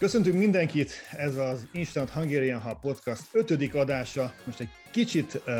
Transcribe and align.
Köszöntünk 0.00 0.38
mindenkit, 0.38 0.92
ez 1.12 1.36
az 1.36 1.68
Instant 1.72 2.10
Hungarian 2.10 2.60
Hub 2.60 2.80
Podcast 2.80 3.22
ötödik 3.32 3.74
adása. 3.74 4.32
Most 4.46 4.60
egy 4.60 4.68
kicsit 4.90 5.34
uh, 5.34 5.52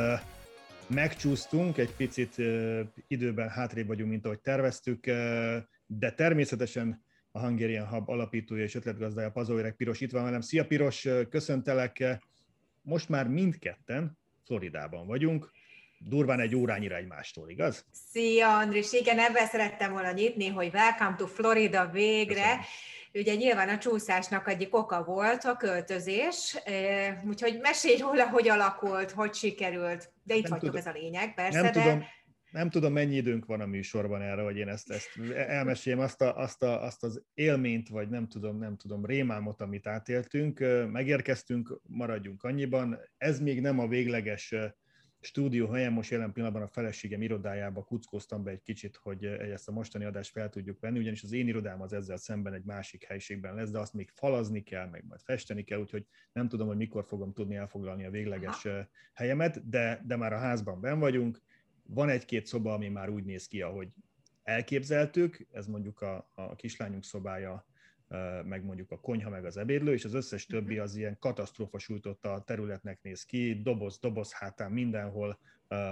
megcsúsztunk, 0.87 1.79
egy 1.79 1.95
picit 1.97 2.39
uh, 2.39 2.81
időben 3.09 3.49
hátrébb 3.49 3.87
vagyunk, 3.87 4.11
mint 4.11 4.25
ahogy 4.25 4.41
terveztük, 4.41 5.05
uh, 5.07 5.15
de 5.87 6.13
természetesen 6.13 7.05
a 7.33 7.41
Hungarian 7.41 7.87
Hub 7.87 8.09
alapítója 8.09 8.63
és 8.63 8.75
ötletgazdája 8.75 9.31
Pazóérek 9.31 9.75
Piros 9.75 10.01
itt 10.01 10.11
van 10.11 10.25
velem. 10.25 10.41
Szia 10.41 10.67
Piros, 10.67 11.09
köszöntelek! 11.31 12.19
Most 12.83 13.09
már 13.09 13.29
mindketten 13.29 14.19
Floridában 14.45 15.07
vagyunk, 15.07 15.51
durván 15.99 16.41
egy 16.41 16.55
órányira 16.55 16.97
egymástól, 16.97 17.51
igaz? 17.51 17.85
Szia 18.11 18.59
Andris, 18.59 18.93
igen, 18.93 19.19
ebben 19.19 19.47
szerettem 19.47 19.93
volna 19.93 20.13
nyitni, 20.13 20.49
hogy 20.49 20.71
welcome 20.73 21.17
to 21.17 21.27
Florida 21.27 21.91
végre. 21.93 22.43
Köszönöm. 22.43 22.65
Ugye 23.13 23.35
nyilván 23.35 23.69
a 23.69 23.79
csúszásnak 23.79 24.49
egyik 24.49 24.77
oka 24.77 25.05
volt 25.05 25.45
a 25.45 25.57
költözés, 25.57 26.57
úgyhogy 27.29 27.59
mesélj 27.61 27.97
róla, 27.97 28.29
hogy 28.29 28.49
alakult, 28.49 29.11
hogy 29.11 29.35
sikerült, 29.35 30.13
de 30.23 30.35
itt 30.35 30.43
nem 30.43 30.51
vagytok, 30.51 30.69
tudom, 30.69 30.77
ez 30.77 30.87
a 30.87 30.99
lényeg, 30.99 31.35
persze, 31.35 31.61
nem 31.61 31.73
de... 31.73 31.83
Tudom, 31.83 32.05
nem 32.51 32.71
tudom, 32.71 32.93
mennyi 32.93 33.17
időnk 33.17 33.45
van 33.45 33.61
a 33.61 33.67
műsorban 33.67 34.23
erre, 34.23 34.43
hogy 34.43 34.57
én 34.57 34.69
ezt, 34.69 34.91
ezt 34.91 35.09
elmeséljem, 35.35 36.03
azt, 36.03 36.23
a, 36.23 36.37
azt, 36.37 36.63
a, 36.63 36.83
azt 36.83 37.03
az 37.05 37.23
élményt, 37.35 37.89
vagy 37.89 38.09
nem 38.09 38.29
tudom, 38.29 38.59
nem 38.59 38.77
tudom, 38.77 39.05
rémámot, 39.05 39.61
amit 39.61 39.87
átéltünk. 39.87 40.65
Megérkeztünk, 40.93 41.81
maradjunk 41.83 42.43
annyiban. 42.43 43.01
Ez 43.17 43.41
még 43.41 43.61
nem 43.61 43.79
a 43.79 43.87
végleges 43.87 44.55
stúdió 45.21 45.69
helyen, 45.69 45.93
most 45.93 46.11
jelen 46.11 46.33
pillanatban 46.33 46.63
a 46.63 46.69
feleségem 46.69 47.23
irodájába 47.23 47.85
kuckóztam 47.85 48.43
be 48.43 48.51
egy 48.51 48.63
kicsit, 48.63 48.97
hogy 48.97 49.25
ezt 49.25 49.69
a 49.69 49.73
mostani 49.73 50.05
adást 50.05 50.31
fel 50.31 50.49
tudjuk 50.49 50.81
venni, 50.81 50.99
ugyanis 50.99 51.23
az 51.23 51.33
én 51.33 51.49
irodám 51.49 51.81
az 51.81 51.93
ezzel 51.93 52.17
szemben 52.17 52.53
egy 52.53 52.65
másik 52.65 53.05
helységben 53.05 53.55
lesz, 53.55 53.71
de 53.71 53.79
azt 53.79 53.95
még 53.95 54.11
falazni 54.15 54.63
kell, 54.63 54.89
meg 54.89 55.05
majd 55.09 55.21
festeni 55.21 55.63
kell, 55.65 55.81
úgyhogy 55.81 56.07
nem 56.33 56.49
tudom, 56.49 56.67
hogy 56.67 56.77
mikor 56.77 57.05
fogom 57.05 57.33
tudni 57.33 57.57
elfoglalni 57.57 58.05
a 58.05 58.11
végleges 58.11 58.65
Aha. 58.65 58.89
helyemet, 59.13 59.69
de, 59.69 60.03
de 60.07 60.17
már 60.17 60.33
a 60.33 60.39
házban 60.39 60.81
ben 60.81 60.99
vagyunk. 60.99 61.43
Van 61.83 62.09
egy-két 62.09 62.47
szoba, 62.47 62.73
ami 62.73 62.89
már 62.89 63.09
úgy 63.09 63.25
néz 63.25 63.47
ki, 63.47 63.63
ahogy 63.63 63.89
elképzeltük, 64.43 65.47
ez 65.53 65.67
mondjuk 65.67 66.01
a, 66.01 66.31
a 66.35 66.55
kislányunk 66.55 67.05
szobája, 67.05 67.70
meg 68.45 68.65
mondjuk 68.65 68.91
a 68.91 69.01
konyha, 69.01 69.31
meg 69.31 69.45
az 69.45 69.57
ebédlő, 69.57 69.93
és 69.93 70.05
az 70.05 70.15
összes 70.15 70.47
többi 70.47 70.75
mhm. 70.75 70.83
az 70.83 70.97
ilyen 70.97 71.19
katasztrófa 71.19 71.79
sújtotta 71.79 72.43
területnek 72.47 73.03
néz 73.03 73.25
ki, 73.25 73.61
doboz, 73.63 73.99
doboz 73.99 74.33
hátán 74.33 74.73
mindenhol. 74.73 75.39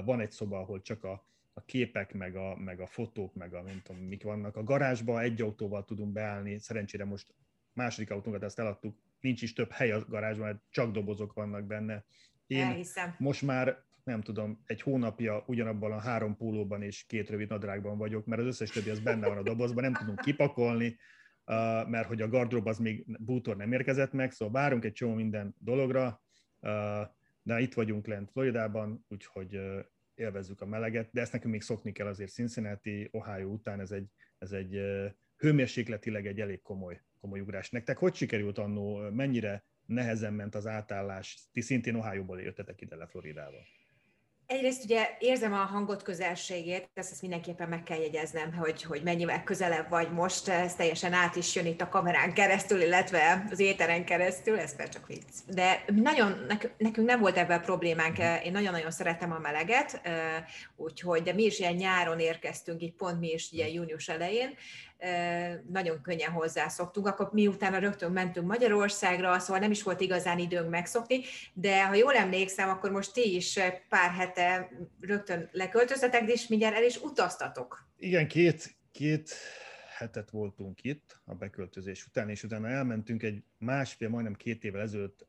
Van 0.04 0.20
egy 0.20 0.30
szoba, 0.30 0.58
ahol 0.58 0.80
csak 0.80 1.04
a, 1.04 1.26
a 1.52 1.64
képek, 1.64 2.14
meg 2.14 2.36
a, 2.36 2.56
meg 2.56 2.80
a 2.80 2.86
fotók, 2.86 3.34
meg 3.34 3.54
a 3.54 3.62
nem 3.62 3.80
tudom, 3.84 4.02
mik 4.02 4.22
vannak. 4.22 4.56
A 4.56 4.62
garázsba 4.62 5.20
egy 5.20 5.42
autóval 5.42 5.84
tudunk 5.84 6.12
beállni, 6.12 6.58
szerencsére 6.58 7.04
most 7.04 7.34
második 7.72 8.10
autónkat 8.10 8.42
ezt 8.42 8.58
eladtuk, 8.58 8.96
nincs 9.20 9.42
is 9.42 9.52
több 9.52 9.70
hely 9.70 9.90
a 9.90 10.04
garázsban, 10.08 10.46
mert 10.46 10.60
csak 10.70 10.92
dobozok 10.92 11.32
vannak 11.32 11.64
benne. 11.64 12.04
Én 12.46 12.64
Elhiszem. 12.64 13.14
most 13.18 13.42
már 13.42 13.86
nem 14.04 14.20
tudom, 14.20 14.62
egy 14.66 14.82
hónapja 14.82 15.44
ugyanabban 15.46 15.92
a 15.92 16.00
három 16.00 16.36
pólóban 16.36 16.82
és 16.82 17.04
két 17.06 17.30
rövid 17.30 17.48
nadrágban 17.48 17.98
vagyok, 17.98 18.26
mert 18.26 18.40
az 18.40 18.46
összes 18.46 18.70
többi 18.70 18.90
az 18.90 19.00
benne 19.00 19.28
van 19.28 19.36
a 19.36 19.42
dobozban, 19.42 19.82
nem 19.82 19.92
tudunk 19.92 20.20
kipakolni, 20.20 20.96
mert 21.86 22.06
hogy 22.06 22.22
a 22.22 22.28
gardrób 22.28 22.66
az 22.66 22.78
még 22.78 23.04
bútor 23.18 23.56
nem 23.56 23.72
érkezett 23.72 24.12
meg, 24.12 24.32
szóval 24.32 24.62
várunk 24.62 24.84
egy 24.84 24.92
csomó 24.92 25.14
minden 25.14 25.54
dologra, 25.58 26.22
de 27.42 27.60
itt 27.60 27.74
vagyunk 27.74 28.06
lent 28.06 28.30
Floridában, 28.30 29.04
úgyhogy 29.08 29.60
élvezzük 30.14 30.60
a 30.60 30.66
meleget, 30.66 31.08
de 31.12 31.20
ezt 31.20 31.32
nekünk 31.32 31.52
még 31.52 31.62
szokni 31.62 31.92
kell 31.92 32.06
azért 32.06 32.30
Cincinnati, 32.30 33.08
Ohio 33.12 33.48
után, 33.48 33.80
ez 33.80 33.90
egy, 33.90 34.06
ez 34.38 34.52
egy 34.52 34.80
hőmérsékletileg 35.36 36.26
egy 36.26 36.40
elég 36.40 36.62
komoly, 36.62 37.00
komoly 37.20 37.40
ugrás. 37.40 37.70
Nektek 37.70 37.98
hogy 37.98 38.14
sikerült 38.14 38.58
annó, 38.58 39.10
mennyire 39.10 39.64
nehezen 39.86 40.32
ment 40.32 40.54
az 40.54 40.66
átállás? 40.66 41.48
Ti 41.52 41.60
szintén 41.60 41.94
Ohio-ból 41.94 42.40
jöttetek 42.40 42.80
ide 42.80 42.96
le 42.96 43.06
Floridába. 43.06 43.58
Egyrészt 44.48 44.84
ugye 44.84 45.16
érzem 45.18 45.52
a 45.52 45.56
hangot 45.56 46.02
közelségét, 46.02 46.88
ezt, 46.94 47.10
ezt 47.10 47.20
mindenképpen 47.20 47.68
meg 47.68 47.82
kell 47.82 47.98
jegyeznem, 47.98 48.54
hogy, 48.54 48.82
hogy 48.82 49.02
mennyivel 49.02 49.44
közelebb 49.44 49.88
vagy 49.88 50.12
most, 50.12 50.48
ez 50.48 50.74
teljesen 50.74 51.12
át 51.12 51.36
is 51.36 51.54
jön 51.54 51.66
itt 51.66 51.80
a 51.80 51.88
kamerán 51.88 52.32
keresztül, 52.32 52.80
illetve 52.80 53.46
az 53.50 53.58
éteren 53.58 54.04
keresztül, 54.04 54.58
ez 54.58 54.74
már 54.78 54.88
csak 54.88 55.06
vicc. 55.06 55.24
De 55.46 55.84
nagyon, 55.86 56.46
nekünk 56.78 57.06
nem 57.06 57.20
volt 57.20 57.36
ebben 57.36 57.62
problémánk, 57.62 58.18
én 58.18 58.52
nagyon-nagyon 58.52 58.90
szeretem 58.90 59.32
a 59.32 59.38
meleget, 59.38 60.00
úgyhogy, 60.76 61.22
de 61.22 61.32
mi 61.32 61.42
is 61.42 61.58
ilyen 61.58 61.74
nyáron 61.74 62.18
érkeztünk, 62.18 62.82
így 62.82 62.94
pont 62.94 63.20
mi 63.20 63.28
is 63.28 63.52
ilyen 63.52 63.68
június 63.68 64.08
elején, 64.08 64.54
nagyon 65.68 66.00
könnyen 66.02 66.30
hozzászoktunk, 66.30 67.06
akkor 67.06 67.28
miután 67.32 67.80
rögtön 67.80 68.12
mentünk 68.12 68.46
Magyarországra, 68.46 69.38
szóval 69.38 69.60
nem 69.60 69.70
is 69.70 69.82
volt 69.82 70.00
igazán 70.00 70.38
időnk 70.38 70.70
megszokni, 70.70 71.20
de 71.52 71.86
ha 71.86 71.94
jól 71.94 72.14
emlékszem, 72.14 72.68
akkor 72.68 72.90
most 72.90 73.12
ti 73.12 73.34
is 73.34 73.58
pár 73.88 74.10
hete 74.10 74.70
rögtön 75.00 75.48
leköltöztetek, 75.52 76.30
és 76.30 76.46
mindjárt 76.46 76.76
el 76.76 76.84
is 76.84 76.96
utaztatok. 76.96 77.88
Igen, 77.96 78.28
két, 78.28 78.76
két 78.92 79.34
hetet 79.96 80.30
voltunk 80.30 80.82
itt 80.82 81.20
a 81.24 81.34
beköltözés 81.34 82.06
után, 82.06 82.28
és 82.28 82.44
utána 82.44 82.68
elmentünk 82.68 83.22
egy 83.22 83.42
másfél, 83.58 84.08
majdnem 84.08 84.34
két 84.34 84.64
évvel 84.64 84.80
ezelőtt 84.80 85.26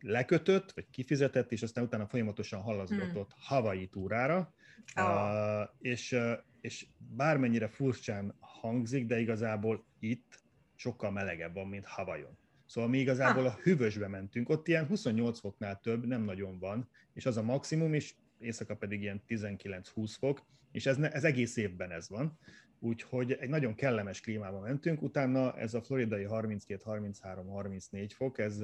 lekötött, 0.00 0.72
vagy 0.72 0.90
kifizetett, 0.90 1.52
és 1.52 1.62
aztán 1.62 1.84
utána 1.84 2.06
folyamatosan 2.06 2.60
halazgatott 2.60 3.32
hmm. 3.32 3.42
Hawaii 3.42 3.86
túrára, 3.86 4.54
oh. 4.96 5.04
uh, 5.04 5.68
és, 5.78 6.12
uh, 6.12 6.32
és 6.60 6.86
bármennyire 6.98 7.68
furcsán 7.68 8.34
hangzik, 8.40 9.06
de 9.06 9.20
igazából 9.20 9.84
itt 9.98 10.42
sokkal 10.74 11.10
melegebb 11.10 11.54
van, 11.54 11.68
mint 11.68 11.86
Havajon. 11.86 12.38
Szóval 12.66 12.90
mi 12.90 12.98
igazából 12.98 13.46
a 13.46 13.58
hűvösbe 13.62 14.08
mentünk, 14.08 14.48
ott 14.48 14.68
ilyen 14.68 14.86
28 14.86 15.38
foknál 15.40 15.80
több 15.80 16.06
nem 16.06 16.22
nagyon 16.22 16.58
van, 16.58 16.88
és 17.12 17.26
az 17.26 17.36
a 17.36 17.42
maximum, 17.42 17.94
és 17.94 18.14
éjszaka 18.38 18.76
pedig 18.76 19.02
ilyen 19.02 19.22
19-20 19.28 20.14
fok, 20.18 20.46
és 20.72 20.86
ez, 20.86 20.96
ne, 20.96 21.10
ez 21.10 21.24
egész 21.24 21.56
évben 21.56 21.90
ez 21.90 22.08
van. 22.08 22.38
Úgyhogy 22.78 23.32
egy 23.32 23.48
nagyon 23.48 23.74
kellemes 23.74 24.20
klímába 24.20 24.60
mentünk, 24.60 25.02
utána 25.02 25.58
ez 25.58 25.74
a 25.74 25.82
floridai 25.82 26.24
32, 26.24 26.82
33, 26.84 27.48
34 27.48 28.12
fok, 28.12 28.38
ez, 28.38 28.58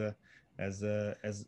ez, 0.54 0.82
ez 1.20 1.46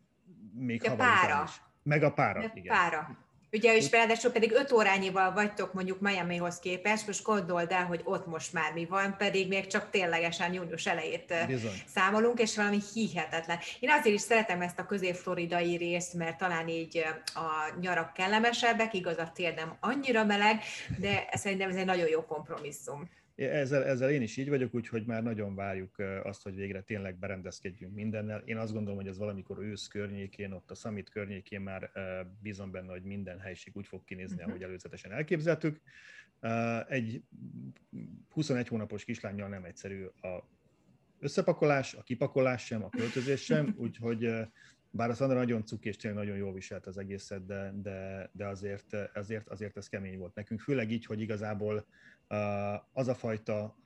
még 0.52 0.84
a 0.88 0.94
pára. 0.96 1.44
Is. 1.44 1.62
Meg 1.82 2.02
a 2.02 2.12
pára, 2.12 2.40
a 2.40 2.52
igen. 2.54 2.74
Pára. 2.76 3.18
Ugye, 3.52 3.76
és 3.76 3.90
ráadásul 3.90 4.30
pedig 4.30 4.52
öt 4.52 4.72
órányival 4.72 5.32
vagytok 5.32 5.72
mondjuk 5.72 6.00
Miamihoz 6.00 6.58
képest, 6.58 7.06
most 7.06 7.22
gondold 7.22 7.72
el, 7.72 7.84
hogy 7.84 8.00
ott 8.04 8.26
most 8.26 8.52
már 8.52 8.72
mi 8.72 8.84
van, 8.84 9.16
pedig 9.18 9.48
még 9.48 9.66
csak 9.66 9.90
ténylegesen 9.90 10.52
június 10.52 10.86
elejét 10.86 11.34
Bizony. 11.46 11.82
számolunk, 11.86 12.40
és 12.40 12.56
valami 12.56 12.78
hihetetlen. 12.94 13.58
Én 13.80 13.90
azért 13.90 14.14
is 14.14 14.20
szeretem 14.20 14.60
ezt 14.62 14.78
a 14.78 14.86
közép-floridai 14.86 15.76
részt, 15.76 16.14
mert 16.14 16.38
talán 16.38 16.68
így 16.68 17.04
a 17.34 17.74
nyarak 17.80 18.12
kellemesebbek, 18.12 18.94
igaz 18.94 19.18
a 19.18 19.30
tél 19.34 19.52
nem 19.52 19.76
annyira 19.80 20.24
meleg, 20.24 20.62
de 20.98 21.28
szerintem 21.32 21.70
ez 21.70 21.76
egy 21.76 21.84
nagyon 21.84 22.08
jó 22.08 22.24
kompromisszum. 22.24 23.08
Ezzel, 23.48 23.84
ezzel 23.84 24.10
én 24.10 24.22
is 24.22 24.36
így 24.36 24.48
vagyok, 24.48 24.74
úgyhogy 24.74 25.06
már 25.06 25.22
nagyon 25.22 25.54
várjuk 25.54 25.98
azt, 26.22 26.42
hogy 26.42 26.54
végre 26.54 26.80
tényleg 26.80 27.18
berendezkedjünk 27.18 27.94
mindennel. 27.94 28.42
Én 28.44 28.56
azt 28.56 28.72
gondolom, 28.72 28.98
hogy 28.98 29.08
ez 29.08 29.18
valamikor 29.18 29.58
ősz 29.58 29.86
környékén, 29.86 30.52
ott 30.52 30.70
a 30.70 30.74
Summit 30.74 31.10
környékén 31.10 31.60
már 31.60 31.90
bízom 32.42 32.70
benne, 32.70 32.90
hogy 32.90 33.02
minden 33.02 33.38
helység 33.38 33.76
úgy 33.76 33.86
fog 33.86 34.04
kinézni, 34.04 34.34
uh-huh. 34.34 34.48
ahogy 34.48 34.62
előzetesen 34.62 35.12
elképzeltük. 35.12 35.80
Egy 36.88 37.22
21 38.28 38.68
hónapos 38.68 39.04
kislányjal 39.04 39.48
nem 39.48 39.64
egyszerű 39.64 40.04
a 40.04 40.48
összepakolás, 41.18 41.94
a 41.94 42.02
kipakolás 42.02 42.64
sem, 42.64 42.84
a 42.84 42.88
költözés 42.88 43.44
sem, 43.44 43.74
úgyhogy 43.84 44.32
bár 44.90 45.10
a 45.10 45.14
Szandra 45.14 45.38
nagyon 45.38 45.64
cuki 45.64 45.88
és 45.88 45.96
tényleg 45.96 46.24
nagyon 46.24 46.36
jól 46.36 46.52
viselt 46.52 46.86
az 46.86 46.98
egészet, 46.98 47.46
de, 47.46 47.72
de, 47.82 48.30
de 48.32 48.46
azért, 48.46 48.94
azért, 49.14 49.48
azért 49.48 49.76
ez 49.76 49.88
kemény 49.88 50.18
volt 50.18 50.34
nekünk. 50.34 50.60
Főleg 50.60 50.90
így, 50.90 51.04
hogy 51.04 51.20
igazából 51.20 51.86
az 52.92 53.08
a 53.08 53.14
fajta 53.14 53.76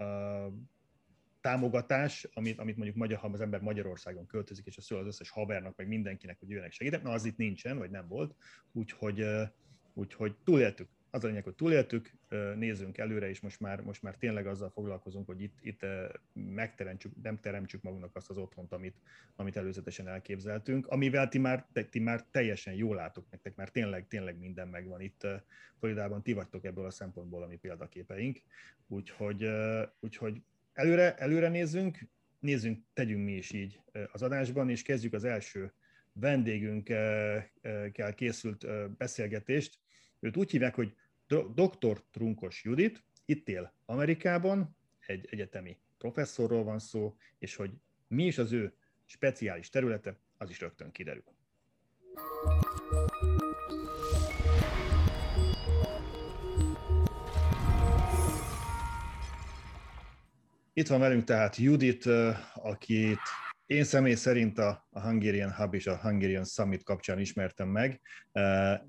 támogatás, 1.41 2.29
amit, 2.33 2.59
amit 2.59 2.77
mondjuk 2.77 2.97
magyar, 2.97 3.19
ha 3.19 3.29
az 3.29 3.41
ember 3.41 3.61
Magyarországon 3.61 4.27
költözik, 4.27 4.67
és 4.67 4.77
a 4.77 4.81
szól 4.81 4.99
az 4.99 5.07
összes 5.07 5.31
havernak, 5.31 5.77
meg 5.77 5.89
mindenkinek, 5.89 6.39
hogy 6.39 6.49
jöjjenek 6.49 6.73
segítek, 6.73 7.03
na 7.03 7.11
az 7.11 7.25
itt 7.25 7.37
nincsen, 7.37 7.79
vagy 7.79 7.91
nem 7.91 8.09
volt, 8.09 8.35
úgyhogy, 8.73 9.25
úgyhogy 9.95 10.37
túléltük 10.45 10.89
az 11.15 11.25
a 11.25 11.27
lényeg, 11.27 11.45
hogy 11.45 11.55
túléltük, 11.55 12.13
nézzünk 12.57 12.99
előre, 12.99 13.29
és 13.29 13.41
most 13.41 13.61
már, 13.61 13.81
most 13.81 14.03
már 14.03 14.17
tényleg 14.17 14.47
azzal 14.47 14.71
foglalkozunk, 14.71 15.27
hogy 15.27 15.43
itt, 15.43 15.59
itt 15.61 15.87
megteremtsük, 16.33 17.13
nem 17.23 17.41
teremtsük 17.41 17.83
magunknak 17.83 18.17
azt 18.17 18.31
az 18.31 18.39
otthont, 18.39 18.73
amit, 18.73 18.97
amit 19.37 19.57
előzetesen 19.57 20.09
elképzeltünk, 20.09 20.87
amivel 20.87 21.29
ti 21.29 21.39
már, 21.39 21.67
ti 21.91 21.99
már 21.99 22.25
teljesen 22.31 22.75
jól 22.75 22.97
látok 22.97 23.31
nektek, 23.31 23.55
mert 23.55 23.73
tényleg, 23.73 24.09
tényleg 24.09 24.39
minden 24.39 24.69
megvan 24.69 25.01
itt. 25.01 25.27
Floridában 25.79 26.23
ti 26.23 26.33
vagytok 26.33 26.65
ebből 26.65 26.85
a 26.85 26.91
szempontból 26.91 27.43
a 27.43 27.47
mi 27.47 27.57
példaképeink, 27.57 28.41
úgyhogy, 28.87 29.49
úgyhogy 30.01 30.43
előre, 30.73 31.15
előre 31.15 31.49
nézzünk, 31.49 31.99
nézzünk, 32.39 32.85
tegyünk 32.93 33.25
mi 33.25 33.33
is 33.33 33.53
így 33.53 33.81
az 34.13 34.23
adásban, 34.23 34.71
és 34.71 34.83
kezdjük 34.83 35.13
az 35.13 35.25
első 35.25 35.73
vendégünkkel 36.13 38.15
készült 38.15 38.67
beszélgetést. 38.97 39.79
Őt 40.21 40.37
úgy 40.37 40.51
hívják, 40.51 40.75
hogy 40.75 40.95
Dr. 41.43 42.03
Trunkos 42.11 42.65
Judit 42.65 43.05
itt 43.25 43.49
él 43.49 43.75
Amerikában, 43.85 44.77
egy 45.07 45.29
egyetemi 45.31 45.79
professzorról 45.99 46.65
van 46.65 46.79
szó, 46.79 47.17
és 47.39 47.57
hogy 47.57 47.71
Mi 48.07 48.27
is 48.27 48.39
az 48.39 48.53
ő 48.53 48.75
speciális 49.05 49.69
területe, 49.69 50.19
az 50.37 50.51
is 50.51 50.61
rögtön 50.61 50.91
kiderül. 50.91 51.25
Itt 60.73 60.87
van 60.87 61.01
velünk 61.01 61.25
tehát 61.25 61.57
Judit, 61.57 62.07
akit 62.55 63.19
én 63.67 63.85
személy 63.85 64.15
szerint 64.15 64.59
a, 64.59 64.87
Hungarian 64.91 65.53
Hub 65.53 65.75
és 65.75 65.87
a 65.87 65.97
Hungarian 65.97 66.45
Summit 66.45 66.83
kapcsán 66.83 67.19
ismertem 67.19 67.69
meg, 67.69 68.01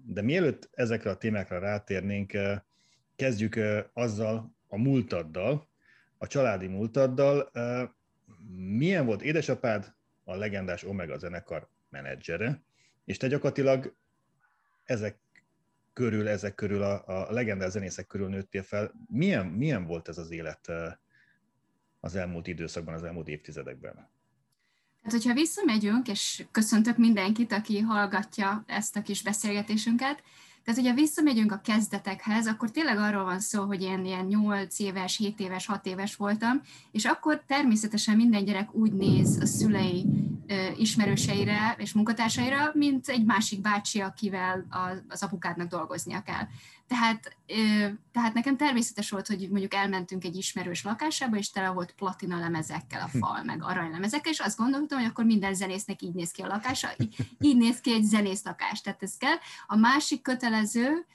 de 0.03 0.21
mielőtt 0.21 0.69
ezekre 0.73 1.09
a 1.09 1.17
témákra 1.17 1.59
rátérnénk, 1.59 2.37
kezdjük 3.15 3.59
azzal 3.93 4.55
a 4.67 4.77
múltaddal, 4.77 5.69
a 6.17 6.27
családi 6.27 6.67
múltaddal. 6.67 7.51
Milyen 8.55 9.05
volt 9.05 9.21
édesapád, 9.21 9.93
a 10.23 10.35
legendás 10.35 10.83
Omega 10.83 11.17
zenekar 11.17 11.69
menedzsere, 11.89 12.63
és 13.05 13.17
te 13.17 13.27
gyakorlatilag 13.27 13.95
ezek 14.83 15.19
körül, 15.93 16.27
ezek 16.27 16.55
körül, 16.55 16.81
a, 16.81 17.27
a 17.27 17.31
legendás 17.31 17.71
zenészek 17.71 18.07
körül 18.07 18.29
nőttél 18.29 18.63
fel. 18.63 18.91
Milyen, 19.07 19.45
milyen 19.45 19.85
volt 19.85 20.07
ez 20.07 20.17
az 20.17 20.31
élet 20.31 20.71
az 21.99 22.15
elmúlt 22.15 22.47
időszakban, 22.47 22.93
az 22.93 23.03
elmúlt 23.03 23.27
évtizedekben? 23.27 24.09
Hát, 25.05 25.13
hogyha 25.13 25.33
visszamegyünk, 25.33 26.07
és 26.07 26.43
köszöntök 26.51 26.97
mindenkit, 26.97 27.51
aki 27.51 27.79
hallgatja 27.79 28.63
ezt 28.67 28.95
a 28.95 29.01
kis 29.01 29.23
beszélgetésünket, 29.23 30.23
tehát, 30.63 30.79
hogyha 30.79 30.95
visszamegyünk 30.95 31.51
a 31.51 31.61
kezdetekhez, 31.63 32.47
akkor 32.47 32.71
tényleg 32.71 32.97
arról 32.97 33.23
van 33.23 33.39
szó, 33.39 33.63
hogy 33.63 33.81
én 33.81 34.05
ilyen 34.05 34.25
8 34.25 34.79
éves, 34.79 35.17
7 35.17 35.39
éves, 35.39 35.65
6 35.65 35.85
éves 35.85 36.15
voltam, 36.15 36.61
és 36.91 37.05
akkor 37.05 37.43
természetesen 37.47 38.15
minden 38.15 38.45
gyerek 38.45 38.73
úgy 38.73 38.93
néz 38.93 39.37
a 39.41 39.45
szülei 39.45 40.05
ismerőseire 40.77 41.75
és 41.77 41.93
munkatársaira, 41.93 42.71
mint 42.73 43.07
egy 43.07 43.25
másik 43.25 43.61
bácsi, 43.61 44.01
akivel 44.01 44.65
az 45.07 45.23
apukádnak 45.23 45.67
dolgoznia 45.67 46.21
kell. 46.21 46.47
Tehát, 46.87 47.35
tehát 48.11 48.33
nekem 48.33 48.57
természetes 48.57 49.09
volt, 49.09 49.27
hogy 49.27 49.47
mondjuk 49.49 49.73
elmentünk 49.73 50.23
egy 50.23 50.35
ismerős 50.35 50.83
lakásába, 50.83 51.37
és 51.37 51.49
tele 51.49 51.69
volt 51.69 51.91
platina 51.91 52.39
lemezekkel 52.39 53.01
a 53.01 53.17
fal, 53.17 53.43
meg 53.43 53.63
aranylemezekkel, 53.63 54.31
és 54.31 54.39
azt 54.39 54.57
gondoltam, 54.57 54.97
hogy 54.99 55.07
akkor 55.07 55.25
minden 55.25 55.53
zenésznek 55.53 56.01
így 56.01 56.13
néz 56.13 56.31
ki 56.31 56.41
a 56.41 56.47
lakása, 56.47 56.89
így, 56.97 57.15
így 57.39 57.57
néz 57.57 57.79
ki 57.79 57.93
egy 57.93 58.03
zenész 58.03 58.43
lakás, 58.43 58.81
tehát 58.81 59.03
ez 59.03 59.17
kell. 59.17 59.35
A 59.67 59.75
másik 59.75 60.21
kötelező, 60.21 61.05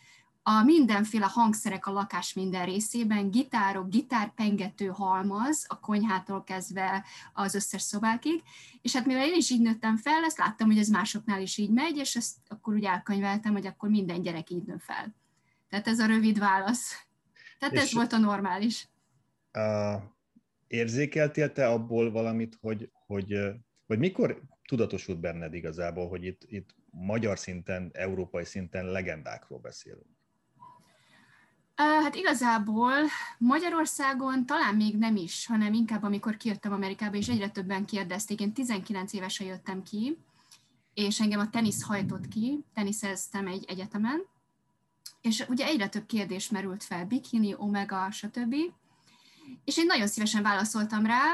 a 0.43 0.63
mindenféle 0.63 1.27
hangszerek 1.27 1.87
a 1.87 1.93
lakás 1.93 2.33
minden 2.33 2.65
részében, 2.65 3.31
gitárok, 3.31 3.91
gitárpengető 3.91 4.87
halmaz, 4.87 5.65
a 5.69 5.81
konyhától 5.81 6.45
kezdve 6.45 7.05
az 7.33 7.55
összes 7.55 7.83
szobákig, 7.83 8.43
és 8.83 8.95
hát 8.95 9.07
mivel 9.07 9.27
én 9.27 9.37
is 9.37 9.51
így 9.51 9.61
nőttem 9.61 9.97
fel, 9.97 10.25
ezt 10.25 10.39
láttam, 10.39 10.67
hogy 10.67 10.79
ez 10.79 10.89
másoknál 10.89 11.41
is 11.43 11.57
így 11.57 11.71
megy, 11.71 11.97
és 11.97 12.17
ezt 12.17 12.37
akkor 12.49 12.75
úgy 12.75 12.85
elkönyveltem, 12.85 13.53
hogy 13.53 13.67
akkor 13.67 13.89
minden 13.89 14.23
gyerek 14.23 14.51
így 14.51 14.65
nő 14.65 14.77
fel. 14.77 15.15
Tehát 15.69 15.89
ez 15.89 15.99
a 15.99 16.07
rövid 16.07 16.39
válasz. 16.39 17.07
Tehát 17.59 17.75
és 17.75 17.81
ez 17.81 17.93
volt 17.93 18.13
a 18.13 18.19
normális. 18.19 18.89
A, 19.53 19.97
érzékeltél 20.67 21.53
te 21.53 21.69
abból 21.69 22.11
valamit, 22.11 22.59
hogy, 22.61 22.91
hogy, 23.07 23.39
hogy 23.87 23.99
mikor 23.99 24.43
tudatosult 24.69 25.21
benned 25.21 25.55
igazából, 25.55 26.09
hogy 26.09 26.25
itt, 26.25 26.43
itt 26.47 26.75
magyar 26.91 27.39
szinten, 27.39 27.91
európai 27.93 28.45
szinten 28.45 28.87
legendákról 28.87 29.59
beszélünk? 29.59 30.20
Hát 31.81 32.15
igazából 32.15 32.93
Magyarországon 33.39 34.47
talán 34.47 34.75
még 34.75 34.97
nem 34.97 35.17
is, 35.17 35.47
hanem 35.47 35.73
inkább 35.73 36.03
amikor 36.03 36.37
kijöttem 36.37 36.73
Amerikába, 36.73 37.17
és 37.17 37.29
egyre 37.29 37.49
többen 37.49 37.85
kérdezték. 37.85 38.41
Én 38.41 38.53
19 38.53 39.13
évesen 39.13 39.47
jöttem 39.47 39.83
ki, 39.83 40.19
és 40.95 41.21
engem 41.21 41.41
a 41.41 41.51
tenisz 41.51 41.83
hajtott 41.83 42.29
ki, 42.29 42.65
teniszeztem 42.75 43.47
egy 43.47 43.65
egyetemen, 43.69 44.27
és 45.21 45.45
ugye 45.49 45.67
egyre 45.67 45.89
több 45.89 46.07
kérdés 46.07 46.51
merült 46.51 46.85
fel, 46.85 47.05
bikini, 47.05 47.55
omega, 47.57 48.11
stb. 48.11 48.55
És 49.65 49.79
én 49.79 49.87
nagyon 49.87 50.07
szívesen 50.07 50.43
válaszoltam 50.43 51.07
rá, 51.07 51.25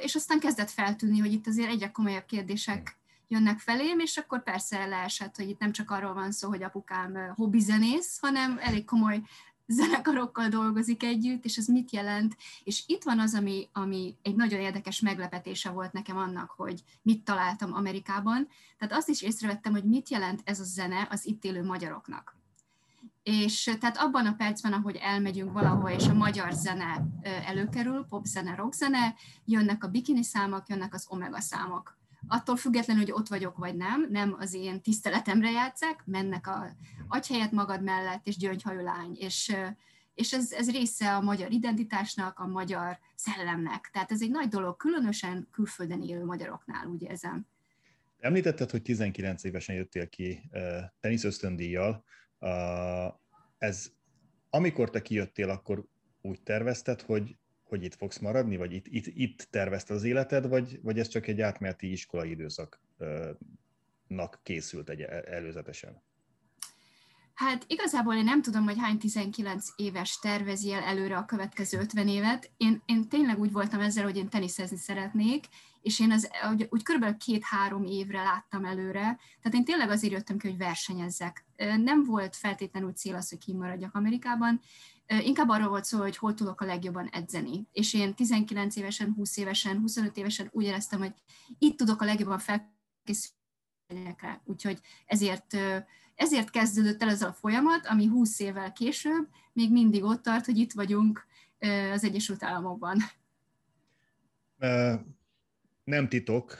és 0.00 0.14
aztán 0.14 0.40
kezdett 0.40 0.70
feltűnni, 0.70 1.18
hogy 1.18 1.32
itt 1.32 1.46
azért 1.46 1.70
egyre 1.70 1.90
komolyabb 1.90 2.24
kérdések 2.24 2.98
jönnek 3.28 3.58
felém, 3.58 3.98
és 3.98 4.16
akkor 4.16 4.42
persze 4.42 4.86
leesett, 4.86 5.36
hogy 5.36 5.48
itt 5.48 5.58
nem 5.58 5.72
csak 5.72 5.90
arról 5.90 6.14
van 6.14 6.32
szó, 6.32 6.48
hogy 6.48 6.62
apukám 6.62 7.32
hobbizenész, 7.34 8.18
hanem 8.20 8.58
elég 8.60 8.84
komoly 8.84 9.22
zenekarokkal 9.66 10.48
dolgozik 10.48 11.02
együtt, 11.02 11.44
és 11.44 11.56
ez 11.56 11.66
mit 11.66 11.90
jelent. 11.90 12.36
És 12.64 12.82
itt 12.86 13.02
van 13.02 13.18
az, 13.18 13.34
ami, 13.34 13.68
ami 13.72 14.16
egy 14.22 14.34
nagyon 14.34 14.60
érdekes 14.60 15.00
meglepetése 15.00 15.70
volt 15.70 15.92
nekem 15.92 16.16
annak, 16.16 16.50
hogy 16.50 16.82
mit 17.02 17.24
találtam 17.24 17.74
Amerikában. 17.74 18.48
Tehát 18.78 18.94
azt 18.94 19.08
is 19.08 19.22
észrevettem, 19.22 19.72
hogy 19.72 19.84
mit 19.84 20.08
jelent 20.08 20.40
ez 20.44 20.60
a 20.60 20.64
zene 20.64 21.08
az 21.10 21.26
itt 21.26 21.44
élő 21.44 21.64
magyaroknak. 21.64 22.36
És 23.22 23.76
tehát 23.80 23.96
abban 23.96 24.26
a 24.26 24.34
percben, 24.34 24.72
ahogy 24.72 24.96
elmegyünk 24.96 25.52
valahol, 25.52 25.90
és 25.90 26.06
a 26.06 26.14
magyar 26.14 26.52
zene 26.52 27.06
előkerül, 27.22 28.06
popzene, 28.08 28.54
rockzene, 28.54 29.14
jönnek 29.44 29.84
a 29.84 29.88
bikini 29.88 30.22
számok, 30.22 30.68
jönnek 30.68 30.94
az 30.94 31.06
omega 31.08 31.40
számok. 31.40 31.96
Attól 32.28 32.56
függetlenül, 32.56 33.02
hogy 33.02 33.12
ott 33.12 33.28
vagyok 33.28 33.56
vagy 33.56 33.76
nem, 33.76 34.08
nem 34.10 34.36
az 34.38 34.54
én 34.54 34.80
tiszteletemre 34.80 35.50
játszák, 35.50 36.02
mennek 36.04 36.46
a 36.46 36.76
agyhelyet 37.08 37.50
magad 37.50 37.82
mellett, 37.82 38.26
és 38.26 38.36
gyöngyhajú 38.36 38.80
lány, 38.80 39.16
és, 39.18 39.56
és 40.14 40.32
ez, 40.32 40.52
ez 40.52 40.70
része 40.70 41.14
a 41.14 41.20
magyar 41.20 41.52
identitásnak, 41.52 42.38
a 42.38 42.46
magyar 42.46 42.98
szellemnek. 43.14 43.90
Tehát 43.92 44.10
ez 44.10 44.22
egy 44.22 44.30
nagy 44.30 44.48
dolog, 44.48 44.76
különösen 44.76 45.48
külföldön 45.50 46.02
élő 46.02 46.24
magyaroknál, 46.24 46.86
úgy 46.86 47.02
érzem. 47.02 47.46
Említetted, 48.18 48.70
hogy 48.70 48.82
19 48.82 49.44
évesen 49.44 49.74
jöttél 49.74 50.08
ki 50.08 50.50
tenisz 51.00 51.24
ösztöndíjjal, 51.24 52.04
ez, 53.58 53.90
amikor 54.50 54.90
te 54.90 55.02
kijöttél, 55.02 55.50
akkor 55.50 55.84
úgy 56.20 56.42
tervezted, 56.42 57.00
hogy, 57.00 57.36
hogy 57.74 57.84
itt 57.84 57.94
fogsz 57.94 58.18
maradni, 58.18 58.56
vagy 58.56 58.72
itt, 58.72 58.86
itt, 58.86 59.06
itt 59.06 59.46
tervezted 59.50 59.96
az 59.96 60.04
életed, 60.04 60.48
vagy, 60.48 60.78
vagy 60.82 60.98
ez 60.98 61.08
csak 61.08 61.26
egy 61.26 61.40
átmeneti 61.40 61.90
iskolai 61.90 62.30
időszaknak 62.30 62.80
készült 64.42 64.88
egy 64.88 65.00
előzetesen? 65.00 66.02
Hát 67.34 67.64
igazából 67.66 68.14
én 68.14 68.24
nem 68.24 68.42
tudom, 68.42 68.64
hogy 68.64 68.78
hány 68.78 68.98
19 68.98 69.66
éves 69.76 70.18
tervezi 70.18 70.72
el 70.72 70.82
előre 70.82 71.16
a 71.16 71.24
következő 71.24 71.78
50 71.78 72.08
évet. 72.08 72.50
Én, 72.56 72.82
én 72.86 73.08
tényleg 73.08 73.38
úgy 73.38 73.52
voltam 73.52 73.80
ezzel, 73.80 74.04
hogy 74.04 74.16
én 74.16 74.28
teniszezni 74.28 74.76
szeretnék, 74.76 75.44
és 75.82 76.00
én 76.00 76.10
az, 76.10 76.30
úgy 76.68 76.82
körülbelül 76.82 77.16
két-három 77.16 77.84
évre 77.84 78.22
láttam 78.22 78.64
előre, 78.64 79.18
tehát 79.40 79.54
én 79.54 79.64
tényleg 79.64 79.90
azért 79.90 80.12
jöttem 80.12 80.38
ki, 80.38 80.48
hogy 80.48 80.58
versenyezzek. 80.58 81.44
Nem 81.76 82.04
volt 82.04 82.36
feltétlenül 82.36 82.92
cél 82.92 83.14
az, 83.14 83.28
hogy 83.28 83.38
kimaradjak 83.38 83.94
Amerikában, 83.94 84.60
inkább 85.06 85.48
arról 85.48 85.68
volt 85.68 85.84
szó, 85.84 85.98
hogy 85.98 86.16
hol 86.16 86.34
tudok 86.34 86.60
a 86.60 86.64
legjobban 86.64 87.08
edzeni. 87.12 87.66
És 87.72 87.94
én 87.94 88.14
19 88.14 88.76
évesen, 88.76 89.12
20 89.12 89.36
évesen, 89.36 89.80
25 89.80 90.16
évesen 90.16 90.48
úgy 90.52 90.64
éreztem, 90.64 90.98
hogy 90.98 91.12
itt 91.58 91.76
tudok 91.76 92.00
a 92.00 92.04
legjobban 92.04 92.38
felkészülni 92.38 94.16
rá. 94.20 94.40
Úgyhogy 94.44 94.80
ezért, 95.06 95.56
ezért 96.14 96.50
kezdődött 96.50 97.02
el 97.02 97.08
ez 97.08 97.22
a 97.22 97.32
folyamat, 97.32 97.86
ami 97.86 98.06
20 98.06 98.38
évvel 98.38 98.72
később 98.72 99.28
még 99.52 99.72
mindig 99.72 100.04
ott 100.04 100.22
tart, 100.22 100.44
hogy 100.44 100.58
itt 100.58 100.72
vagyunk 100.72 101.26
az 101.92 102.04
Egyesült 102.04 102.42
Államokban 102.42 102.98
nem 105.84 106.08
titok, 106.08 106.58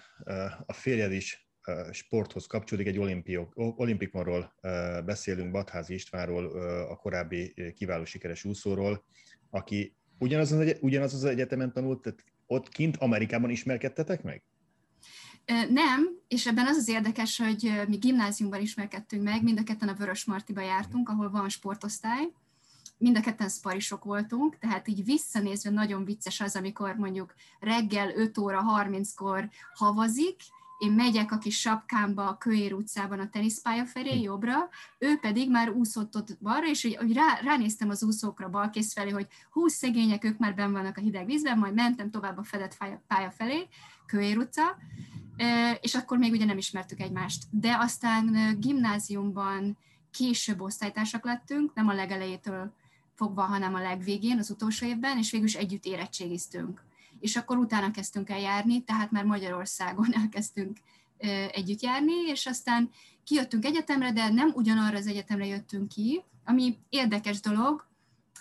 a 0.66 0.72
férjed 0.72 1.12
is 1.12 1.43
sporthoz 1.92 2.46
kapcsolódik, 2.46 2.88
egy 2.88 2.98
olimpiok, 2.98 3.52
olimpikonról 3.54 4.54
beszélünk, 5.04 5.50
Batházi 5.50 5.94
Istvánról, 5.94 6.46
a 6.90 6.96
korábbi 6.96 7.54
kiváló 7.74 8.04
sikeres 8.04 8.44
úszóról, 8.44 9.04
aki 9.50 9.96
ugyanaz 10.18 10.52
az, 10.52 10.76
ugyanaz 10.80 11.14
az 11.14 11.24
egyetemen 11.24 11.72
tanult, 11.72 12.02
tehát 12.02 12.24
ott 12.46 12.68
kint 12.68 12.96
Amerikában 12.96 13.50
ismerkedtetek 13.50 14.22
meg? 14.22 14.42
Nem, 15.70 16.08
és 16.28 16.46
ebben 16.46 16.66
az 16.66 16.76
az 16.76 16.88
érdekes, 16.88 17.38
hogy 17.38 17.72
mi 17.88 17.96
gimnáziumban 17.96 18.60
ismerkedtünk 18.60 19.22
meg, 19.22 19.42
mind 19.42 19.58
a 19.58 19.62
ketten 19.62 19.88
a 19.88 19.94
Vörös 19.94 20.24
Martiba 20.24 20.60
jártunk, 20.60 21.08
ahol 21.08 21.30
van 21.30 21.48
sportosztály, 21.48 22.28
mind 22.98 23.16
a 23.16 23.20
ketten 23.20 23.48
szparisok 23.48 24.04
voltunk, 24.04 24.58
tehát 24.58 24.88
így 24.88 25.04
visszanézve 25.04 25.70
nagyon 25.70 26.04
vicces 26.04 26.40
az, 26.40 26.56
amikor 26.56 26.94
mondjuk 26.94 27.34
reggel 27.60 28.10
5 28.14 28.38
óra 28.38 28.62
30-kor 28.66 29.48
havazik, 29.74 30.36
én 30.78 30.92
megyek 30.92 31.32
a 31.32 31.38
kis 31.38 31.60
sapkámba 31.60 32.28
a 32.28 32.38
Köér 32.38 32.72
utcában 32.72 33.20
a 33.20 33.28
teniszpálya 33.28 33.86
felé, 33.86 34.16
hm. 34.16 34.22
jobbra, 34.22 34.68
ő 34.98 35.18
pedig 35.20 35.50
már 35.50 35.70
úszott 35.70 36.16
ott 36.16 36.36
balra, 36.40 36.66
és 36.66 36.82
hogy, 36.82 36.96
hogy 36.96 37.12
rá, 37.12 37.40
ránéztem 37.42 37.88
az 37.88 38.02
úszókra 38.02 38.48
balkész 38.48 38.92
felé, 38.92 39.10
hogy 39.10 39.26
húsz 39.50 39.74
szegények, 39.74 40.24
ők 40.24 40.38
már 40.38 40.54
benn 40.54 40.72
vannak 40.72 40.96
a 40.96 41.00
hideg 41.00 41.26
vízben, 41.26 41.58
majd 41.58 41.74
mentem 41.74 42.10
tovább 42.10 42.38
a 42.38 42.42
fedett 42.42 42.76
pálya 43.06 43.30
felé, 43.30 43.68
Köér 44.06 44.38
utca, 44.38 44.76
és 45.80 45.94
akkor 45.94 46.18
még 46.18 46.32
ugye 46.32 46.44
nem 46.44 46.58
ismertük 46.58 47.00
egymást. 47.00 47.44
De 47.50 47.76
aztán 47.78 48.56
gimnáziumban 48.60 49.76
később 50.10 50.60
osztálytársak 50.60 51.24
lettünk, 51.24 51.74
nem 51.74 51.88
a 51.88 51.92
legelejétől 51.92 52.72
fogva, 53.14 53.42
hanem 53.42 53.74
a 53.74 53.80
legvégén, 53.80 54.38
az 54.38 54.50
utolsó 54.50 54.86
évben, 54.86 55.18
és 55.18 55.30
végül 55.30 55.46
is 55.46 55.54
együtt 55.54 55.84
érettségiztünk. 55.84 56.82
És 57.24 57.36
akkor 57.36 57.56
utána 57.56 57.90
kezdtünk 57.90 58.30
el 58.30 58.40
járni, 58.40 58.84
tehát 58.84 59.10
már 59.10 59.24
Magyarországon 59.24 60.14
elkezdtünk 60.22 60.78
együtt 61.50 61.80
járni, 61.80 62.12
és 62.26 62.46
aztán 62.46 62.90
kijöttünk 63.24 63.64
egyetemre, 63.64 64.12
de 64.12 64.28
nem 64.28 64.52
ugyanarra 64.54 64.96
az 64.96 65.06
egyetemre 65.06 65.46
jöttünk 65.46 65.88
ki, 65.88 66.22
ami 66.44 66.78
érdekes 66.88 67.40
dolog, 67.40 67.86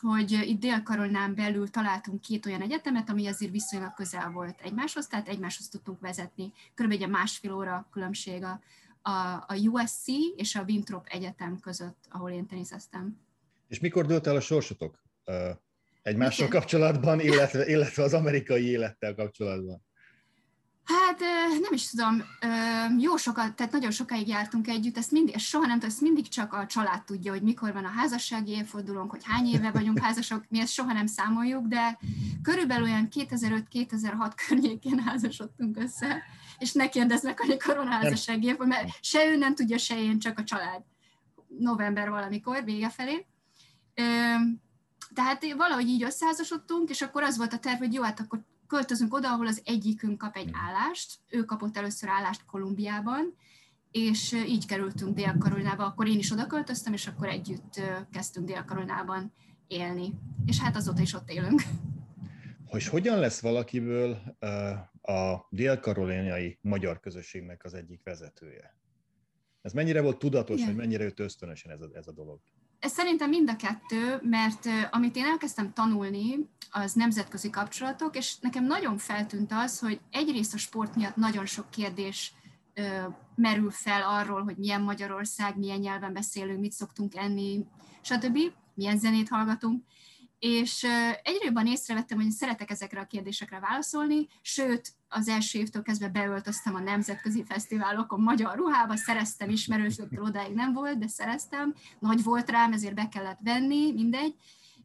hogy 0.01 0.31
itt 0.31 0.59
Dél-Karolinán 0.59 1.35
belül 1.35 1.69
találtunk 1.69 2.21
két 2.21 2.45
olyan 2.45 2.61
egyetemet, 2.61 3.09
ami 3.09 3.27
azért 3.27 3.51
viszonylag 3.51 3.93
közel 3.93 4.31
volt 4.31 4.61
egymáshoz, 4.61 5.07
tehát 5.07 5.27
egymáshoz 5.27 5.67
tudtunk 5.69 5.99
vezetni. 5.99 6.51
Körülbelül 6.73 7.05
egy 7.05 7.11
másfél 7.11 7.53
óra 7.53 7.87
különbség 7.91 8.43
a, 8.43 8.59
a, 9.01 9.45
a 9.47 9.55
USC 9.71 10.07
és 10.35 10.55
a 10.55 10.63
Winthrop 10.67 11.07
Egyetem 11.07 11.59
között, 11.59 12.05
ahol 12.09 12.31
én 12.31 12.45
teniszeztem. 12.45 13.17
És 13.67 13.79
mikor 13.79 14.05
dőlt 14.05 14.27
el 14.27 14.35
a 14.35 14.39
sorsotok 14.39 15.01
egymással 16.03 16.47
kapcsolatban, 16.47 17.19
illetve, 17.19 17.65
illetve 17.65 18.03
az 18.03 18.13
amerikai 18.13 18.65
élettel 18.65 19.15
kapcsolatban? 19.15 19.81
Hát 20.83 21.19
nem 21.61 21.73
is 21.73 21.89
tudom, 21.89 22.23
jó 22.99 23.15
sokat, 23.15 23.55
tehát 23.55 23.71
nagyon 23.71 23.91
sokáig 23.91 24.27
jártunk 24.27 24.67
együtt, 24.67 24.97
ezt 24.97 25.11
mindig, 25.11 25.35
ezt 25.35 25.45
soha 25.45 25.65
nem 25.65 25.73
tudom, 25.73 25.89
ezt 25.89 26.01
mindig 26.01 26.27
csak 26.27 26.53
a 26.53 26.65
család 26.65 27.03
tudja, 27.03 27.31
hogy 27.31 27.41
mikor 27.41 27.73
van 27.73 27.85
a 27.85 27.89
házassági 27.95 28.51
évfordulónk, 28.51 29.11
hogy 29.11 29.23
hány 29.23 29.45
éve 29.45 29.71
vagyunk 29.71 29.99
házasok, 29.99 30.45
mi 30.49 30.59
ezt 30.59 30.73
soha 30.73 30.93
nem 30.93 31.07
számoljuk, 31.07 31.67
de 31.67 31.99
körülbelül 32.41 32.83
olyan 32.83 33.07
2005-2006 33.15 34.31
környékén 34.47 34.99
házasodtunk 34.99 35.77
össze, 35.77 36.23
és 36.59 36.71
ne 36.71 36.89
kérdeznek, 36.89 37.39
hogy 37.39 37.47
mikor 37.47 37.75
van 37.75 37.87
a 37.87 37.91
házassági 37.91 38.47
év, 38.47 38.57
mert 38.57 38.89
se 39.01 39.25
ő 39.25 39.35
nem 39.35 39.55
tudja, 39.55 39.77
se 39.77 39.99
én, 39.99 40.19
csak 40.19 40.39
a 40.39 40.43
család. 40.43 40.81
November 41.59 42.09
valamikor, 42.09 42.63
vége 42.63 42.89
felé. 42.89 43.25
Tehát 45.13 45.53
valahogy 45.57 45.87
így 45.87 46.03
összeházasodtunk, 46.03 46.89
és 46.89 47.01
akkor 47.01 47.23
az 47.23 47.37
volt 47.37 47.53
a 47.53 47.59
terv, 47.59 47.77
hogy 47.77 47.93
jó, 47.93 48.01
hát 48.01 48.19
akkor 48.19 48.43
költözünk 48.67 49.13
oda, 49.13 49.31
ahol 49.31 49.47
az 49.47 49.61
egyikünk 49.65 50.17
kap 50.17 50.35
egy 50.35 50.49
állást, 50.53 51.19
ő 51.29 51.43
kapott 51.43 51.77
először 51.77 52.09
állást 52.09 52.45
Kolumbiában, 52.45 53.35
és 53.91 54.31
így 54.31 54.65
kerültünk 54.65 55.15
Dél-Karolinába, 55.15 55.85
akkor 55.85 56.07
én 56.07 56.17
is 56.17 56.31
oda 56.31 56.47
költöztem, 56.47 56.93
és 56.93 57.07
akkor 57.07 57.27
együtt 57.27 57.81
kezdtünk 58.11 58.47
Dél-Karolinában 58.47 59.33
élni. 59.67 60.13
És 60.45 60.59
hát 60.59 60.75
azóta 60.75 61.01
is 61.01 61.13
ott 61.13 61.29
élünk. 61.29 61.61
Hogy 62.65 62.85
hogyan 62.85 63.19
lesz 63.19 63.41
valakiből 63.41 64.11
a 65.01 65.47
dél-karolinai 65.49 66.57
magyar 66.61 66.99
közösségnek 66.99 67.63
az 67.63 67.73
egyik 67.73 68.03
vezetője? 68.03 68.77
Ez 69.61 69.73
mennyire 69.73 70.01
volt 70.01 70.17
tudatos, 70.17 70.55
Igen. 70.55 70.67
vagy 70.67 70.75
mennyire 70.75 71.03
jött 71.03 71.19
ösztönösen 71.19 71.71
ez 71.71 71.81
a, 71.81 71.89
ez 71.93 72.07
a 72.07 72.11
dolog? 72.11 72.39
Ez 72.83 72.91
szerintem 72.91 73.29
mind 73.29 73.49
a 73.49 73.55
kettő, 73.55 74.19
mert 74.21 74.67
amit 74.91 75.15
én 75.15 75.25
elkezdtem 75.25 75.73
tanulni, 75.73 76.49
az 76.71 76.93
nemzetközi 76.93 77.49
kapcsolatok, 77.49 78.17
és 78.17 78.35
nekem 78.39 78.65
nagyon 78.65 78.97
feltűnt 78.97 79.51
az, 79.51 79.79
hogy 79.79 79.99
egyrészt 80.11 80.53
a 80.53 80.57
sport 80.57 80.95
miatt 80.95 81.15
nagyon 81.15 81.45
sok 81.45 81.69
kérdés 81.69 82.33
ö, 82.73 83.07
merül 83.35 83.71
fel 83.71 84.01
arról, 84.01 84.43
hogy 84.43 84.57
milyen 84.57 84.81
Magyarország, 84.81 85.57
milyen 85.57 85.79
nyelven 85.79 86.13
beszélünk, 86.13 86.59
mit 86.59 86.71
szoktunk 86.71 87.15
enni, 87.15 87.65
stb., 88.01 88.39
milyen 88.73 88.97
zenét 88.97 89.29
hallgatunk, 89.29 89.83
és 90.43 90.83
egyre 91.23 91.45
jobban 91.45 91.67
észrevettem, 91.67 92.17
hogy 92.17 92.29
szeretek 92.29 92.69
ezekre 92.69 92.99
a 92.99 93.05
kérdésekre 93.05 93.59
válaszolni, 93.59 94.27
sőt, 94.41 94.93
az 95.07 95.27
első 95.27 95.59
évtől 95.59 95.81
kezdve 95.81 96.07
beöltöztem 96.07 96.75
a 96.75 96.79
nemzetközi 96.79 97.43
fesztiválokon 97.43 98.21
magyar 98.21 98.55
ruhába, 98.55 98.95
szereztem 98.95 99.49
ismerősöktől, 99.49 100.23
odáig 100.23 100.53
nem 100.53 100.73
volt, 100.73 100.97
de 100.97 101.07
szereztem, 101.07 101.73
nagy 101.99 102.23
volt 102.23 102.49
rám, 102.49 102.73
ezért 102.73 102.95
be 102.95 103.09
kellett 103.09 103.39
venni, 103.43 103.91
mindegy. 103.93 104.35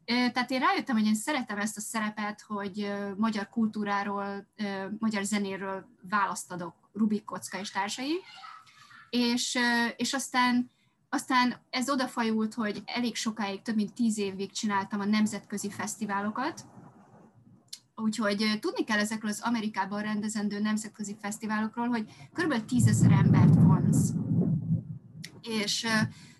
Tehát 0.04 0.50
én 0.50 0.60
rájöttem, 0.60 0.96
hogy 0.96 1.06
én 1.06 1.14
szeretem 1.14 1.58
ezt 1.58 1.76
a 1.76 1.80
szerepet, 1.80 2.44
hogy 2.46 2.92
magyar 3.16 3.48
kultúráról, 3.48 4.48
magyar 4.98 5.22
zenéről 5.22 5.86
választ 6.08 6.52
adok 6.52 6.74
Rubik 6.92 7.24
Kocka 7.24 7.58
és 7.58 7.70
társai, 7.70 8.14
és, 9.10 9.58
és 9.96 10.12
aztán 10.12 10.70
aztán 11.08 11.54
ez 11.70 11.90
odafajult, 11.90 12.54
hogy 12.54 12.82
elég 12.84 13.14
sokáig, 13.16 13.62
több 13.62 13.76
mint 13.76 13.94
tíz 13.94 14.18
évig 14.18 14.52
csináltam 14.52 15.00
a 15.00 15.04
nemzetközi 15.04 15.70
fesztiválokat, 15.70 16.64
Úgyhogy 18.00 18.58
tudni 18.60 18.84
kell 18.84 18.98
ezekről 18.98 19.30
az 19.30 19.40
Amerikában 19.42 20.02
rendezendő 20.02 20.60
nemzetközi 20.60 21.16
fesztiválokról, 21.20 21.86
hogy 21.86 22.04
kb. 22.32 22.64
tízezer 22.64 23.12
embert 23.12 23.54
vonz. 23.54 24.14
És 25.42 25.86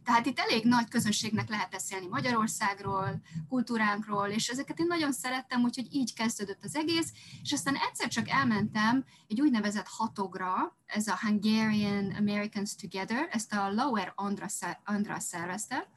tehát 0.08 0.26
itt 0.26 0.38
elég 0.38 0.64
nagy 0.64 0.88
közönségnek 0.88 1.48
lehet 1.48 1.70
beszélni 1.70 2.06
Magyarországról, 2.06 3.20
kultúránkról, 3.48 4.28
és 4.28 4.48
ezeket 4.48 4.78
én 4.78 4.86
nagyon 4.86 5.12
szerettem, 5.12 5.62
úgyhogy 5.62 5.94
így 5.94 6.14
kezdődött 6.14 6.64
az 6.64 6.76
egész, 6.76 7.12
és 7.42 7.52
aztán 7.52 7.74
egyszer 7.88 8.08
csak 8.08 8.28
elmentem 8.28 9.04
egy 9.28 9.40
úgynevezett 9.40 9.86
hatogra, 9.88 10.76
ez 10.86 11.06
a 11.06 11.18
Hungarian 11.20 12.14
Americans 12.18 12.74
Together, 12.74 13.28
ezt 13.30 13.52
a 13.52 13.72
Lower 13.72 14.12
Andra, 14.14 14.46
Andra 14.84 15.20
szervezte, 15.20 15.88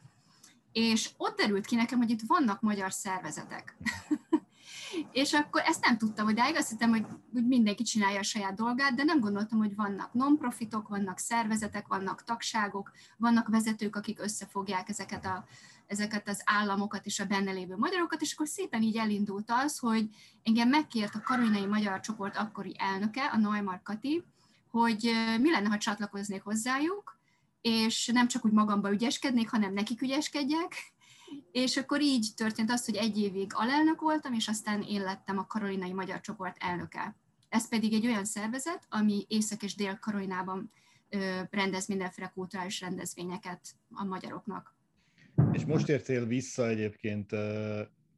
és 0.71 1.09
ott 1.17 1.37
derült 1.37 1.65
ki 1.65 1.75
nekem, 1.75 1.97
hogy 1.97 2.09
itt 2.09 2.21
vannak 2.27 2.61
magyar 2.61 2.91
szervezetek. 2.91 3.77
És 5.11 5.33
akkor 5.33 5.61
ezt 5.65 5.85
nem 5.85 5.97
tudtam, 5.97 6.25
hogy 6.25 6.39
azt 6.39 6.69
hittem, 6.69 6.89
hogy, 6.89 7.05
hogy 7.33 7.47
mindenki 7.47 7.83
csinálja 7.83 8.19
a 8.19 8.23
saját 8.23 8.55
dolgát, 8.55 8.93
de 8.93 9.03
nem 9.03 9.19
gondoltam, 9.19 9.59
hogy 9.59 9.75
vannak 9.75 10.13
non-profitok, 10.13 10.87
vannak 10.87 11.17
szervezetek, 11.17 11.87
vannak 11.87 12.23
tagságok, 12.23 12.91
vannak 13.17 13.47
vezetők, 13.47 13.95
akik 13.95 14.21
összefogják 14.21 14.89
ezeket, 14.89 15.25
a, 15.25 15.45
ezeket 15.87 16.27
az 16.27 16.41
államokat 16.45 17.05
és 17.05 17.19
a 17.19 17.25
benne 17.25 17.51
lévő 17.51 17.75
magyarokat, 17.77 18.21
és 18.21 18.33
akkor 18.33 18.47
szépen 18.47 18.81
így 18.81 18.97
elindult 18.97 19.51
az, 19.51 19.77
hogy 19.77 20.09
engem 20.43 20.69
megkért 20.69 21.15
a 21.15 21.21
Karolinai 21.21 21.65
Magyar 21.65 21.99
Csoport 21.99 22.37
akkori 22.37 22.75
elnöke, 22.79 23.25
a 23.25 23.37
Neumar 23.37 23.81
Kati, 23.83 24.23
hogy 24.71 25.11
mi 25.39 25.51
lenne, 25.51 25.69
ha 25.69 25.77
csatlakoznék 25.77 26.41
hozzájuk, 26.41 27.19
és 27.61 28.09
nem 28.13 28.27
csak 28.27 28.45
úgy 28.45 28.51
magamba 28.51 28.91
ügyeskednék, 28.91 29.49
hanem 29.49 29.73
nekik 29.73 30.01
ügyeskedjek, 30.01 30.91
és 31.51 31.77
akkor 31.77 32.01
így 32.01 32.27
történt 32.35 32.71
az, 32.71 32.85
hogy 32.85 32.95
egy 32.95 33.17
évig 33.17 33.51
alelnök 33.53 34.01
voltam, 34.01 34.33
és 34.33 34.47
aztán 34.47 34.81
én 34.81 35.01
lettem 35.01 35.37
a 35.37 35.47
Karolinai 35.47 35.93
Magyar 35.93 36.21
Csoport 36.21 36.57
elnöke. 36.59 37.15
Ez 37.49 37.69
pedig 37.69 37.93
egy 37.93 38.05
olyan 38.05 38.25
szervezet, 38.25 38.85
ami 38.89 39.25
Észak- 39.27 39.63
és 39.63 39.75
Dél-Karolinában 39.75 40.71
rendez 41.49 41.87
mindenféle 41.87 42.31
kulturális 42.33 42.81
rendezvényeket 42.81 43.61
a 43.89 44.03
magyaroknak. 44.03 44.75
És 45.51 45.65
most 45.65 45.89
értél 45.89 46.25
vissza 46.25 46.67
egyébként 46.67 47.31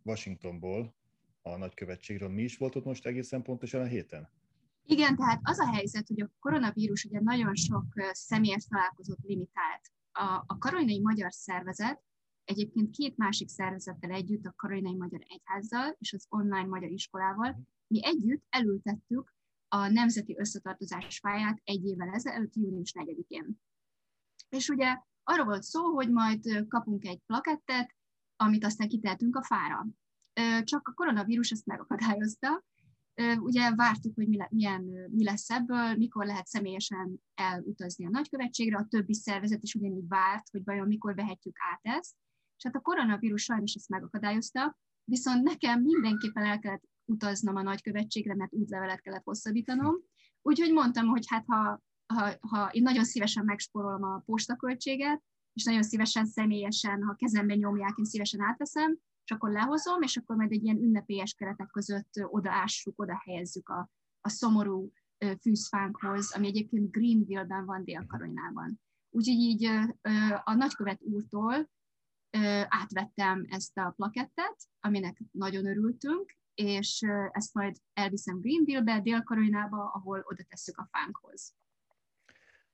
Washingtonból, 0.03 0.95
a 1.41 1.57
nagykövetségről. 1.57 2.29
Mi 2.29 2.41
is 2.41 2.57
volt 2.57 2.75
ott 2.75 2.85
most 2.85 3.05
egészen 3.05 3.41
pontosan 3.41 3.81
a 3.81 3.85
héten? 3.85 4.29
Igen, 4.85 5.15
tehát 5.15 5.39
az 5.43 5.59
a 5.59 5.71
helyzet, 5.71 6.07
hogy 6.07 6.21
a 6.21 6.31
koronavírus 6.39 7.03
ugye 7.03 7.19
nagyon 7.21 7.55
sok 7.55 7.85
személyes 8.11 8.65
találkozót 8.65 9.19
limitált. 9.21 9.91
A, 10.11 10.43
a 10.47 10.57
Karolinai 10.57 10.99
Magyar 10.99 11.31
Szervezet 11.33 12.01
Egyébként 12.45 12.89
két 12.89 13.17
másik 13.17 13.47
szervezettel 13.47 14.11
együtt, 14.11 14.45
a 14.45 14.53
Karolinai 14.55 14.95
Magyar 14.95 15.21
Egyházzal 15.27 15.95
és 15.99 16.13
az 16.13 16.25
Online 16.29 16.67
Magyar 16.67 16.91
Iskolával, 16.91 17.61
mi 17.87 18.05
együtt 18.05 18.43
elültettük 18.49 19.33
a 19.67 19.87
Nemzeti 19.87 20.35
Összetartozás 20.37 21.19
fáját 21.19 21.61
egy 21.63 21.85
évvel 21.85 22.09
ezelőtt, 22.09 22.55
június 22.55 22.93
4-én. 22.99 23.59
És 24.49 24.69
ugye 24.69 24.97
arra 25.23 25.45
volt 25.45 25.63
szó, 25.63 25.93
hogy 25.93 26.11
majd 26.11 26.65
kapunk 26.67 27.05
egy 27.05 27.19
plakettet, 27.25 27.95
amit 28.35 28.65
aztán 28.65 28.87
kitehetünk 28.87 29.35
a 29.35 29.43
fára. 29.43 29.87
Csak 30.63 30.87
a 30.87 30.93
koronavírus 30.93 31.51
ezt 31.51 31.65
megakadályozta. 31.65 32.63
Ugye 33.39 33.75
vártuk, 33.75 34.15
hogy 34.15 34.27
mi, 34.27 34.37
le, 34.37 34.47
milyen, 34.51 34.81
mi 35.11 35.23
lesz 35.23 35.49
ebből, 35.49 35.95
mikor 35.95 36.25
lehet 36.25 36.47
személyesen 36.47 37.23
elutazni 37.33 38.05
a 38.05 38.09
nagykövetségre, 38.09 38.77
a 38.77 38.87
többi 38.89 39.13
szervezet 39.13 39.63
is 39.63 39.75
ugyanígy 39.75 40.07
várt, 40.07 40.49
hogy 40.49 40.63
vajon 40.63 40.87
mikor 40.87 41.15
vehetjük 41.15 41.57
át 41.71 41.97
ezt. 41.97 42.15
És 42.63 42.69
hát 42.69 42.81
a 42.81 42.83
koronavírus 42.89 43.43
sajnos 43.43 43.73
ezt 43.73 43.89
megakadályozta, 43.89 44.77
viszont 45.03 45.43
nekem 45.43 45.81
mindenképpen 45.81 46.43
el 46.43 46.59
kellett 46.59 46.83
utaznom 47.05 47.55
a 47.55 47.61
nagykövetségre, 47.61 48.35
mert 48.35 48.53
útlevelet 48.53 49.01
kellett 49.01 49.23
hosszabbítanom. 49.23 49.95
Úgyhogy 50.41 50.71
mondtam, 50.71 51.07
hogy 51.07 51.25
hát 51.27 51.45
ha, 51.47 51.81
ha, 52.13 52.31
ha 52.39 52.69
én 52.71 52.81
nagyon 52.81 53.03
szívesen 53.03 53.45
megspórolom 53.45 54.03
a 54.03 54.21
postaköltséget, 54.25 55.23
és 55.53 55.63
nagyon 55.63 55.83
szívesen 55.83 56.25
személyesen, 56.25 57.03
ha 57.03 57.15
kezemben 57.15 57.57
nyomják, 57.57 57.93
én 57.97 58.05
szívesen 58.05 58.41
átveszem, 58.41 58.97
és 59.23 59.31
akkor 59.31 59.51
lehozom, 59.51 60.01
és 60.01 60.17
akkor 60.17 60.35
majd 60.35 60.51
egy 60.51 60.63
ilyen 60.63 60.81
ünnepélyes 60.81 61.33
keretek 61.33 61.67
között 61.67 62.09
odaássuk, 62.23 63.01
oda 63.01 63.21
helyezzük 63.25 63.69
a, 63.69 63.89
a 64.21 64.29
szomorú 64.29 64.91
fűzfánkhoz, 65.41 66.35
ami 66.35 66.47
egyébként 66.47 66.91
Greenville-ben 66.91 67.65
van 67.65 67.83
Dél-Karolinában. 67.83 68.81
Úgyhogy 69.09 69.35
így 69.35 69.65
a 70.43 70.53
nagykövet 70.53 71.01
úrtól 71.01 71.69
átvettem 72.67 73.45
ezt 73.49 73.77
a 73.77 73.93
plakettet, 73.95 74.55
aminek 74.79 75.21
nagyon 75.31 75.65
örültünk, 75.65 76.37
és 76.53 77.01
ezt 77.31 77.53
majd 77.53 77.75
elviszem 77.93 78.39
Greenville-be, 78.39 78.99
Dél-Karolinába, 78.99 79.91
ahol 79.93 80.23
oda 80.27 80.43
tesszük 80.43 80.77
a 80.77 80.89
fánkhoz. 80.91 81.55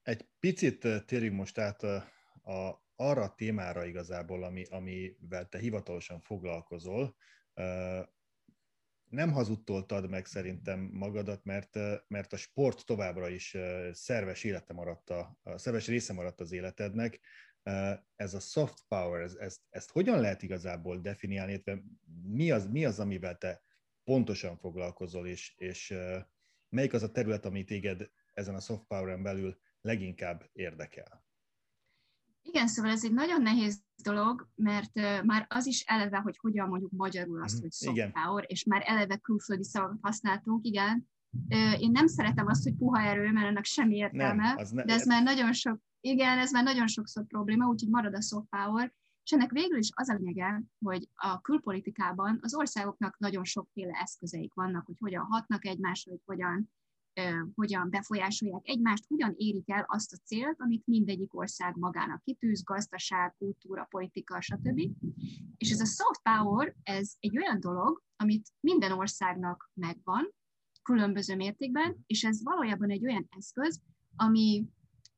Egy 0.02 0.28
picit 0.40 1.06
térjünk 1.06 1.36
most 1.36 1.58
át 1.58 1.84
a, 1.84 1.96
a, 2.52 2.84
arra 2.96 3.22
a 3.22 3.36
témára 3.36 3.86
igazából, 3.86 4.44
ami, 4.44 4.66
amivel 4.70 5.46
te 5.46 5.58
hivatalosan 5.58 6.20
foglalkozol. 6.20 7.16
nem 9.10 9.32
hazudtoltad 9.32 10.10
meg 10.10 10.26
szerintem 10.26 10.80
magadat, 10.80 11.44
mert, 11.44 11.80
mert 12.08 12.34
a 12.34 12.38
sport 12.38 12.86
továbbra 12.86 13.30
is 13.30 13.58
szerves 13.92 14.44
élete 14.44 14.74
maradt, 14.74 15.10
a, 15.10 15.38
a 15.44 15.58
szerves 15.58 15.88
része 15.88 16.14
maradt 16.14 16.40
az 16.40 16.52
életednek. 16.52 17.20
Ez 18.16 18.34
a 18.34 18.40
soft 18.40 18.84
power, 18.88 19.22
ez, 19.22 19.36
ezt, 19.36 19.62
ezt 19.70 19.92
hogyan 19.92 20.20
lehet 20.20 20.44
igazából 20.44 20.98
definiálni, 20.98 21.52
illetve 21.52 21.84
mi 22.24 22.52
az, 22.52 22.68
mi 22.68 22.86
az, 22.86 23.00
amivel 23.00 23.38
te 23.38 23.62
pontosan 24.04 24.58
foglalkozol, 24.58 25.28
és, 25.28 25.54
és 25.58 25.94
melyik 26.70 26.94
az 26.94 27.04
a 27.04 27.12
terület, 27.12 27.46
ami 27.46 27.64
téged 27.64 28.10
ezen 28.34 28.56
a 28.56 28.60
soft 28.60 28.84
power-en 28.88 29.24
belül 29.24 29.60
leginkább 29.82 30.50
érdekel? 30.54 31.28
Igen, 32.42 32.68
szóval 32.68 32.92
ez 32.92 33.06
egy 33.06 33.14
nagyon 33.14 33.42
nehéz 33.42 33.84
dolog, 34.04 34.50
mert 34.56 34.94
már 35.24 35.46
az 35.50 35.66
is 35.66 35.84
eleve, 35.88 36.18
hogy 36.18 36.38
hogyan 36.38 36.68
mondjuk 36.70 36.92
magyarul 36.92 37.44
azt, 37.44 37.58
mm, 37.58 37.62
hogy 37.62 37.72
soft 37.72 37.96
igen. 37.96 38.12
power, 38.12 38.44
és 38.48 38.64
már 38.64 38.84
eleve 38.86 39.18
külföldi 39.18 39.64
szavakat 39.64 39.98
használtunk, 40.02 40.66
igen. 40.66 41.10
Én 41.80 41.92
nem 41.92 42.08
szeretem 42.08 42.48
azt, 42.48 42.64
hogy 42.64 42.76
puha 42.76 43.02
erő, 43.02 43.32
mert 43.32 43.48
ennek 43.48 43.66
semmi 43.66 43.96
értelme, 43.96 44.54
nem, 44.54 44.68
ne, 44.72 44.84
de 44.84 44.94
ez 44.94 45.06
már 45.06 45.24
nagyon 45.24 45.54
sok, 45.54 45.82
igen, 46.02 46.38
ez 46.38 46.52
már 46.52 46.64
nagyon 46.64 46.88
sokszor 46.88 47.26
probléma, 47.26 47.68
úgyhogy 47.68 47.90
marad 47.90 48.16
a 48.16 48.22
soft 48.22 48.48
power, 48.50 48.94
és 49.24 49.32
ennek 49.32 49.52
végül 49.52 49.78
is 49.78 49.90
az 49.94 50.10
a 50.10 50.14
lényege, 50.14 50.64
hogy 50.86 51.10
a 51.14 51.42
külpolitikában 51.42 52.40
az 52.42 52.56
országoknak 52.56 53.18
nagyon 53.18 53.44
sokféle 53.44 54.00
eszközeik 54.02 54.54
vannak, 54.54 54.86
hogy 54.86 54.98
hogyan 55.00 55.26
hatnak 55.26 55.66
egymásra, 55.66 56.12
hogy 56.12 56.22
hogyan 56.26 56.70
hogyan 57.56 57.90
befolyásolják 57.90 58.62
egymást, 58.68 59.06
hogyan 59.08 59.34
érik 59.38 59.70
el 59.70 59.86
azt 59.88 60.14
a 60.14 60.18
célt, 60.18 60.62
amit 60.62 60.88
mindegyik 60.88 61.36
ország 61.36 61.76
magának 61.76 62.24
kitűz, 62.24 62.64
gazdaság, 62.64 63.36
kultúra, 63.38 63.88
politika, 63.90 64.42
stb. 64.42 64.80
És 65.58 65.72
ez 65.72 65.80
a 65.80 65.86
soft 65.86 66.22
power, 66.24 66.76
ez 66.84 67.14
egy 67.20 67.38
olyan 67.38 67.60
dolog, 67.60 68.04
amit 68.16 68.50
minden 68.60 68.92
országnak 68.92 69.72
megvan, 69.74 70.34
különböző 70.84 71.36
mértékben, 71.36 72.04
és 72.06 72.24
ez 72.24 72.44
valójában 72.44 72.90
egy 72.90 73.06
olyan 73.06 73.28
eszköz, 73.38 73.82
ami 74.16 74.66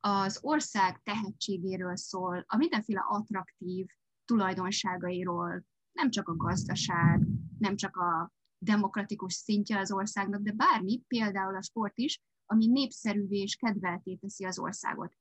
az 0.02 0.40
ország 0.42 1.02
tehetségéről 1.04 1.96
szól, 1.96 2.46
a 2.48 2.58
mindenféle 2.58 3.04
attraktív 3.08 3.86
tulajdonságairól, 4.26 5.66
nem 5.92 6.10
csak 6.10 6.28
a 6.28 6.36
gazdaság, 6.36 7.28
nem 7.60 7.76
csak 7.76 7.98
a 7.98 8.32
demokratikus 8.58 9.34
szintje 9.34 9.80
az 9.80 9.92
országnak, 9.92 10.42
de 10.42 10.52
bármi, 10.52 11.02
például 11.08 11.56
a 11.56 11.62
sport 11.62 11.98
is, 11.98 12.22
ami 12.46 12.68
népszerűvé 12.68 13.38
és 13.38 13.56
kedvelté 13.56 14.16
teszi 14.16 14.46
az 14.46 14.60
országot. 14.60 15.14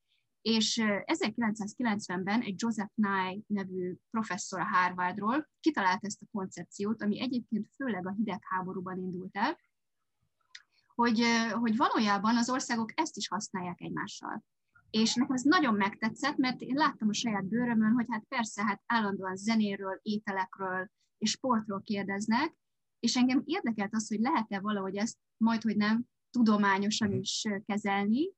És 0.42 0.80
1990-ben 0.82 2.40
egy 2.40 2.54
Joseph 2.56 2.92
Nye 2.94 3.36
nevű 3.46 3.94
professzor 4.10 4.60
a 4.60 4.64
Harvardról 4.64 5.48
kitalált 5.60 6.04
ezt 6.04 6.22
a 6.22 6.26
koncepciót, 6.32 7.02
ami 7.02 7.20
egyébként 7.20 7.68
főleg 7.74 8.06
a 8.06 8.12
hidegháborúban 8.12 8.98
indult 8.98 9.36
el, 9.36 9.58
hogy, 10.94 11.22
hogy 11.52 11.76
valójában 11.76 12.36
az 12.36 12.50
országok 12.50 12.90
ezt 12.94 13.16
is 13.16 13.28
használják 13.28 13.80
egymással. 13.80 14.44
És 14.90 15.14
nekem 15.14 15.34
ez 15.34 15.42
nagyon 15.42 15.74
megtetszett, 15.74 16.36
mert 16.36 16.60
én 16.60 16.74
láttam 16.74 17.08
a 17.08 17.12
saját 17.12 17.44
bőrömön, 17.44 17.92
hogy 17.92 18.06
hát 18.08 18.24
persze, 18.28 18.64
hát 18.64 18.82
állandóan 18.86 19.36
zenéről, 19.36 19.98
ételekről 20.02 20.90
és 21.18 21.30
sportról 21.30 21.82
kérdeznek, 21.82 22.56
és 23.00 23.16
engem 23.16 23.42
érdekelt 23.44 23.94
az, 23.94 24.08
hogy 24.08 24.20
lehet-e 24.20 24.60
valahogy 24.60 24.96
ezt 24.96 25.18
majd, 25.36 25.62
hogy 25.62 25.76
nem 25.76 26.04
tudományosan 26.30 27.08
mhm. 27.08 27.18
is 27.18 27.46
kezelni, 27.66 28.32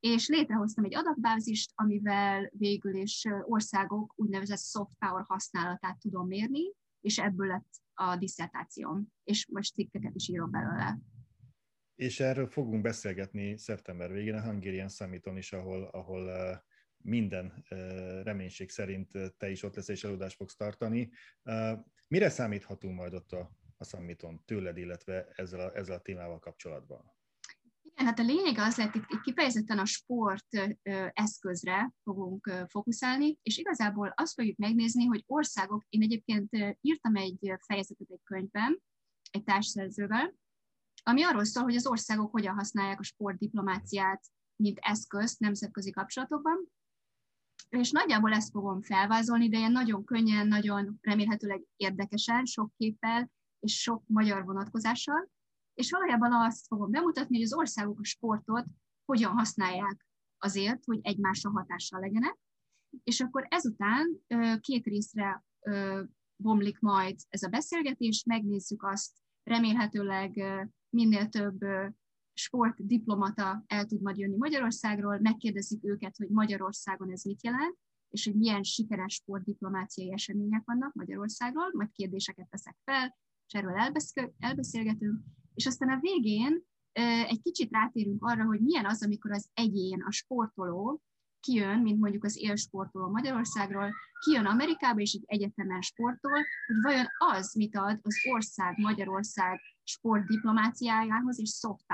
és 0.00 0.28
létrehoztam 0.28 0.84
egy 0.84 0.94
adatbázist, 0.94 1.72
amivel 1.74 2.50
végül 2.52 2.94
is 2.94 3.26
országok 3.42 4.12
úgynevezett 4.16 4.60
soft 4.60 4.96
power 4.98 5.24
használatát 5.28 5.98
tudom 5.98 6.26
mérni, 6.26 6.72
és 7.00 7.18
ebből 7.18 7.46
lett 7.46 7.68
a 7.94 8.16
diszertációm, 8.16 9.06
és 9.24 9.46
most 9.52 9.74
cikkeket 9.74 10.14
is 10.14 10.28
írok 10.28 10.50
belőle. 10.50 10.98
És 12.00 12.20
erről 12.20 12.46
fogunk 12.46 12.82
beszélgetni 12.82 13.58
szeptember 13.58 14.12
végén 14.12 14.34
a 14.34 14.42
Hungarian 14.42 14.88
Summiton 14.88 15.36
is, 15.36 15.52
ahol, 15.52 15.84
ahol 15.84 16.30
minden 16.96 17.64
reménység 18.24 18.70
szerint 18.70 19.10
te 19.36 19.50
is 19.50 19.62
ott 19.62 19.74
lesz 19.74 19.88
és 19.88 20.04
előadást 20.04 20.36
fogsz 20.36 20.56
tartani. 20.56 21.10
Mire 22.08 22.28
számíthatunk 22.28 22.96
majd 22.96 23.14
ott 23.14 23.32
a 23.32 23.50
a 23.80 23.84
Summiton 23.84 24.42
tőled, 24.44 24.76
illetve 24.76 25.28
ezzel 25.36 25.60
a, 25.60 25.76
ezzel 25.76 25.96
a 25.96 26.00
témával 26.00 26.38
kapcsolatban? 26.38 27.12
Igen, 27.82 28.06
hát 28.06 28.18
a 28.18 28.22
lényeg 28.22 28.58
az 28.58 28.76
lett, 28.76 28.94
itt 28.94 29.20
kifejezetten 29.22 29.78
a 29.78 29.84
sport 29.84 30.46
eszközre 31.12 31.92
fogunk 32.02 32.52
fókuszálni, 32.68 33.38
és 33.42 33.58
igazából 33.58 34.12
azt 34.16 34.34
fogjuk 34.34 34.56
megnézni, 34.56 35.04
hogy 35.04 35.24
országok, 35.26 35.84
én 35.88 36.02
egyébként 36.02 36.76
írtam 36.80 37.16
egy 37.16 37.52
fejezetet 37.66 38.10
egy 38.10 38.22
könyvben, 38.24 38.82
egy 39.30 39.42
társszerzővel, 39.42 40.34
ami 41.02 41.22
arról 41.22 41.44
szól, 41.44 41.62
hogy 41.62 41.76
az 41.76 41.86
országok 41.86 42.30
hogyan 42.30 42.54
használják 42.54 42.98
a 43.00 43.02
sportdiplomáciát, 43.02 44.24
mint 44.56 44.78
eszközt 44.80 45.38
nemzetközi 45.38 45.90
kapcsolatokban, 45.90 46.68
és 47.68 47.90
nagyjából 47.90 48.32
ezt 48.32 48.50
fogom 48.50 48.82
felvázolni, 48.82 49.48
de 49.48 49.58
ilyen 49.58 49.72
nagyon 49.72 50.04
könnyen, 50.04 50.46
nagyon 50.46 50.98
remélhetőleg 51.00 51.64
érdekesen, 51.76 52.44
sok 52.44 52.72
képpel, 52.76 53.30
és 53.60 53.80
sok 53.80 54.02
magyar 54.06 54.44
vonatkozással, 54.44 55.30
és 55.74 55.90
valójában 55.90 56.32
azt 56.32 56.66
fogom 56.66 56.90
bemutatni, 56.90 57.36
hogy 57.36 57.44
az 57.44 57.54
országok 57.54 57.98
a 58.00 58.04
sportot 58.04 58.64
hogyan 59.04 59.32
használják 59.32 60.06
azért, 60.38 60.84
hogy 60.84 60.98
egymásra 61.02 61.50
hatással 61.50 62.00
legyenek, 62.00 62.38
és 63.04 63.20
akkor 63.20 63.46
ezután 63.48 64.20
két 64.60 64.84
részre 64.84 65.44
bomlik 66.36 66.78
majd 66.78 67.16
ez 67.28 67.42
a 67.42 67.48
beszélgetés, 67.48 68.24
megnézzük 68.24 68.82
azt, 68.82 69.12
remélhetőleg 69.42 70.42
minél 70.90 71.28
több 71.28 71.58
sportdiplomata 72.32 73.64
el 73.66 73.86
tud 73.86 74.02
majd 74.02 74.18
jönni 74.18 74.36
Magyarországról, 74.36 75.18
megkérdezik 75.20 75.84
őket, 75.84 76.16
hogy 76.16 76.28
Magyarországon 76.28 77.10
ez 77.10 77.22
mit 77.22 77.44
jelent, 77.44 77.78
és 78.10 78.24
hogy 78.24 78.34
milyen 78.34 78.62
sikeres 78.62 79.14
sportdiplomáciai 79.14 80.12
események 80.12 80.62
vannak 80.64 80.94
Magyarországról, 80.94 81.70
majd 81.72 81.90
kérdéseket 81.92 82.48
teszek 82.48 82.76
fel, 82.84 83.18
és 83.46 83.54
erről 83.54 83.94
elbeszélgetünk, 84.38 85.20
és 85.54 85.66
aztán 85.66 85.88
a 85.88 86.00
végén 86.00 86.62
egy 87.28 87.42
kicsit 87.42 87.70
rátérünk 87.70 88.24
arra, 88.24 88.44
hogy 88.44 88.60
milyen 88.60 88.86
az, 88.86 89.04
amikor 89.04 89.32
az 89.32 89.48
egyén, 89.54 90.02
a 90.02 90.10
sportoló 90.10 91.02
kijön, 91.40 91.78
mint 91.78 92.00
mondjuk 92.00 92.24
az 92.24 92.38
élsportoló 92.38 93.10
Magyarországról, 93.10 93.92
kijön 94.24 94.46
Amerikába 94.46 95.00
és 95.00 95.12
egy 95.12 95.24
egyetemen 95.26 95.80
sportol, 95.80 96.32
hogy 96.66 96.76
vajon 96.82 97.06
az 97.18 97.54
mit 97.54 97.76
ad 97.76 97.98
az 98.02 98.14
ország, 98.32 98.78
Magyarország 98.78 99.60
sportdiplomáciájához 99.82 101.40
és 101.40 101.50
soft. 101.50 101.84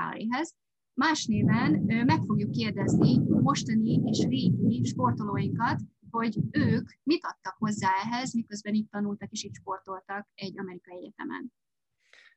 Más 0.93 1.25
néven 1.25 1.71
meg 2.05 2.21
fogjuk 2.25 2.51
kérdezni 2.51 3.17
mostani 3.27 4.01
és 4.03 4.25
régi 4.25 4.83
sportolóinkat, 4.83 5.81
hogy 6.09 6.37
ők 6.51 6.89
mit 7.03 7.25
adtak 7.25 7.55
hozzá 7.57 7.89
ehhez, 8.03 8.33
miközben 8.33 8.73
itt 8.73 8.91
tanultak 8.91 9.31
és 9.31 9.43
itt 9.43 9.53
sportoltak 9.53 10.27
egy 10.33 10.59
amerikai 10.59 10.97
egyetemen. 10.97 11.53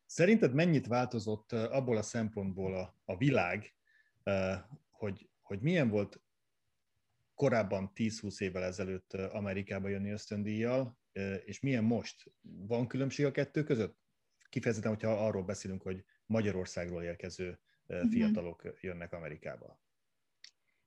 Szerinted 0.06 0.54
mennyit 0.54 0.86
változott 0.86 1.52
abból 1.52 1.96
a 1.96 2.02
szempontból 2.02 2.74
a, 2.74 2.94
a 3.04 3.16
világ, 3.16 3.74
hogy, 4.90 5.28
hogy 5.42 5.60
milyen 5.60 5.88
volt 5.88 6.20
korábban 7.40 7.90
10-20 7.94 8.40
évvel 8.40 8.62
ezelőtt 8.62 9.12
Amerikába 9.12 9.88
jönni 9.88 10.10
ösztöndíjjal, 10.10 10.98
és 11.44 11.60
milyen 11.60 11.84
most? 11.84 12.32
Van 12.42 12.86
különbség 12.86 13.26
a 13.26 13.30
kettő 13.30 13.62
között? 13.62 13.98
Kifejezetten, 14.48 14.90
hogyha 14.90 15.26
arról 15.26 15.42
beszélünk, 15.42 15.82
hogy 15.82 16.04
Magyarországról 16.26 17.02
érkező 17.02 17.58
mhm. 17.86 18.08
fiatalok 18.08 18.62
jönnek 18.80 19.12
Amerikába. 19.12 19.80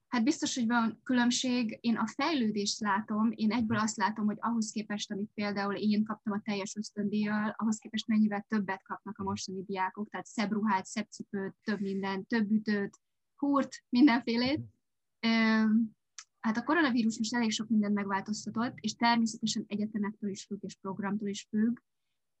Hát 0.08 0.24
biztos, 0.24 0.54
hogy 0.54 0.66
van 0.66 1.00
különbség. 1.02 1.78
Én 1.80 1.96
a 1.96 2.06
fejlődést 2.06 2.80
látom, 2.80 3.32
én 3.34 3.52
egyből 3.52 3.78
azt 3.78 3.96
látom, 3.96 4.26
hogy 4.26 4.36
ahhoz 4.40 4.70
képest, 4.70 5.10
amit 5.10 5.30
például 5.34 5.74
én 5.74 6.04
kaptam 6.04 6.32
a 6.32 6.40
teljes 6.44 6.76
ösztöndíjjal, 6.76 7.54
ahhoz 7.58 7.78
képest 7.78 8.06
mennyivel 8.06 8.46
többet 8.48 8.82
kapnak 8.82 9.18
a 9.18 9.22
mostani 9.22 9.62
diákok, 9.62 10.10
tehát 10.10 10.26
szebb 10.26 10.52
ruhát, 10.52 10.86
szebb 10.86 11.08
cipőt, 11.10 11.54
több 11.62 11.80
minden, 11.80 12.26
több 12.26 12.50
ütőt, 12.50 13.00
húrt, 13.36 13.84
mindenfélét. 13.88 14.60
Hát 16.44 16.56
a 16.56 16.62
koronavírus 16.62 17.18
most 17.18 17.34
elég 17.34 17.50
sok 17.50 17.68
mindent 17.68 17.94
megváltoztatott, 17.94 18.74
és 18.80 18.94
természetesen 18.94 19.64
egyetemektől 19.66 20.30
is 20.30 20.44
függ, 20.44 20.58
és 20.60 20.76
programtól 20.80 21.28
is 21.28 21.46
függ. 21.50 21.78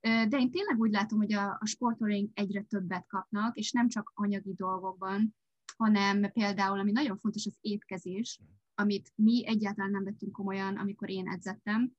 De 0.00 0.38
én 0.38 0.50
tényleg 0.50 0.78
úgy 0.78 0.90
látom, 0.90 1.18
hogy 1.18 1.32
a, 1.32 1.56
a 1.60 1.66
sportolóink 1.66 2.30
egyre 2.38 2.62
többet 2.62 3.06
kapnak, 3.06 3.56
és 3.56 3.72
nem 3.72 3.88
csak 3.88 4.12
anyagi 4.14 4.52
dolgokban, 4.52 5.34
hanem 5.76 6.30
például, 6.32 6.78
ami 6.78 6.92
nagyon 6.92 7.18
fontos, 7.18 7.46
az 7.46 7.56
étkezés, 7.60 8.40
amit 8.74 9.12
mi 9.14 9.46
egyáltalán 9.46 9.90
nem 9.90 10.04
vettünk 10.04 10.32
komolyan, 10.32 10.76
amikor 10.76 11.10
én 11.10 11.28
edzettem, 11.28 11.92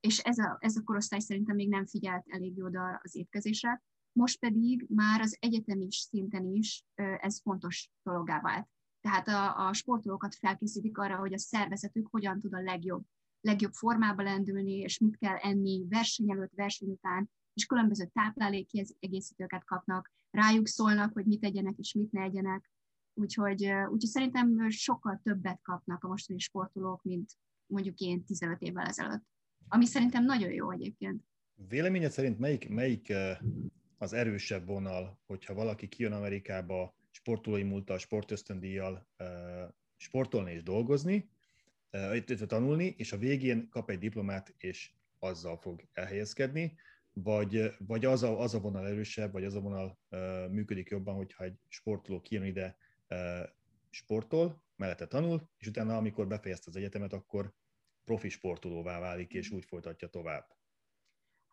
és 0.00 0.18
ez 0.18 0.38
a, 0.38 0.56
ez 0.60 0.76
a 0.76 0.82
korosztály 0.82 1.20
szerintem 1.20 1.56
még 1.56 1.68
nem 1.68 1.86
figyelt 1.86 2.24
elég 2.28 2.62
oda 2.62 3.00
az 3.02 3.16
étkezésre. 3.16 3.82
Most 4.12 4.38
pedig 4.38 4.86
már 4.88 5.20
az 5.20 5.36
egyetemi 5.40 5.86
szinten 5.90 6.46
is 6.46 6.84
ez 6.94 7.40
fontos 7.40 7.90
dologá 8.02 8.40
vált. 8.40 8.68
Tehát 9.02 9.28
a, 9.28 9.66
a 9.68 9.72
sportolókat 9.72 10.34
felkészítik 10.34 10.98
arra, 10.98 11.16
hogy 11.16 11.32
a 11.32 11.38
szervezetük 11.38 12.08
hogyan 12.10 12.40
tud 12.40 12.54
a 12.54 12.62
legjobb, 12.62 13.04
legjobb 13.40 13.72
formába 13.72 14.22
lendülni, 14.22 14.72
és 14.72 14.98
mit 14.98 15.16
kell 15.16 15.36
enni 15.36 15.86
verseny 15.88 16.30
előtt, 16.30 16.52
verseny 16.54 16.88
után, 16.88 17.30
és 17.54 17.66
különböző 17.66 18.10
egészítőket 18.98 19.64
kapnak, 19.64 20.10
rájuk 20.30 20.66
szólnak, 20.66 21.12
hogy 21.12 21.24
mit 21.24 21.44
egyenek 21.44 21.74
és 21.78 21.92
mit 21.92 22.12
ne 22.12 22.22
egyenek. 22.22 22.70
Úgyhogy, 23.14 23.64
úgyhogy 23.64 24.10
szerintem 24.10 24.70
sokkal 24.70 25.20
többet 25.22 25.60
kapnak 25.62 26.04
a 26.04 26.08
mostani 26.08 26.38
sportolók, 26.38 27.02
mint 27.02 27.30
mondjuk 27.66 27.98
én 27.98 28.24
15 28.24 28.60
évvel 28.60 28.86
ezelőtt. 28.86 29.24
Ami 29.68 29.84
szerintem 29.86 30.24
nagyon 30.24 30.52
jó 30.52 30.70
egyébként. 30.70 31.22
Véleményed 31.68 32.10
szerint 32.10 32.38
melyik, 32.38 32.68
melyik 32.68 33.12
az 33.98 34.12
erősebb 34.12 34.66
vonal, 34.66 35.20
hogyha 35.26 35.54
valaki 35.54 35.88
kijön 35.88 36.12
Amerikába 36.12 36.94
sportolói 37.12 37.62
múltal, 37.62 37.98
sportösztöndíjjal 37.98 39.08
sportolni 39.96 40.52
és 40.52 40.62
dolgozni, 40.62 41.30
tanulni, 42.46 42.94
és 42.96 43.12
a 43.12 43.18
végén 43.18 43.68
kap 43.68 43.90
egy 43.90 43.98
diplomát, 43.98 44.54
és 44.58 44.90
azzal 45.18 45.56
fog 45.56 45.88
elhelyezkedni, 45.92 46.74
vagy, 47.12 47.74
vagy 47.78 48.04
az, 48.04 48.22
a, 48.22 48.40
az 48.40 48.54
a 48.54 48.60
vonal 48.60 48.86
erősebb, 48.86 49.32
vagy 49.32 49.44
az 49.44 49.54
a 49.54 49.60
vonal 49.60 49.98
működik 50.48 50.88
jobban, 50.88 51.14
hogyha 51.14 51.44
egy 51.44 51.58
sportoló 51.68 52.20
kijön 52.20 52.44
ide, 52.44 52.76
sportol, 53.90 54.62
mellette 54.76 55.06
tanul, 55.06 55.50
és 55.58 55.66
utána, 55.66 55.96
amikor 55.96 56.26
befejezte 56.26 56.66
az 56.68 56.76
egyetemet, 56.76 57.12
akkor 57.12 57.52
profi 58.04 58.28
sportolóvá 58.28 59.00
válik, 59.00 59.32
és 59.32 59.50
úgy 59.50 59.64
folytatja 59.64 60.08
tovább. 60.08 60.61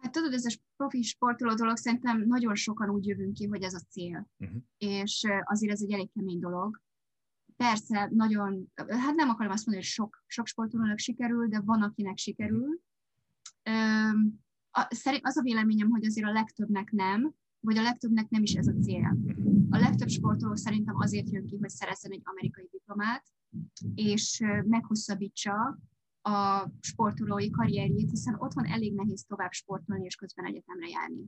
Hát 0.01 0.11
tudod, 0.11 0.33
ez 0.33 0.45
a 0.45 0.57
profi 0.75 1.01
sportoló 1.01 1.53
dolog, 1.53 1.77
szerintem 1.77 2.23
nagyon 2.27 2.55
sokan 2.55 2.89
úgy 2.89 3.05
jövünk 3.07 3.33
ki, 3.33 3.45
hogy 3.45 3.63
ez 3.63 3.73
a 3.73 3.79
cél. 3.89 4.27
Uh-huh. 4.37 4.61
És 4.77 5.27
azért 5.43 5.71
ez 5.71 5.81
egy 5.81 5.91
elég 5.91 6.11
kemény 6.13 6.39
dolog. 6.39 6.81
Persze, 7.57 8.09
nagyon, 8.13 8.71
hát 8.75 9.15
nem 9.15 9.29
akarom 9.29 9.51
azt 9.51 9.65
mondani, 9.65 9.75
hogy 9.75 9.83
sok, 9.83 10.23
sok 10.27 10.47
sportolónak 10.47 10.97
sikerül, 10.97 11.47
de 11.47 11.59
van, 11.59 11.81
akinek 11.81 12.17
sikerül. 12.17 12.81
Uh-huh. 13.65 14.31
Az 15.21 15.37
a 15.37 15.41
véleményem, 15.41 15.89
hogy 15.89 16.05
azért 16.05 16.27
a 16.27 16.31
legtöbbnek 16.31 16.91
nem, 16.91 17.33
vagy 17.59 17.77
a 17.77 17.81
legtöbbnek 17.81 18.29
nem 18.29 18.43
is 18.43 18.53
ez 18.53 18.67
a 18.67 18.73
cél. 18.81 19.17
A 19.69 19.77
legtöbb 19.77 20.07
sportoló 20.09 20.55
szerintem 20.55 20.95
azért 20.95 21.29
jön 21.29 21.45
ki, 21.45 21.57
hogy 21.59 21.69
szerezzen 21.69 22.11
egy 22.11 22.21
amerikai 22.23 22.67
diplomát, 22.71 23.23
és 23.95 24.43
meghosszabbítsa 24.65 25.79
a 26.21 26.69
sportolói 26.79 27.49
karrierjét, 27.49 28.09
hiszen 28.09 28.35
otthon 28.39 28.65
elég 28.65 28.95
nehéz 28.95 29.23
tovább 29.23 29.51
sportolni 29.51 30.05
és 30.05 30.15
közben 30.15 30.45
egyetemre 30.45 30.87
járni. 30.87 31.25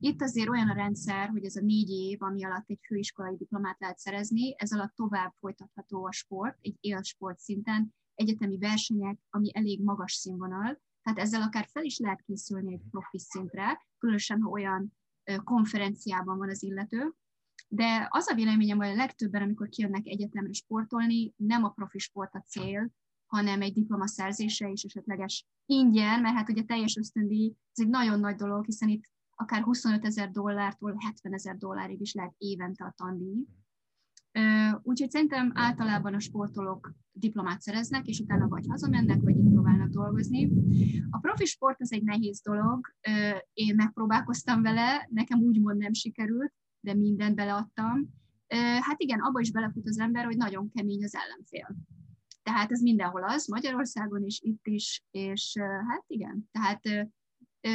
Itt 0.00 0.22
azért 0.22 0.48
olyan 0.48 0.68
a 0.68 0.74
rendszer, 0.74 1.28
hogy 1.28 1.44
ez 1.44 1.56
a 1.56 1.60
négy 1.60 1.90
év, 1.90 2.22
ami 2.22 2.44
alatt 2.44 2.70
egy 2.70 2.80
főiskolai 2.86 3.36
diplomát 3.36 3.80
lehet 3.80 3.98
szerezni, 3.98 4.54
ez 4.56 4.72
alatt 4.72 4.94
tovább 4.94 5.32
folytatható 5.38 6.04
a 6.04 6.12
sport, 6.12 6.58
egy 6.60 6.76
élsport 6.80 7.38
szinten, 7.38 7.94
egyetemi 8.14 8.58
versenyek, 8.58 9.18
ami 9.30 9.50
elég 9.54 9.82
magas 9.82 10.12
színvonal, 10.12 10.80
tehát 11.02 11.18
ezzel 11.18 11.42
akár 11.42 11.66
fel 11.72 11.84
is 11.84 11.98
lehet 11.98 12.22
készülni 12.22 12.72
egy 12.72 12.82
profi 12.90 13.18
szintre, 13.18 13.86
különösen, 13.98 14.40
ha 14.40 14.50
olyan 14.50 14.96
konferenciában 15.44 16.38
van 16.38 16.48
az 16.48 16.62
illető, 16.62 17.14
de 17.68 18.08
az 18.10 18.28
a 18.28 18.34
véleményem, 18.34 18.78
hogy 18.78 18.88
a 18.88 18.94
legtöbben, 18.94 19.42
amikor 19.42 19.68
kijönnek 19.68 20.06
egyetemre 20.06 20.52
sportolni, 20.52 21.32
nem 21.36 21.64
a 21.64 21.70
profi 21.70 21.98
sport 21.98 22.34
a 22.34 22.40
cél, 22.40 22.90
hanem 23.28 23.62
egy 23.62 23.72
diploma 23.72 24.06
szerzése 24.06 24.70
és 24.70 24.82
esetleges 24.82 25.46
ingyen, 25.66 26.20
mert 26.20 26.36
hát 26.36 26.50
ugye 26.50 26.62
teljes 26.62 26.96
ösztöndíj, 26.96 27.54
ez 27.72 27.84
egy 27.84 27.90
nagyon 27.90 28.20
nagy 28.20 28.36
dolog, 28.36 28.64
hiszen 28.64 28.88
itt 28.88 29.04
akár 29.34 29.62
25 29.62 30.04
ezer 30.04 30.30
dollártól 30.30 30.96
70 30.98 31.34
ezer 31.34 31.56
dollárig 31.56 32.00
is 32.00 32.14
lehet 32.14 32.34
évente 32.38 32.84
a 32.84 32.94
tandíj. 32.96 33.44
Úgyhogy 34.82 35.10
szerintem 35.10 35.52
általában 35.54 36.14
a 36.14 36.18
sportolók 36.18 36.94
diplomát 37.12 37.60
szereznek, 37.60 38.06
és 38.06 38.20
utána 38.20 38.48
vagy 38.48 38.66
hazamennek, 38.68 39.20
vagy 39.20 39.36
itt 39.36 39.50
próbálnak 39.52 39.88
dolgozni. 39.88 40.50
A 41.10 41.18
profi 41.18 41.44
sport 41.44 41.80
az 41.80 41.92
egy 41.92 42.02
nehéz 42.02 42.40
dolog, 42.40 42.94
én 43.52 43.74
megpróbálkoztam 43.74 44.62
vele, 44.62 45.08
nekem 45.10 45.40
úgymond 45.40 45.78
nem 45.78 45.92
sikerült, 45.92 46.52
de 46.80 46.94
mindent 46.94 47.34
beleadtam. 47.34 48.08
Hát 48.80 49.00
igen, 49.00 49.20
abba 49.20 49.40
is 49.40 49.50
belefut 49.50 49.86
az 49.86 49.98
ember, 49.98 50.24
hogy 50.24 50.36
nagyon 50.36 50.70
kemény 50.70 51.04
az 51.04 51.14
ellenfél. 51.14 51.76
Tehát 52.48 52.72
ez 52.72 52.80
mindenhol 52.80 53.24
az, 53.24 53.46
Magyarországon 53.46 54.24
is, 54.24 54.40
itt 54.40 54.66
is, 54.66 55.04
és 55.10 55.54
hát 55.88 56.04
igen, 56.06 56.48
tehát 56.50 57.10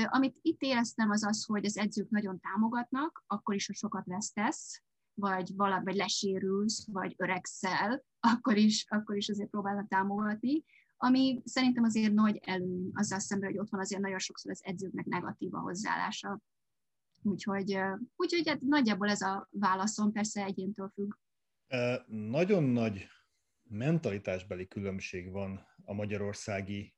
amit 0.06 0.38
itt 0.42 0.62
éreztem 0.62 1.10
az 1.10 1.24
az, 1.24 1.46
hogy 1.46 1.66
az 1.66 1.78
edzők 1.78 2.10
nagyon 2.10 2.40
támogatnak, 2.40 3.24
akkor 3.28 3.56
is, 3.56 3.68
ha 3.68 3.74
sokat 3.74 4.06
vesztesz, 4.06 4.82
vagy 5.14 5.56
valami, 5.56 5.84
vagy 5.84 5.96
lesérülsz, 5.96 6.88
vagy 6.92 7.14
öregszel, 7.18 8.04
akkor 8.34 8.58
is, 8.58 8.86
akkor 8.90 9.16
is 9.18 9.30
azért 9.30 9.50
próbálnak 9.50 9.88
támogatni, 9.88 10.64
ami 10.98 11.42
szerintem 11.46 11.84
azért 11.84 12.14
nagy 12.14 12.40
előny 12.44 12.92
azzal 12.94 13.20
szemben, 13.20 13.50
hogy 13.50 13.60
ott 13.60 13.70
van 13.70 13.80
azért 13.80 14.02
nagyon 14.02 14.20
sokszor 14.20 14.52
az 14.52 14.64
edzőknek 14.64 15.06
negatív 15.06 15.54
a 15.54 15.60
hozzáállása. 15.60 16.42
Úgyhogy, 17.22 17.80
úgyhogy 18.16 18.48
hát 18.48 18.62
nagyjából 18.62 19.10
ez 19.10 19.22
a 19.22 19.48
válaszom, 19.52 20.12
persze 20.12 20.44
egyéntől 20.44 20.92
függ. 20.94 21.14
Nagyon 22.08 22.64
nagy 22.64 23.08
mentalitásbeli 23.74 24.68
különbség 24.68 25.32
van 25.32 25.66
a 25.86 25.94
magyarországi 25.94 26.96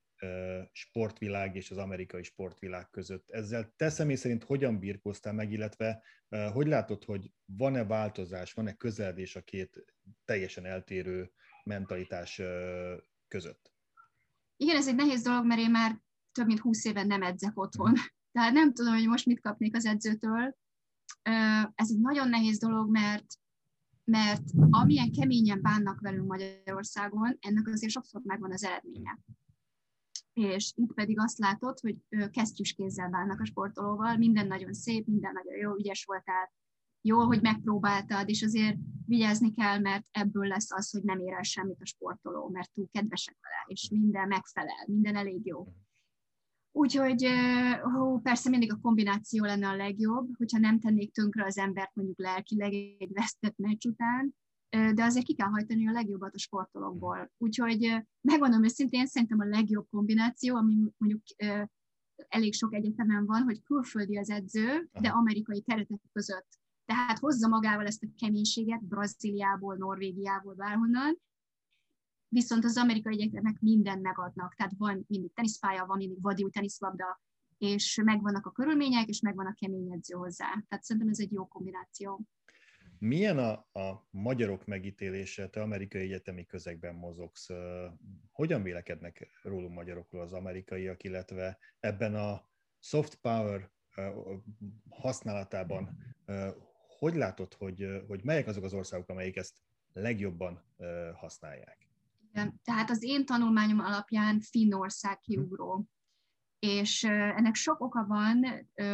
sportvilág 0.72 1.56
és 1.56 1.72
az 1.72 1.78
amerikai 1.78 2.24
sportvilág 2.24 2.90
között. 2.90 3.30
Ezzel 3.30 3.74
te 3.76 3.90
személy 3.90 4.16
szerint 4.16 4.44
hogyan 4.44 4.80
birkóztál 4.80 5.34
meg, 5.34 5.52
illetve 5.52 6.04
hogy 6.54 6.68
látod, 6.68 7.04
hogy 7.04 7.32
van-e 7.46 7.86
változás, 7.86 8.54
van-e 8.54 8.74
közeledés 8.74 9.36
a 9.36 9.42
két 9.42 9.86
teljesen 10.26 10.66
eltérő 10.66 11.32
mentalitás 11.64 12.42
között? 13.28 13.74
Igen, 14.58 14.76
ez 14.76 14.88
egy 14.88 14.96
nehéz 14.96 15.22
dolog, 15.22 15.46
mert 15.46 15.62
én 15.62 15.72
már 15.72 16.02
több 16.32 16.46
mint 16.46 16.60
húsz 16.60 16.86
éven 16.86 17.08
nem 17.08 17.22
edzek 17.22 17.58
otthon. 17.60 17.92
Mhm. 17.92 18.00
Tehát 18.36 18.54
nem 18.54 18.74
tudom, 18.74 18.94
hogy 18.94 19.08
most 19.08 19.26
mit 19.26 19.40
kapnék 19.40 19.76
az 19.76 19.86
edzőtől. 19.86 20.56
Ez 21.76 21.90
egy 21.90 22.00
nagyon 22.00 22.30
nehéz 22.30 22.58
dolog, 22.58 22.92
mert 22.92 23.26
mert 24.06 24.44
amilyen 24.70 25.12
keményen 25.12 25.62
bánnak 25.62 26.00
velünk 26.00 26.28
Magyarországon, 26.28 27.38
ennek 27.40 27.68
azért 27.68 27.92
sokszor 27.92 28.22
megvan 28.24 28.52
az 28.52 28.64
eredménye. 28.64 29.20
És 30.34 30.72
itt 30.76 30.94
pedig 30.94 31.20
azt 31.20 31.38
látod, 31.38 31.80
hogy 31.80 31.96
kesztyűs 32.32 32.74
kézzel 32.74 33.10
bánnak 33.10 33.40
a 33.40 33.46
sportolóval, 33.46 34.18
minden 34.18 34.48
nagyon 34.48 34.74
szép, 34.74 35.06
minden 35.06 35.34
nagyon 35.34 35.58
jó, 35.58 35.76
ügyes 35.76 36.04
voltál, 36.06 36.52
jó, 37.02 37.20
hogy 37.20 37.42
megpróbáltad, 37.42 38.30
és 38.30 38.44
azért 38.44 38.78
vigyázni 39.06 39.52
kell, 39.52 39.80
mert 39.80 40.06
ebből 40.12 40.48
lesz 40.48 40.72
az, 40.72 40.92
hogy 40.92 41.04
nem 41.04 41.20
ér 41.20 41.34
el 41.34 41.44
semmit 41.44 41.82
a 41.82 41.86
sportoló, 41.86 42.50
mert 42.50 42.72
túl 42.72 42.88
kedvesek 42.92 43.38
vele, 43.42 43.64
és 43.68 43.90
minden 43.90 44.28
megfelel, 44.28 44.86
minden 44.88 45.16
elég 45.16 45.46
jó. 45.46 45.68
Úgyhogy 46.78 47.28
hó, 47.82 48.20
persze 48.20 48.50
mindig 48.50 48.72
a 48.72 48.80
kombináció 48.82 49.44
lenne 49.44 49.68
a 49.68 49.76
legjobb, 49.76 50.30
hogyha 50.38 50.58
nem 50.60 50.80
tennék 50.80 51.12
tönkre 51.14 51.46
az 51.46 51.58
embert 51.58 51.96
mondjuk 51.96 52.20
lelkileg 52.20 52.74
egy 52.74 53.14
vesztett 53.14 53.58
meccs 53.58 53.86
után, 53.86 54.36
de 54.70 55.04
azért 55.04 55.26
ki 55.26 55.34
kell 55.34 55.48
hajtani 55.48 55.88
a 55.88 55.92
legjobbat 55.92 56.36
a 56.36 56.38
sportolókból. 56.38 57.32
Úgyhogy 57.38 58.06
megmondom 58.22 58.64
őszintén, 58.64 59.06
szerintem 59.06 59.40
a 59.40 59.46
legjobb 59.46 59.88
kombináció, 59.90 60.56
ami 60.56 60.76
mondjuk 60.98 61.22
elég 62.28 62.54
sok 62.54 62.74
egyetemen 62.74 63.26
van, 63.26 63.42
hogy 63.42 63.64
külföldi 63.64 64.18
az 64.18 64.30
edző, 64.30 64.90
de 65.02 65.10
amerikai 65.10 65.62
keretek 65.62 66.02
között. 66.14 66.48
Tehát 66.86 67.20
hozza 67.20 67.48
magával 67.48 67.86
ezt 67.86 68.04
a 68.04 68.08
keménységet 68.18 68.84
Brazíliából, 68.84 69.76
Norvégiából, 69.76 70.54
bárhonnan, 70.54 71.22
viszont 72.36 72.64
az 72.64 72.78
amerikai 72.78 73.22
egyetemek 73.22 73.60
mindent 73.60 74.02
megadnak, 74.02 74.56
tehát 74.56 74.74
van 74.78 75.06
mindig 75.08 75.34
teniszpálya, 75.34 75.86
van 75.86 75.98
mindig 75.98 76.22
vadi 76.22 76.50
teniszlabda, 76.50 77.22
és 77.58 78.02
megvannak 78.04 78.46
a 78.46 78.52
körülmények, 78.52 79.08
és 79.08 79.20
megvan 79.20 79.46
a 79.46 79.54
kemény 79.54 79.92
edző 79.92 80.16
hozzá. 80.16 80.46
Tehát 80.68 80.84
szerintem 80.84 81.12
ez 81.12 81.20
egy 81.20 81.32
jó 81.32 81.48
kombináció. 81.48 82.22
Milyen 83.00 83.38
a, 83.38 83.52
a 83.80 84.08
magyarok 84.10 84.66
megítélése? 84.66 85.50
Te 85.50 85.62
amerikai 85.62 86.02
egyetemi 86.02 86.46
közegben 86.46 86.96
mozogsz. 86.96 87.48
Hogyan 88.32 88.64
vélekednek 88.64 89.28
rólunk 89.44 89.74
magyarokról 89.74 90.22
az 90.22 90.34
amerikaiak, 90.34 91.04
illetve 91.04 91.58
ebben 91.80 92.16
a 92.16 92.50
soft 92.80 93.16
power 93.16 93.72
használatában 94.90 95.98
hogy 97.00 97.16
látod, 97.16 97.54
hogy, 97.54 98.04
hogy 98.08 98.24
melyek 98.24 98.48
azok 98.48 98.64
az 98.64 98.74
országok, 98.74 99.10
amelyik 99.10 99.36
ezt 99.36 99.58
legjobban 99.94 100.64
használják? 101.14 101.85
Tehát 102.64 102.90
az 102.90 103.04
én 103.04 103.26
tanulmányom 103.26 103.80
alapján 103.80 104.40
Finnország 104.40 105.20
kiugró. 105.20 105.88
És 106.60 107.04
ennek 107.04 107.56
sok 107.56 107.82
oka 107.82 108.06
van, 108.06 108.46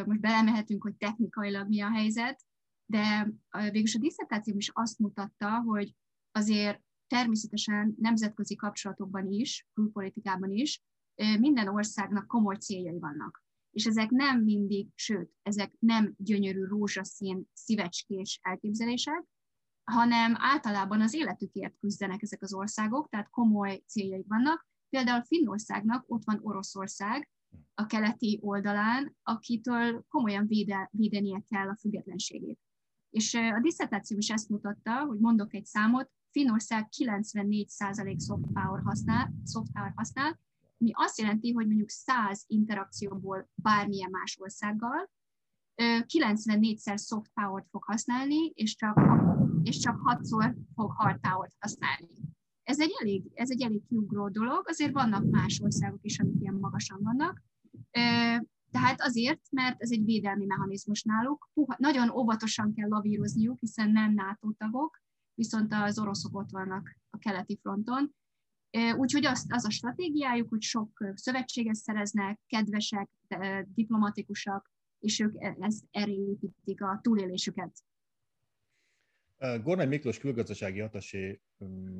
most 0.06 0.19
belemehetünk, 0.19 0.84
hogy 0.84 0.95
technikailag 0.95 1.67
mi 1.67 1.82
a 1.82 1.91
helyzet, 1.91 2.41
de 2.86 3.34
végülis 3.49 3.95
a 3.95 3.99
diszertációm 3.99 4.58
is 4.58 4.69
azt 4.73 4.99
mutatta, 4.99 5.60
hogy 5.60 5.95
azért 6.32 6.82
természetesen 7.08 7.95
nemzetközi 7.97 8.56
kapcsolatokban 8.56 9.27
is, 9.27 9.67
külpolitikában 9.73 10.51
is, 10.51 10.84
minden 11.39 11.67
országnak 11.67 12.27
komoly 12.27 12.56
céljai 12.56 12.99
vannak. 12.99 13.43
És 13.71 13.86
ezek 13.86 14.10
nem 14.10 14.43
mindig, 14.43 14.88
sőt, 14.95 15.32
ezek 15.41 15.75
nem 15.80 16.13
gyönyörű 16.17 16.63
rózsaszín, 16.63 17.49
szívecskés 17.54 18.39
elképzelések, 18.41 19.23
hanem 19.91 20.36
általában 20.38 21.01
az 21.01 21.13
életükért 21.13 21.77
küzdenek 21.80 22.21
ezek 22.21 22.41
az 22.41 22.54
országok, 22.54 23.10
tehát 23.10 23.30
komoly 23.30 23.84
céljaik 23.88 24.27
vannak. 24.27 24.67
Például 24.89 25.23
Finnországnak 25.23 26.04
ott 26.08 26.23
van 26.25 26.39
Oroszország, 26.41 27.30
a 27.73 27.86
keleti 27.86 28.39
oldalán, 28.41 29.15
akitől 29.23 30.06
komolyan 30.10 30.47
véde, 30.47 30.89
védenie 30.91 31.43
kell 31.49 31.67
a 31.67 31.77
függetlenségét. 31.80 32.60
És 33.10 33.34
a 33.34 33.60
diszertáció 33.62 34.17
is 34.17 34.30
ezt 34.30 34.49
mutatta, 34.49 35.06
hogy 35.06 35.19
mondok 35.19 35.54
egy 35.54 35.65
számot, 35.65 36.12
Finnország 36.32 36.88
94% 36.97 38.25
soft 38.25 38.45
power 38.54 38.82
használ, 38.84 39.34
soft 39.45 39.71
power 39.71 39.93
használ, 39.95 40.39
ami 40.80 40.91
azt 40.93 41.19
jelenti, 41.19 41.51
hogy 41.51 41.65
mondjuk 41.65 41.89
100 41.89 42.43
interakcióból 42.47 43.49
bármilyen 43.56 44.10
más 44.12 44.38
országgal 44.39 45.10
94-szer 45.82 46.97
soft 46.97 47.32
power-t 47.34 47.67
fog 47.69 47.84
használni, 47.84 48.51
és 48.56 48.75
csak, 48.75 48.95
és 49.63 49.78
csak 49.78 50.00
6-szor 50.04 50.56
fog 50.76 50.91
hard 50.91 51.19
power-t 51.19 51.56
használni. 51.60 52.08
Ez 52.63 52.80
egy, 52.80 52.91
elég, 53.00 53.24
ez 53.34 53.52
egy 53.52 53.62
elég 53.62 53.82
kiugró 53.88 54.30
dolog, 54.30 54.63
azért 54.67 54.93
vannak 54.93 55.30
más 55.30 55.60
országok 55.63 56.00
is, 56.02 56.19
amik 56.19 56.41
ilyen 56.41 56.54
magasan 56.54 57.00
vannak. 57.02 57.43
Tehát 58.71 59.02
azért, 59.02 59.41
mert 59.50 59.82
ez 59.82 59.91
egy 59.91 60.06
védelmi 60.06 60.45
mechanizmus 60.45 61.04
náluk. 61.04 61.50
Puha, 61.54 61.76
nagyon 61.78 62.10
óvatosan 62.10 62.74
kell 62.74 62.89
lavírozniuk, 62.89 63.60
hiszen 63.60 63.91
nem 63.91 64.13
NATO 64.13 64.52
tagok, 64.58 65.02
viszont 65.34 65.74
az 65.74 66.00
oroszok 66.00 66.38
ott 66.38 66.50
vannak 66.50 66.97
a 67.10 67.17
keleti 67.17 67.60
fronton. 67.62 68.15
Úgyhogy 68.97 69.26
az, 69.26 69.45
az 69.50 69.65
a 69.65 69.69
stratégiájuk, 69.69 70.50
hogy 70.50 70.62
sok 70.62 71.12
szövetséget 71.13 71.76
szereznek, 71.76 72.39
kedvesek, 72.47 73.10
diplomatikusak, 73.74 74.71
és 75.00 75.19
ők 75.19 75.36
e, 75.38 75.56
ezt 75.60 75.84
erre 75.91 76.12
építik 76.12 76.82
a 76.82 77.00
túlélésüket. 77.02 77.84
Gornai 79.63 79.86
Miklós 79.86 80.19
külgazdasági 80.19 80.80
atasé 80.80 81.41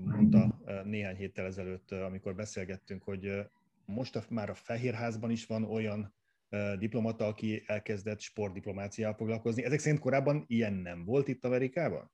mondta 0.04 0.62
néhány 0.84 1.15
héttel 1.15 1.45
ezelőtt, 1.45 1.91
amikor 1.91 2.36
beszélgettünk, 2.36 3.04
hogy 3.04 3.32
most 3.86 4.30
már 4.30 4.49
a 4.49 4.54
Fehérházban 4.54 5.32
is 5.32 5.45
van 5.45 5.63
olyan 5.63 6.13
diplomata, 6.80 7.27
aki 7.27 7.63
elkezdett 7.65 8.19
sportdiplomáciával 8.19 9.17
foglalkozni. 9.17 9.63
Ezek 9.63 9.80
szerint 9.80 10.01
korábban 10.01 10.43
ilyen 10.47 10.73
nem 10.73 11.06
volt 11.06 11.27
itt 11.27 11.45
Amerikában? 11.45 12.12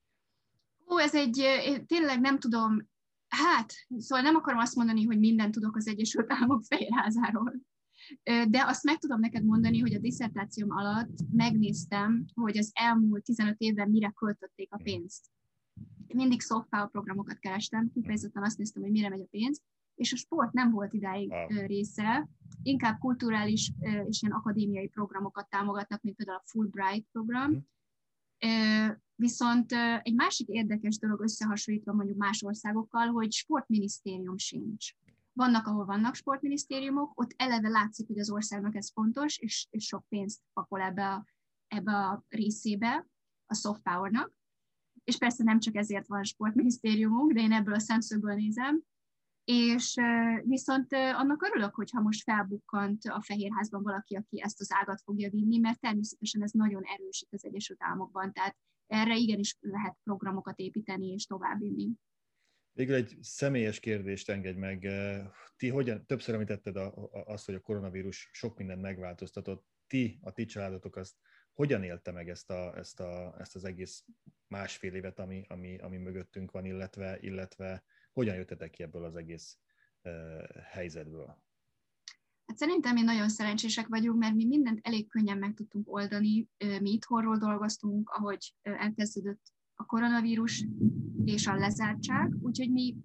Ó, 0.92 1.00
ez 1.00 1.16
egy, 1.16 1.44
tényleg 1.86 2.20
nem 2.20 2.40
tudom, 2.40 2.90
hát, 3.28 3.74
szóval 3.98 4.24
nem 4.24 4.36
akarom 4.36 4.60
azt 4.60 4.76
mondani, 4.76 5.04
hogy 5.04 5.20
mindent 5.20 5.52
tudok 5.54 5.76
az 5.76 5.88
Egyesült 5.88 6.32
Államok 6.32 6.64
Fehérházáról. 6.64 7.54
De 8.24 8.64
azt 8.66 8.84
meg 8.84 8.98
tudom 8.98 9.20
neked 9.20 9.44
mondani, 9.44 9.80
hogy 9.80 9.94
a 9.94 10.00
diszertációm 10.00 10.72
alatt 10.72 11.18
megnéztem, 11.32 12.26
hogy 12.34 12.58
az 12.58 12.72
elmúlt 12.74 13.24
15 13.24 13.56
évben 13.58 13.90
mire 13.90 14.10
költötték 14.10 14.74
a 14.74 14.80
pénzt. 14.84 15.26
Mindig 16.08 16.42
soft 16.42 16.68
power 16.70 16.90
programokat 16.90 17.40
kerestem, 17.40 17.92
kifejezetten 17.94 18.44
azt 18.44 18.58
néztem, 18.58 18.82
hogy 18.82 18.92
mire 18.92 19.10
megy 19.10 19.22
a 19.22 19.28
pénz, 19.32 19.62
és 19.96 20.14
a 20.14 20.16
sport 20.16 20.54
nem 20.54 20.72
volt 20.72 20.94
idáig 20.94 21.34
része, 21.48 22.30
inkább 22.64 23.00
kulturális 23.00 23.72
és 24.08 24.22
ilyen 24.22 24.36
akadémiai 24.36 24.88
programokat 24.88 25.50
támogatnak, 25.50 26.02
mint 26.02 26.16
például 26.16 26.38
a 26.38 26.44
Fulbright 26.46 27.06
program. 27.12 27.52
Mm. 27.52 28.90
Viszont 29.16 29.72
egy 30.02 30.16
másik 30.16 30.48
érdekes 30.48 30.98
dolog 30.98 31.22
összehasonlítva 31.22 31.94
mondjuk 31.94 32.18
más 32.18 32.44
országokkal, 32.44 33.08
hogy 33.08 33.32
sportminisztérium 33.32 34.38
sincs. 34.38 34.94
Vannak, 35.38 35.68
ahol 35.68 35.86
vannak 35.86 36.16
sportminisztériumok, 36.16 37.20
ott 37.20 37.34
eleve 37.36 37.70
látszik, 37.70 38.08
hogy 38.08 38.20
az 38.20 38.30
országnak 38.30 38.76
ez 38.76 38.92
fontos, 38.92 39.38
és, 39.38 39.68
és 39.70 39.86
sok 39.86 40.06
pénzt 40.10 40.42
pakol 40.54 40.82
ebbe 40.82 41.08
a, 41.10 41.26
ebbe 41.68 41.92
a 41.92 42.24
részébe, 42.28 43.08
a 43.46 43.56
soft 43.56 43.82
powernak. 43.82 44.34
És 45.04 45.18
persze 45.18 45.44
nem 45.44 45.60
csak 45.60 45.76
ezért 45.76 46.08
van 46.08 46.24
sportminisztériumunk, 46.24 47.34
de 47.34 47.42
én 47.42 47.52
ebből 47.52 47.74
a 47.74 47.80
szemszögből 47.80 48.34
nézem. 48.34 48.82
És 49.44 49.96
viszont 50.42 50.94
annak 50.94 51.44
örülök, 51.44 51.76
hogyha 51.76 52.02
most 52.02 52.24
felbukkant 52.24 53.06
a 53.06 53.22
Fehérházban 53.22 53.84
valaki, 53.84 54.16
aki 54.16 54.42
ezt 54.42 54.60
az 54.60 54.72
ágat 54.72 55.02
fogja 55.02 55.30
vinni, 55.30 55.58
mert 55.58 55.80
természetesen 55.80 56.44
ez 56.44 56.52
nagyon 56.52 56.84
erős 56.84 57.22
itt 57.22 57.34
az 57.34 57.46
Egyesült 57.46 57.84
Államokban, 57.84 58.34
tehát 58.34 58.58
erre 58.88 59.16
igenis 59.16 59.58
lehet 59.60 59.98
programokat 60.04 60.60
építeni 60.60 61.08
és 61.08 61.26
továbbvinni. 61.26 61.92
Végül 62.78 62.96
egy 62.96 63.18
személyes 63.22 63.80
kérdést 63.80 64.30
engedj 64.30 64.58
meg. 64.58 64.86
Eh, 64.86 65.28
ti 65.56 65.70
hogyan, 65.70 66.06
többször 66.06 66.34
említetted 66.34 66.76
azt, 67.26 67.46
hogy 67.46 67.56
a 67.56 67.60
koronavírus 67.60 68.30
sok 68.32 68.58
mindent 68.58 68.82
megváltoztatott. 68.82 69.66
Ti, 69.88 70.20
a 70.22 70.32
ti 70.32 70.46
családotok 70.46 70.96
azt 70.96 71.16
hogyan 71.54 71.84
élte 71.84 72.12
meg 72.12 72.30
ezt, 72.30 72.50
a, 72.50 72.78
ezt, 72.78 73.00
a, 73.00 73.36
ezt 73.40 73.56
az 73.56 73.64
egész 73.64 74.06
másfél 74.48 74.94
évet, 74.94 75.20
ami, 75.20 75.46
ami, 75.48 75.78
ami 75.78 75.98
mögöttünk 75.98 76.52
van, 76.52 76.66
illetve, 76.66 77.18
illetve 77.20 77.84
hogyan 78.12 78.36
jöttetek 78.36 78.70
ki 78.70 78.84
ebből 78.84 79.04
az 79.04 79.16
egész 79.16 79.58
uh, 80.04 80.62
helyzetből? 80.64 81.44
Hát 82.46 82.58
szerintem 82.58 82.94
mi 82.94 83.02
nagyon 83.02 83.30
szerencsések 83.30 83.88
vagyunk, 83.88 84.20
mert 84.20 84.36
mi 84.36 84.46
mindent 84.46 84.80
elég 84.82 85.10
könnyen 85.10 85.38
meg 85.38 85.54
tudtunk 85.54 85.94
oldani. 85.94 86.48
Mi 86.58 86.92
itthonról 86.92 87.38
dolgoztunk, 87.38 88.10
ahogy 88.10 88.54
elkezdődött 88.62 89.56
a 89.80 89.86
koronavírus 89.86 90.66
és 91.24 91.48
a 91.48 91.56
lezártság, 91.56 92.36
úgyhogy 92.42 92.72
mi 92.72 92.96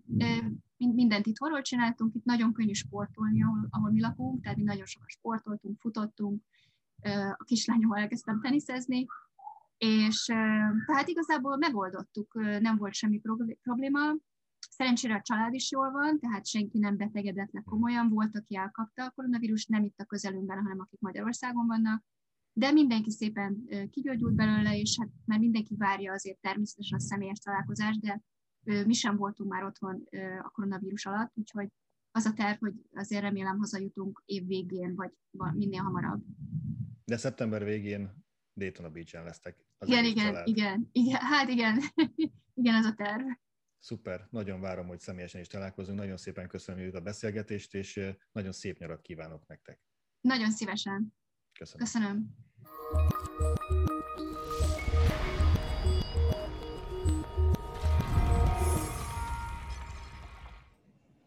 mindent 0.76 1.26
itt 1.26 1.38
horról 1.38 1.62
csináltunk, 1.62 2.14
itt 2.14 2.24
nagyon 2.24 2.52
könnyű 2.52 2.72
sportolni, 2.72 3.42
ahol, 3.42 3.66
ahol 3.70 3.90
mi 3.90 4.00
lakunk, 4.00 4.42
tehát 4.42 4.58
mi 4.58 4.62
nagyon 4.62 4.87
sokat 4.87 5.11
sportoltunk, 5.11 5.80
futottunk, 5.80 6.42
a 7.38 7.44
kislányommal 7.44 7.98
elkezdtem 7.98 8.40
teniszezni, 8.40 9.06
és 9.78 10.24
tehát 10.87 11.08
igazából 11.08 11.56
megoldottuk, 11.56 12.35
nem 12.61 12.76
volt 12.76 12.94
semmi 12.94 13.20
probléma. 13.62 14.00
Szerencsére 14.70 15.14
a 15.14 15.22
család 15.22 15.54
is 15.54 15.70
jól 15.70 15.90
van, 15.90 16.18
tehát 16.18 16.46
senki 16.46 16.78
nem 16.78 16.96
betegedett 16.96 17.52
le 17.52 17.62
komolyan, 17.64 18.08
volt, 18.08 18.37
aki 18.37 18.56
elkapta 18.56 19.04
a 19.04 19.11
koronavírus, 19.11 19.66
nem 19.66 19.85
itt 19.85 19.98
a 20.00 20.04
közelünkben, 20.04 20.62
hanem 20.62 20.80
akik 20.80 21.00
Magyarországon 21.00 21.66
vannak, 21.66 22.04
de 22.52 22.72
mindenki 22.72 23.10
szépen 23.10 23.68
kigyógyult 23.90 24.34
belőle, 24.34 24.78
és 24.78 24.96
hát 25.00 25.10
már 25.24 25.38
mindenki 25.38 25.74
várja 25.76 26.12
azért 26.12 26.40
természetesen 26.40 26.98
a 26.98 27.00
személyes 27.00 27.38
találkozást, 27.38 28.00
de 28.00 28.22
mi 28.62 28.92
sem 28.92 29.16
voltunk 29.16 29.50
már 29.50 29.64
otthon 29.64 30.04
a 30.42 30.50
koronavírus 30.50 31.06
alatt, 31.06 31.32
úgyhogy 31.34 31.68
az 32.10 32.24
a 32.24 32.32
terv, 32.32 32.58
hogy 32.58 32.74
azért 32.94 33.22
remélem 33.22 33.58
hazajutunk 33.58 34.22
év 34.24 34.46
végén, 34.46 34.94
vagy 34.94 35.12
minél 35.54 35.82
hamarabb. 35.82 36.24
De 37.04 37.16
szeptember 37.16 37.64
végén 37.64 38.24
Daytona 38.54 38.90
Beach-en 38.90 39.24
lesztek. 39.24 39.64
Az 39.78 39.88
igen, 39.88 40.04
igen, 40.04 40.26
család. 40.26 40.48
igen, 40.48 40.88
igen, 40.92 41.20
hát 41.20 41.48
igen, 41.48 41.80
igen, 42.60 42.74
ez 42.74 42.84
a 42.84 42.94
terv. 42.94 43.26
Szuper, 43.78 44.26
nagyon 44.30 44.60
várom, 44.60 44.86
hogy 44.86 45.00
személyesen 45.00 45.40
is 45.40 45.46
találkozunk. 45.46 45.98
Nagyon 45.98 46.16
szépen 46.16 46.48
köszönöm 46.48 46.90
a 46.94 47.00
beszélgetést, 47.00 47.74
és 47.74 48.00
nagyon 48.32 48.52
szép 48.52 48.78
nyarat 48.78 49.00
kívánok 49.00 49.46
nektek. 49.46 49.80
Nagyon 50.20 50.50
szívesen. 50.50 51.14
Köszönöm. 51.58 51.86
Köszönöm. 51.86 52.34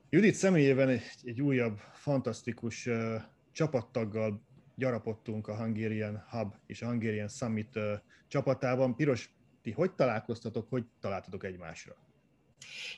Judit 0.09 0.35
személyében 0.35 0.89
egy, 0.89 1.01
egy 1.23 1.41
újabb, 1.41 1.77
fantasztikus 1.93 2.85
uh, 2.85 3.21
csapattaggal 3.51 4.41
gyarapodtunk 4.75 5.47
a 5.47 5.55
Hungarian 5.55 6.25
Hub 6.29 6.53
és 6.65 6.81
a 6.81 6.85
Hungarian 6.85 7.27
Summit 7.27 7.75
uh, 7.75 7.83
csapatában. 8.27 8.95
Piros, 8.95 9.29
ti 9.61 9.71
hogy 9.71 9.91
találkoztatok, 9.91 10.69
hogy 10.69 10.85
találtatok 10.99 11.43
egymásra? 11.43 11.95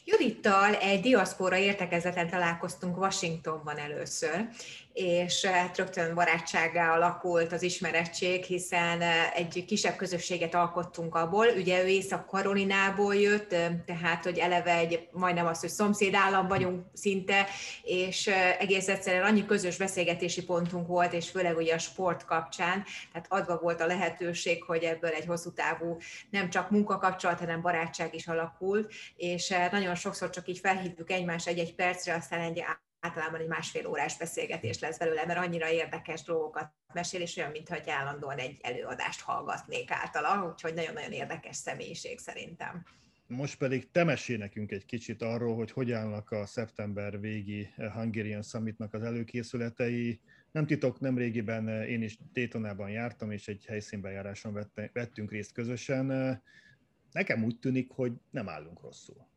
Judittal 0.06 0.76
egy 0.76 1.02
diaszpora 1.02 1.58
értekezeten 1.58 2.30
találkoztunk 2.30 2.98
Washingtonban 2.98 3.78
először, 3.78 4.48
és 4.98 5.44
eh, 5.44 5.54
hát 5.54 5.78
rögtön 5.78 6.16
barátsággá 6.16 6.96
alakult 6.96 7.52
az 7.52 7.62
ismerettség, 7.62 8.44
hiszen 8.44 9.02
eh, 9.02 9.32
egy 9.36 9.66
kisebb 9.68 9.96
közösséget 9.96 10.56
alkottunk 10.56 11.16
abból. 11.16 11.48
Ugye 11.48 11.84
ő 11.84 11.88
Észak-Karolinából 11.88 13.16
jött, 13.16 13.54
eh, 13.54 13.72
tehát 13.86 14.24
hogy 14.24 14.38
eleve 14.38 14.74
egy 14.74 15.08
majdnem 15.12 15.46
az, 15.46 15.60
hogy 15.60 15.70
szomszéd 15.70 16.14
állam 16.14 16.48
vagyunk 16.48 16.86
szinte, 16.94 17.46
és 17.84 18.28
egész 18.60 18.88
egyszerűen 18.88 19.24
annyi 19.24 19.46
közös 19.46 19.78
beszélgetési 19.78 20.44
pontunk 20.44 20.88
volt, 20.88 21.14
és 21.14 21.30
főleg 21.30 21.58
ugye 21.58 21.74
a 21.74 21.80
sport 21.80 22.26
kapcsán, 22.26 22.84
tehát 23.12 23.28
adva 23.30 23.60
volt 23.62 23.82
a 23.82 23.86
lehetőség, 23.86 24.64
hogy 24.64 24.84
ebből 24.84 25.12
egy 25.12 25.26
hosszú 25.26 25.54
távú 25.54 25.98
nem 26.30 26.50
csak 26.50 26.72
munkakapcsolat, 26.72 27.40
hanem 27.40 27.62
barátság 27.62 28.16
is 28.16 28.28
alakult, 28.28 28.94
és 29.16 29.54
nagyon 29.72 29.96
sokszor 29.96 30.30
csak 30.30 30.48
így 30.48 30.60
felhívjuk 30.60 31.12
egymást 31.12 31.48
egy-egy 31.48 31.76
percre, 31.76 32.16
aztán 32.16 32.40
egy 32.40 32.64
általában 33.08 33.40
egy 33.40 33.48
másfél 33.48 33.88
órás 33.88 34.18
beszélgetés 34.18 34.80
lesz 34.80 34.98
belőle, 34.98 35.26
mert 35.26 35.40
annyira 35.40 35.70
érdekes 35.70 36.24
dolgokat 36.24 36.72
mesél, 36.94 37.22
és 37.22 37.38
olyan, 37.38 37.52
mintha 37.52 37.92
állandóan 37.92 38.38
egy 38.38 38.60
előadást 38.62 39.22
hallgatnék 39.22 39.92
általa, 39.92 40.50
úgyhogy 40.52 40.74
nagyon-nagyon 40.74 41.12
érdekes 41.12 41.56
személyiség 41.56 42.20
szerintem. 42.20 42.86
Most 43.28 43.58
pedig 43.58 43.92
te 43.92 44.04
mesélj 44.04 44.38
nekünk 44.38 44.72
egy 44.72 44.86
kicsit 44.86 45.22
arról, 45.22 45.56
hogy 45.56 45.72
hogy 45.72 45.92
állnak 45.92 46.32
a 46.32 46.46
szeptember 46.46 47.20
végi 47.20 47.70
Hungarian 47.94 48.42
Summitnak 48.42 48.94
az 48.94 49.04
előkészületei. 49.04 50.20
Nem 50.52 50.66
titok, 50.66 51.00
nem 51.00 51.18
régiben 51.18 51.68
én 51.68 52.02
is 52.02 52.18
Daytonában 52.34 52.90
jártam, 52.90 53.32
és 53.32 53.48
egy 53.48 53.66
helyszínbejáráson 53.66 54.68
vettünk 54.94 55.32
részt 55.32 55.52
közösen. 55.52 56.06
Nekem 57.12 57.44
úgy 57.44 57.60
tűnik, 57.60 57.92
hogy 57.92 58.14
nem 58.30 58.50
állunk 58.50 58.82
rosszul. 58.82 59.28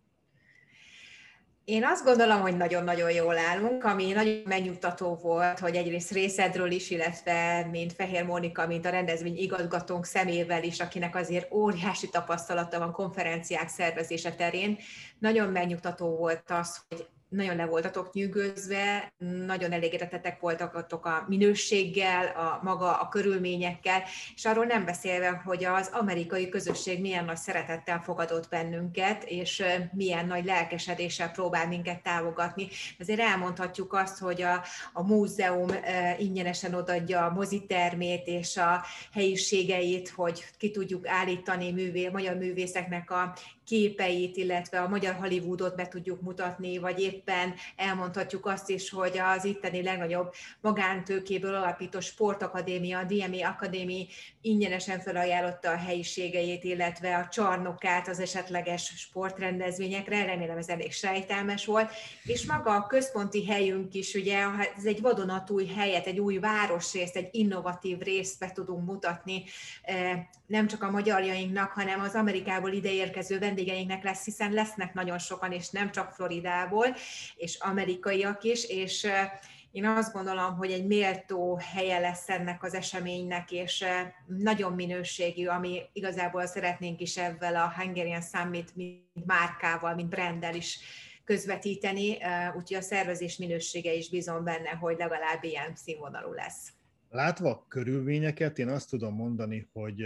Én 1.71 1.85
azt 1.85 2.05
gondolom, 2.05 2.41
hogy 2.41 2.57
nagyon-nagyon 2.57 3.11
jól 3.11 3.39
állunk, 3.39 3.85
ami 3.85 4.13
nagyon 4.13 4.43
megnyugtató 4.45 5.15
volt, 5.15 5.59
hogy 5.59 5.77
egyrészt 5.77 6.11
részedről 6.11 6.71
is, 6.71 6.91
illetve 6.91 7.69
mint 7.71 7.93
Fehér 7.93 8.25
Mónika, 8.25 8.67
mint 8.67 8.87
a 8.87 8.91
rendezvény 8.91 9.37
igazgatónk 9.37 10.05
szemével 10.05 10.63
is, 10.63 10.81
akinek 10.81 11.17
azért 11.17 11.53
óriási 11.53 12.09
tapasztalata 12.09 12.79
van 12.79 12.93
konferenciák 12.93 13.69
szervezése 13.69 14.35
terén. 14.35 14.79
Nagyon 15.19 15.49
megnyugtató 15.49 16.17
volt 16.17 16.51
az, 16.51 16.81
hogy 16.89 17.07
nagyon 17.31 17.57
le 17.57 17.67
voltatok 17.67 18.13
nyűgözve, 18.13 19.13
nagyon 19.47 19.73
elégedettek 19.73 20.41
voltak 20.41 21.05
a 21.07 21.25
minőséggel, 21.29 22.27
a 22.27 22.61
maga 22.63 23.01
a 23.01 23.09
körülményekkel, 23.09 24.03
és 24.35 24.45
arról 24.45 24.65
nem 24.65 24.85
beszélve, 24.85 25.43
hogy 25.45 25.65
az 25.65 25.91
amerikai 25.93 26.49
közösség 26.49 27.01
milyen 27.01 27.25
nagy 27.25 27.37
szeretettel 27.37 28.01
fogadott 28.01 28.49
bennünket, 28.49 29.25
és 29.25 29.63
milyen 29.93 30.27
nagy 30.27 30.45
lelkesedéssel 30.45 31.31
próbál 31.31 31.67
minket 31.67 32.03
támogatni. 32.03 32.69
Ezért 32.99 33.21
elmondhatjuk 33.21 33.93
azt, 33.93 34.19
hogy 34.19 34.43
a, 34.43 34.63
a 34.93 35.03
múzeum 35.03 35.69
ingyenesen 36.19 36.75
odadja 36.75 37.25
a 37.25 37.33
mozitermét 37.33 38.27
és 38.27 38.57
a 38.57 38.85
helyiségeit, 39.13 40.09
hogy 40.09 40.45
ki 40.59 40.71
tudjuk 40.71 41.09
állítani 41.09 41.73
művé, 41.73 42.09
magyar 42.09 42.37
művészeknek 42.37 43.11
a 43.11 43.35
képeit, 43.71 44.37
illetve 44.37 44.81
a 44.81 44.89
magyar 44.89 45.15
Hollywoodot 45.15 45.77
be 45.77 45.89
tudjuk 45.89 46.21
mutatni, 46.21 46.79
vagy 46.79 47.01
éppen 47.01 47.55
elmondhatjuk 47.77 48.47
azt 48.47 48.71
is, 48.71 48.91
hogy 48.91 49.19
az 49.19 49.45
itteni 49.45 49.83
legnagyobb 49.83 50.33
magántőkéből 50.61 51.55
alapított 51.55 52.03
sportakadémia, 52.03 52.99
a 52.99 53.05
DME 53.05 53.47
Akadémi 53.47 54.09
ingyenesen 54.41 55.01
felajánlotta 55.01 55.71
a 55.71 55.77
helyiségeit, 55.77 56.65
illetve 56.65 57.17
a 57.17 57.29
csarnokát 57.29 58.09
az 58.09 58.21
esetleges 58.21 58.93
sportrendezvényekre, 58.97 60.25
remélem 60.25 60.59
ez 60.59 60.69
elég 60.69 60.93
sejtelmes 60.93 61.67
volt, 61.67 61.91
és 62.25 62.47
maga 62.47 62.75
a 62.75 62.87
központi 62.87 63.47
helyünk 63.47 63.95
is, 63.95 64.15
ugye 64.15 64.45
ez 64.77 64.85
egy 64.85 65.01
vadonatúj 65.01 65.67
helyet, 65.67 66.07
egy 66.07 66.19
új 66.19 66.39
városrészt, 66.39 67.17
egy 67.17 67.29
innovatív 67.31 67.99
részt 67.99 68.39
be 68.39 68.53
tudunk 68.53 68.87
mutatni, 68.87 69.45
eh, 69.83 70.27
nem 70.47 70.67
csak 70.67 70.83
a 70.83 70.91
magyarjainknak, 70.91 71.71
hanem 71.71 72.01
az 72.01 72.15
Amerikából 72.15 72.73
ideérkező 72.73 73.39
vendégeknek, 73.39 73.59
vendégeinknek 73.61 74.05
lesz, 74.05 74.25
hiszen 74.25 74.53
lesznek 74.53 74.95
nagyon 74.95 75.19
sokan, 75.19 75.53
és 75.53 75.71
nem 75.71 75.91
csak 75.91 76.13
Floridából, 76.13 76.87
és 77.37 77.59
amerikaiak 77.59 78.45
is, 78.45 78.65
és 78.65 79.07
én 79.71 79.87
azt 79.87 80.13
gondolom, 80.13 80.57
hogy 80.57 80.71
egy 80.71 80.87
méltó 80.87 81.61
helye 81.75 81.99
lesz 81.99 82.29
ennek 82.29 82.63
az 82.63 82.75
eseménynek, 82.75 83.51
és 83.51 83.85
nagyon 84.27 84.73
minőségű, 84.73 85.47
ami 85.47 85.81
igazából 85.93 86.47
szeretnénk 86.47 87.01
is 87.01 87.17
ebben 87.17 87.55
a 87.55 87.73
Hungarian 87.77 88.23
Summit, 88.23 88.77
mint 88.77 89.27
márkával, 89.27 89.95
mint 89.95 90.09
branddel 90.09 90.55
is 90.55 90.79
közvetíteni, 91.25 92.19
úgyhogy 92.57 92.77
a 92.77 92.81
szervezés 92.81 93.37
minősége 93.37 93.93
is 93.93 94.11
bizon 94.11 94.45
benne, 94.45 94.71
hogy 94.71 94.97
legalább 94.99 95.45
ilyen 95.45 95.75
színvonalú 95.75 96.33
lesz. 96.33 96.73
Látva 97.11 97.51
a 97.51 97.65
körülményeket, 97.69 98.59
én 98.59 98.69
azt 98.69 98.89
tudom 98.89 99.15
mondani, 99.15 99.69
hogy 99.73 100.05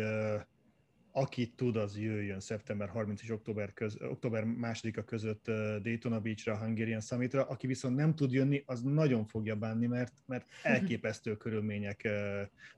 aki 1.17 1.49
tud, 1.49 1.77
az 1.77 1.99
jöjjön 1.99 2.41
szeptember 2.41 2.89
30 2.89 3.23
és 3.23 3.31
október, 3.31 3.73
köz, 3.73 3.97
október 4.01 4.45
2-a 4.47 5.05
között 5.05 5.45
Daytona 5.83 6.21
Beachra, 6.21 6.59
Hungarian 6.59 7.01
Summitra. 7.01 7.45
Aki 7.45 7.67
viszont 7.67 7.97
nem 7.97 8.15
tud 8.15 8.33
jönni, 8.33 8.63
az 8.67 8.83
nagyon 8.83 9.25
fogja 9.25 9.57
bánni, 9.57 9.87
mert, 9.87 10.13
mert 10.27 10.47
elképesztő 10.63 11.37
körülmények 11.37 12.09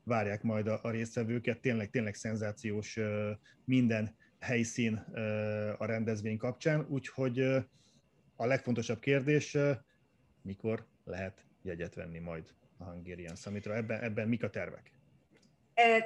várják 0.02 0.42
majd 0.42 0.66
a, 0.66 0.78
a 0.82 0.90
résztvevőket. 0.90 1.60
Tényleg, 1.60 1.90
tényleg 1.90 2.14
szenzációs 2.14 2.98
minden 3.64 4.16
helyszín 4.38 4.94
a 5.78 5.84
rendezvény 5.84 6.36
kapcsán, 6.36 6.86
úgyhogy 6.88 7.40
a 8.36 8.46
legfontosabb 8.46 8.98
kérdés, 8.98 9.56
mikor 10.42 10.86
lehet 11.04 11.44
jegyet 11.62 11.94
venni 11.94 12.18
majd 12.18 12.54
a 12.78 12.84
Hungarian 12.84 13.36
Summitra. 13.36 13.74
Ebben, 13.74 14.02
ebben 14.02 14.28
mik 14.28 14.42
a 14.42 14.50
tervek? 14.50 14.95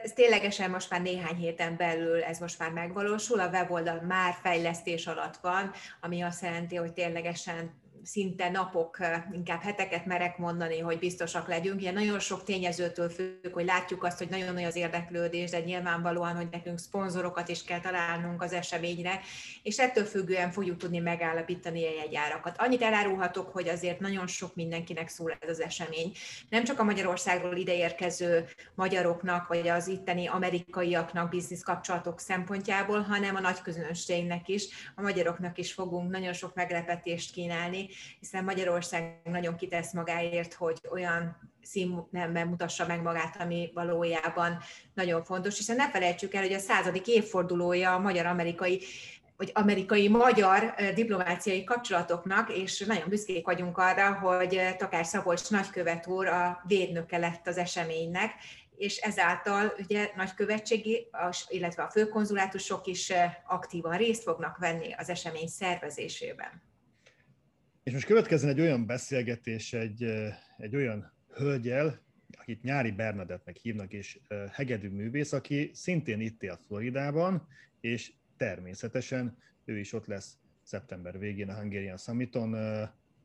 Ez 0.03 0.13
ténylegesen 0.13 0.71
most 0.71 0.91
már 0.91 1.03
néhány 1.03 1.35
héten 1.35 1.77
belül 1.77 2.23
ez 2.23 2.39
most 2.39 2.59
már 2.59 2.71
megvalósul, 2.71 3.41
a 3.41 3.49
weboldal 3.49 4.01
már 4.01 4.37
fejlesztés 4.43 5.07
alatt 5.07 5.37
van, 5.37 5.73
ami 6.01 6.23
azt 6.23 6.43
jelenti, 6.43 6.77
hogy 6.77 6.93
ténylegesen 6.93 7.71
szinte 8.03 8.51
napok, 8.51 8.99
inkább 9.33 9.63
heteket 9.63 10.07
merek 10.07 10.39
mondani, 10.39 10.79
hogy 10.79 10.99
biztosak 10.99 11.49
legyünk. 11.49 11.81
Ilyen 11.81 11.95
nagyon 11.95 12.19
sok 12.19 12.45
tényezőtől 12.45 13.09
függ, 13.09 13.53
hogy 13.53 13.65
látjuk 13.65 14.05
azt, 14.05 14.19
hogy 14.19 14.29
nagyon 14.29 14.55
nagy 14.55 14.65
az 14.65 14.77
érdeklődés, 14.77 15.51
de 15.51 15.61
nyilvánvalóan, 15.61 16.37
hogy 16.37 16.49
nekünk 16.51 16.79
szponzorokat 16.79 17.49
is 17.49 17.65
kell 17.65 17.81
találnunk 17.81 18.43
az 18.43 18.53
eseményre, 18.53 19.21
és 19.63 19.79
ettől 19.79 20.05
függően 20.05 20.51
fogjuk 20.51 20.77
tudni 20.77 20.99
megállapítani 20.99 21.87
a 21.87 21.95
jegyárakat. 22.03 22.57
Annyit 22.59 22.83
elárulhatok, 22.83 23.53
hogy 23.53 23.69
azért 23.69 24.01
nagyon 24.01 24.27
sok 24.27 24.55
mindenkinek 24.55 25.09
szól 25.09 25.37
ez 25.41 25.49
az 25.49 25.61
esemény. 25.61 26.13
Nem 26.49 26.65
csak 26.65 26.79
a 26.79 26.85
Magyarországról 26.85 27.57
ideérkező 27.57 28.45
magyaroknak, 28.75 29.49
vagy 29.49 29.69
az 29.69 29.89
itteni 29.89 30.27
amerikaiaknak 30.27 31.31
biznisz 31.31 31.63
kapcsolatok 31.63 32.21
szempontjából, 32.21 33.01
hanem 33.01 33.35
a 33.37 33.41
nagy 33.41 33.63
közönségnek 33.63 34.49
is, 34.49 34.67
a 34.95 35.03
magyaroknak 35.03 35.59
is 35.59 35.73
fogunk 35.73 36.11
nagyon 36.11 36.33
sok 36.33 36.55
meglepetést 36.55 37.33
kínálni, 37.33 37.89
hiszen 38.21 38.45
Magyarország 38.45 39.21
nagyon 39.25 39.57
kitesz 39.57 39.93
magáért, 39.93 40.55
hogy 40.55 40.81
olyan 40.91 41.51
színnemben 41.63 42.47
mutassa 42.47 42.87
meg 42.87 43.03
magát, 43.03 43.41
ami 43.41 43.71
valójában 43.75 44.59
nagyon 44.95 45.25
fontos, 45.25 45.57
hiszen 45.57 45.77
ne 45.77 45.91
felejtsük 45.91 46.35
el, 46.35 46.43
hogy 46.43 46.53
a 46.53 46.59
századik 46.59 47.07
évfordulója 47.07 47.95
a 47.95 47.99
magyar-amerikai 47.99 48.83
vagy 49.37 49.51
amerikai-magyar 49.55 50.75
diplomáciai 50.95 51.65
kapcsolatoknak, 51.65 52.57
és 52.57 52.85
nagyon 52.87 53.09
büszkék 53.09 53.47
vagyunk 53.47 53.79
arra, 53.79 54.13
hogy 54.13 54.61
Takár 54.77 55.07
Szabolcs 55.07 55.51
nagykövet 55.51 56.07
úr 56.07 56.27
a 56.27 56.63
védnöke 56.67 57.19
lett 57.19 57.47
az 57.47 57.57
eseménynek, 57.57 58.33
és 58.77 58.97
ezáltal 58.97 59.73
ugye 59.79 60.11
nagykövetségi, 60.17 61.09
illetve 61.49 61.83
a 61.83 61.91
főkonzulátusok 61.91 62.87
is 62.87 63.13
aktívan 63.47 63.97
részt 63.97 64.23
fognak 64.23 64.59
venni 64.59 64.93
az 64.93 65.09
esemény 65.09 65.49
szervezésében. 65.49 66.63
És 67.91 67.97
most 67.97 68.09
következzen 68.09 68.49
egy 68.49 68.61
olyan 68.61 68.87
beszélgetés 68.87 69.73
egy, 69.73 70.05
egy 70.57 70.77
olyan 70.77 71.13
hölgyel, 71.35 72.01
akit 72.39 72.63
Nyári 72.63 72.91
Bernadettnek 72.91 73.57
hívnak, 73.57 73.93
és 73.93 74.19
hegedű 74.53 74.89
művész, 74.89 75.33
aki 75.33 75.71
szintén 75.75 76.21
itt 76.21 76.43
él 76.43 76.61
Floridában, 76.67 77.49
és 77.81 78.13
természetesen 78.37 79.37
ő 79.65 79.79
is 79.79 79.93
ott 79.93 80.07
lesz 80.07 80.37
szeptember 80.63 81.19
végén 81.19 81.49
a 81.49 81.55
Hungarian 81.55 81.97
Summiton, 81.97 82.57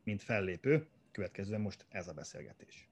mint 0.04 0.22
fellépő. 0.22 0.86
Következően 1.12 1.60
most 1.60 1.86
ez 1.88 2.08
a 2.08 2.12
beszélgetés. 2.12 2.88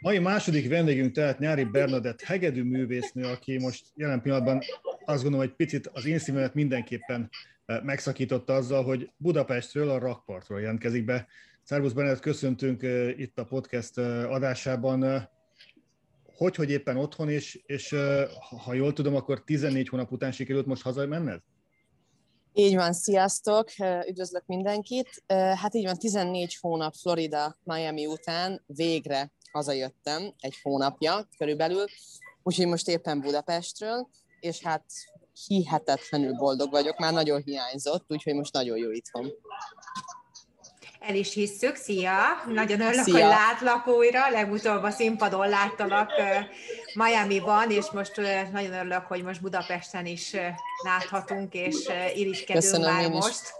Mai 0.00 0.18
második 0.18 0.68
vendégünk 0.68 1.12
tehát 1.12 1.38
Nyári 1.38 1.64
Bernadett 1.64 2.22
hegedű 2.22 2.62
művésznő, 2.62 3.24
aki 3.24 3.58
most 3.58 3.86
jelen 3.94 4.22
pillanatban 4.22 4.60
azt 5.04 5.22
gondolom, 5.22 5.46
hogy 5.46 5.56
picit 5.56 5.86
az 5.86 6.06
én 6.06 6.18
szívemet 6.18 6.54
mindenképpen 6.54 7.30
eh, 7.66 7.80
megszakította 7.82 8.54
azzal, 8.54 8.84
hogy 8.84 9.10
Budapestről, 9.16 9.90
a 9.90 9.98
rakpartról 9.98 10.60
jelentkezik 10.60 11.04
be. 11.04 11.26
Szervusz 11.62 11.92
Bernadett, 11.92 12.20
köszöntünk 12.20 12.82
eh, 12.82 13.18
itt 13.18 13.38
a 13.38 13.44
podcast 13.44 13.98
eh, 13.98 14.30
adásában. 14.30 15.28
Hogy, 16.36 16.56
hogy 16.56 16.70
éppen 16.70 16.96
otthon, 16.96 17.28
és, 17.28 17.60
és 17.66 17.94
ha 18.64 18.74
jól 18.74 18.92
tudom, 18.92 19.14
akkor 19.14 19.44
14 19.44 19.88
hónap 19.88 20.12
után 20.12 20.32
sikerült 20.32 20.66
most 20.66 20.82
hazamenned? 20.82 21.40
Így 22.52 22.74
van, 22.74 22.92
sziasztok, 22.92 23.70
üdvözlök 24.08 24.46
mindenkit. 24.46 25.22
Hát 25.26 25.74
így 25.74 25.84
van, 25.84 25.98
14 25.98 26.56
hónap 26.60 26.94
Florida, 26.94 27.58
Miami 27.64 28.06
után 28.06 28.62
végre 28.66 29.32
hazajöttem 29.58 30.32
egy 30.40 30.58
hónapja 30.62 31.28
körülbelül, 31.38 31.84
úgyhogy 32.42 32.66
most 32.66 32.88
éppen 32.88 33.20
Budapestről, 33.20 34.08
és 34.40 34.62
hát 34.62 34.84
hihetetlenül 35.46 36.34
boldog 36.34 36.70
vagyok, 36.70 36.98
már 36.98 37.12
nagyon 37.12 37.42
hiányzott, 37.44 38.04
úgyhogy 38.08 38.34
most 38.34 38.52
nagyon 38.52 38.76
jó 38.76 38.90
itthon. 38.90 39.32
El 41.00 41.14
is 41.14 41.34
hisszük, 41.34 41.74
szia! 41.74 42.16
Nagyon 42.46 42.80
örülök, 42.80 43.04
szia. 43.04 43.14
hogy 43.14 43.22
látlak 43.22 43.86
újra, 43.86 44.30
legutóbb 44.30 44.82
a 44.82 44.90
színpadon 44.90 45.48
láttalak 45.48 46.10
Miami-ban, 46.94 47.70
és 47.70 47.90
most 47.90 48.16
nagyon 48.52 48.72
örülök, 48.72 49.06
hogy 49.06 49.22
most 49.22 49.40
Budapesten 49.40 50.06
is 50.06 50.36
láthatunk, 50.84 51.54
és 51.54 51.76
irigykedünk 52.14 52.64
Köszönöm 52.64 52.94
már 52.94 53.10
most. 53.10 53.52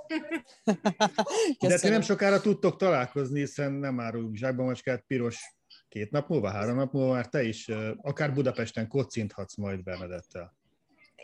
De 1.61 1.78
ti 1.78 1.88
nem 1.88 2.01
sokára 2.01 2.40
tudtok 2.40 2.76
találkozni, 2.76 3.38
hiszen 3.38 3.72
nem 3.72 4.01
árulunk 4.01 4.36
zsákba 4.36 4.64
macskát, 4.64 5.05
piros 5.07 5.57
két 5.89 6.11
nap 6.11 6.28
múlva, 6.28 6.51
három 6.51 6.76
nap 6.76 6.93
múlva 6.93 7.12
már 7.12 7.28
te 7.28 7.43
is 7.43 7.68
akár 8.03 8.32
Budapesten 8.32 8.89
kocinthatsz 8.89 9.57
majd 9.57 9.82
Bernadettel. 9.82 10.57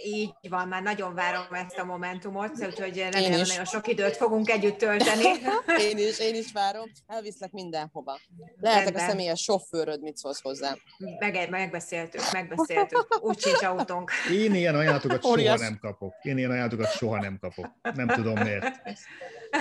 Így 0.02 0.32
van, 0.48 0.68
már 0.68 0.82
nagyon 0.82 1.14
várom 1.14 1.52
ezt 1.52 1.78
a 1.78 1.84
momentumot, 1.84 2.50
úgyhogy 2.66 2.96
remélem 2.96 3.38
nagyon 3.38 3.64
sok 3.64 3.88
időt 3.88 4.16
fogunk 4.16 4.50
együtt 4.50 4.78
tölteni. 4.78 5.22
én 5.90 5.98
is, 5.98 6.18
én 6.18 6.34
is 6.34 6.52
várom. 6.52 6.90
Elviszlek 7.06 7.50
mindenhova. 7.50 8.18
Lehetek 8.60 8.84
Rendben. 8.84 9.04
a 9.04 9.08
személyes 9.08 9.40
sofőröd, 9.40 10.02
mit 10.02 10.16
szólsz 10.16 10.42
hozzá? 10.42 10.76
Meg, 11.18 11.50
megbeszéltük, 11.50 12.20
megbeszéltük. 12.32 13.18
Úgy 13.20 13.40
sincs 13.40 13.62
autónk. 13.62 14.10
Én 14.32 14.54
ilyen 14.54 14.74
ajánlatokat 14.74 15.22
soha 15.22 15.56
nem 15.56 15.78
kapok. 15.80 16.14
Én 16.22 16.38
ilyen 16.38 16.50
ajánlatokat 16.50 16.90
soha 16.90 17.20
nem 17.20 17.38
kapok. 17.40 17.66
Nem 17.94 18.06
tudom 18.06 18.38
miért. 18.38 18.80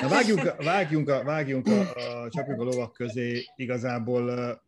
Na 0.01 0.07
vágjunk, 0.07 0.63
vágjunk, 0.63 1.09
a, 1.09 1.23
vágjunk 1.23 1.67
a, 1.67 1.79
a, 1.79 2.29
csapjunk 2.29 2.61
a 2.61 2.63
lovak 2.63 2.93
közé. 2.93 3.45
Igazából 3.55 4.61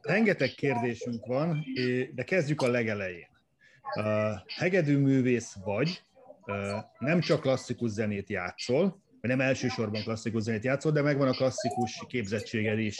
rengeteg 0.00 0.48
kérdésünk 0.48 1.26
van, 1.26 1.64
de 2.14 2.22
kezdjük 2.22 2.62
a 2.62 2.68
legelején. 2.68 3.28
Hegedű 4.46 4.98
művész 4.98 5.54
vagy, 5.64 6.02
nem 6.98 7.20
csak 7.20 7.40
klasszikus 7.40 7.90
zenét 7.90 8.28
játszol, 8.28 9.02
vagy 9.20 9.30
nem 9.30 9.40
elsősorban 9.40 10.02
klasszikus 10.02 10.42
zenét 10.42 10.64
játszol, 10.64 10.92
de 10.92 11.02
megvan 11.02 11.28
a 11.28 11.32
klasszikus 11.32 12.04
képzettséged 12.08 12.78
is. 12.78 12.98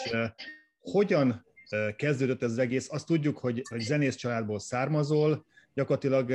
Hogyan 0.81 1.47
kezdődött 1.97 2.43
ez 2.43 2.51
az 2.51 2.59
egész? 2.59 2.93
Azt 2.93 3.07
tudjuk, 3.07 3.39
hogy, 3.39 3.63
hogy 3.69 3.81
zenész 3.81 4.15
családból 4.15 4.59
származol, 4.59 5.45
gyakorlatilag 5.75 6.33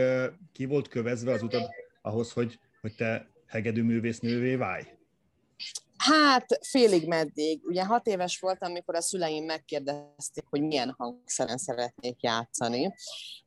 ki 0.52 0.66
volt 0.66 0.88
kövezve 0.88 1.32
az 1.32 1.44
utad 1.44 1.70
ahhoz, 2.02 2.32
hogy, 2.32 2.60
hogy 2.82 2.96
te 2.96 3.28
hegedű 3.48 3.84
művésznővé 3.84 4.56
válj? 4.56 4.84
Hát 6.04 6.60
félig 6.62 7.08
meddig. 7.08 7.62
Ugye 7.64 7.86
hat 7.86 8.08
éves 8.08 8.40
voltam, 8.40 8.70
amikor 8.70 8.96
a 8.96 9.02
szüleim 9.02 9.46
megkérdezték, 9.46 10.46
hogy 10.50 10.62
milyen 10.62 10.96
hangszeren 10.98 11.58
szeretnék 11.58 12.22
játszani. 12.22 12.94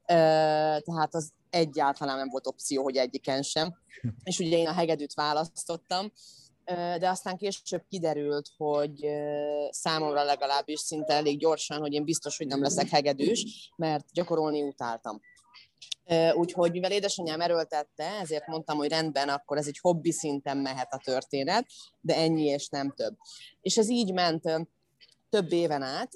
Tehát 0.05 1.14
az 1.14 1.30
egyáltalán 1.50 2.16
nem 2.16 2.28
volt 2.28 2.46
opció, 2.46 2.82
hogy 2.82 2.96
egyiken 2.96 3.42
sem. 3.42 3.74
És 4.24 4.38
ugye 4.38 4.57
én 4.57 4.66
a 4.66 4.72
hegedűt 4.72 5.14
választottam, 5.14 6.12
de 6.98 7.09
aztán 7.09 7.36
később 7.36 7.84
kiderült, 7.88 8.48
hogy 8.57 9.07
számomra 9.70 10.22
legalábbis 10.22 10.80
szinte 10.80 11.12
elég 11.12 11.38
gyorsan, 11.38 11.80
hogy 11.80 11.92
én 11.92 12.05
biztos, 12.05 12.36
hogy 12.36 12.46
nem 12.46 12.62
leszek 12.62 12.88
hegedűs, 12.88 13.70
mert 13.76 14.05
gyakorolni 14.12 14.62
utáltam. 14.62 15.20
Úgyhogy 16.34 16.70
mivel 16.70 16.92
édesanyám 16.92 17.40
erőltette, 17.40 18.05
ezért 18.20 18.46
mondtam, 18.46 18.76
hogy 18.76 18.88
rendben, 18.88 19.28
akkor 19.28 19.57
ez 19.57 19.66
egy 19.66 19.78
hobbi 19.80 20.12
szinten 20.12 20.57
mehet 20.57 20.92
a 20.92 21.00
történet, 21.05 21.66
de 22.00 22.16
ennyi 22.16 22.44
és 22.44 22.68
nem 22.68 22.92
több. 22.96 23.16
És 23.61 23.76
ez 23.76 23.88
így 23.88 24.12
ment 24.12 24.42
több 25.30 25.52
éven 25.52 25.82
át, 25.82 26.11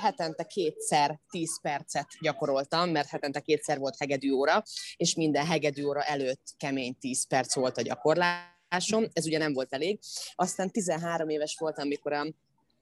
hetente 0.00 0.44
kétszer 0.44 1.20
tíz 1.30 1.60
percet 1.60 2.06
gyakoroltam, 2.20 2.90
mert 2.90 3.08
hetente 3.08 3.40
kétszer 3.40 3.78
volt 3.78 3.96
hegedű 3.98 4.30
óra, 4.30 4.62
és 4.96 5.14
minden 5.14 5.46
hegedű 5.46 5.84
óra 5.84 6.02
előtt 6.02 6.42
kemény 6.56 6.96
tíz 6.98 7.26
perc 7.26 7.54
volt 7.54 7.76
a 7.76 7.82
gyakorlásom, 7.82 9.08
ez 9.12 9.26
ugye 9.26 9.38
nem 9.38 9.52
volt 9.52 9.72
elég. 9.72 9.98
Aztán 10.34 10.70
13 10.70 11.28
éves 11.28 11.56
voltam, 11.58 11.84
amikor 11.84 12.12
a 12.12 12.26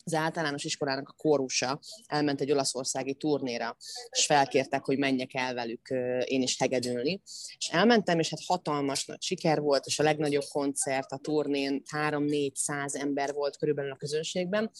az 0.04 0.14
általános 0.14 0.64
iskolának 0.64 1.08
a 1.08 1.14
kórusa 1.16 1.80
elment 2.06 2.40
egy 2.40 2.52
olaszországi 2.52 3.14
turnéra, 3.14 3.76
és 4.10 4.26
felkértek, 4.26 4.84
hogy 4.84 4.98
menjek 4.98 5.34
el 5.34 5.54
velük 5.54 5.88
én 6.24 6.42
is 6.42 6.58
hegedülni. 6.58 7.22
És 7.58 7.68
elmentem, 7.68 8.18
és 8.18 8.30
hát 8.30 8.44
hatalmas 8.46 9.04
nagy 9.04 9.22
siker 9.22 9.60
volt, 9.60 9.86
és 9.86 9.98
a 9.98 10.02
legnagyobb 10.02 10.44
koncert 10.48 11.12
a 11.12 11.16
turnén 11.18 11.82
3-400 11.96 12.94
ember 12.94 13.32
volt 13.32 13.56
körülbelül 13.56 13.92
a 13.92 13.96
közönségben, 13.96 14.70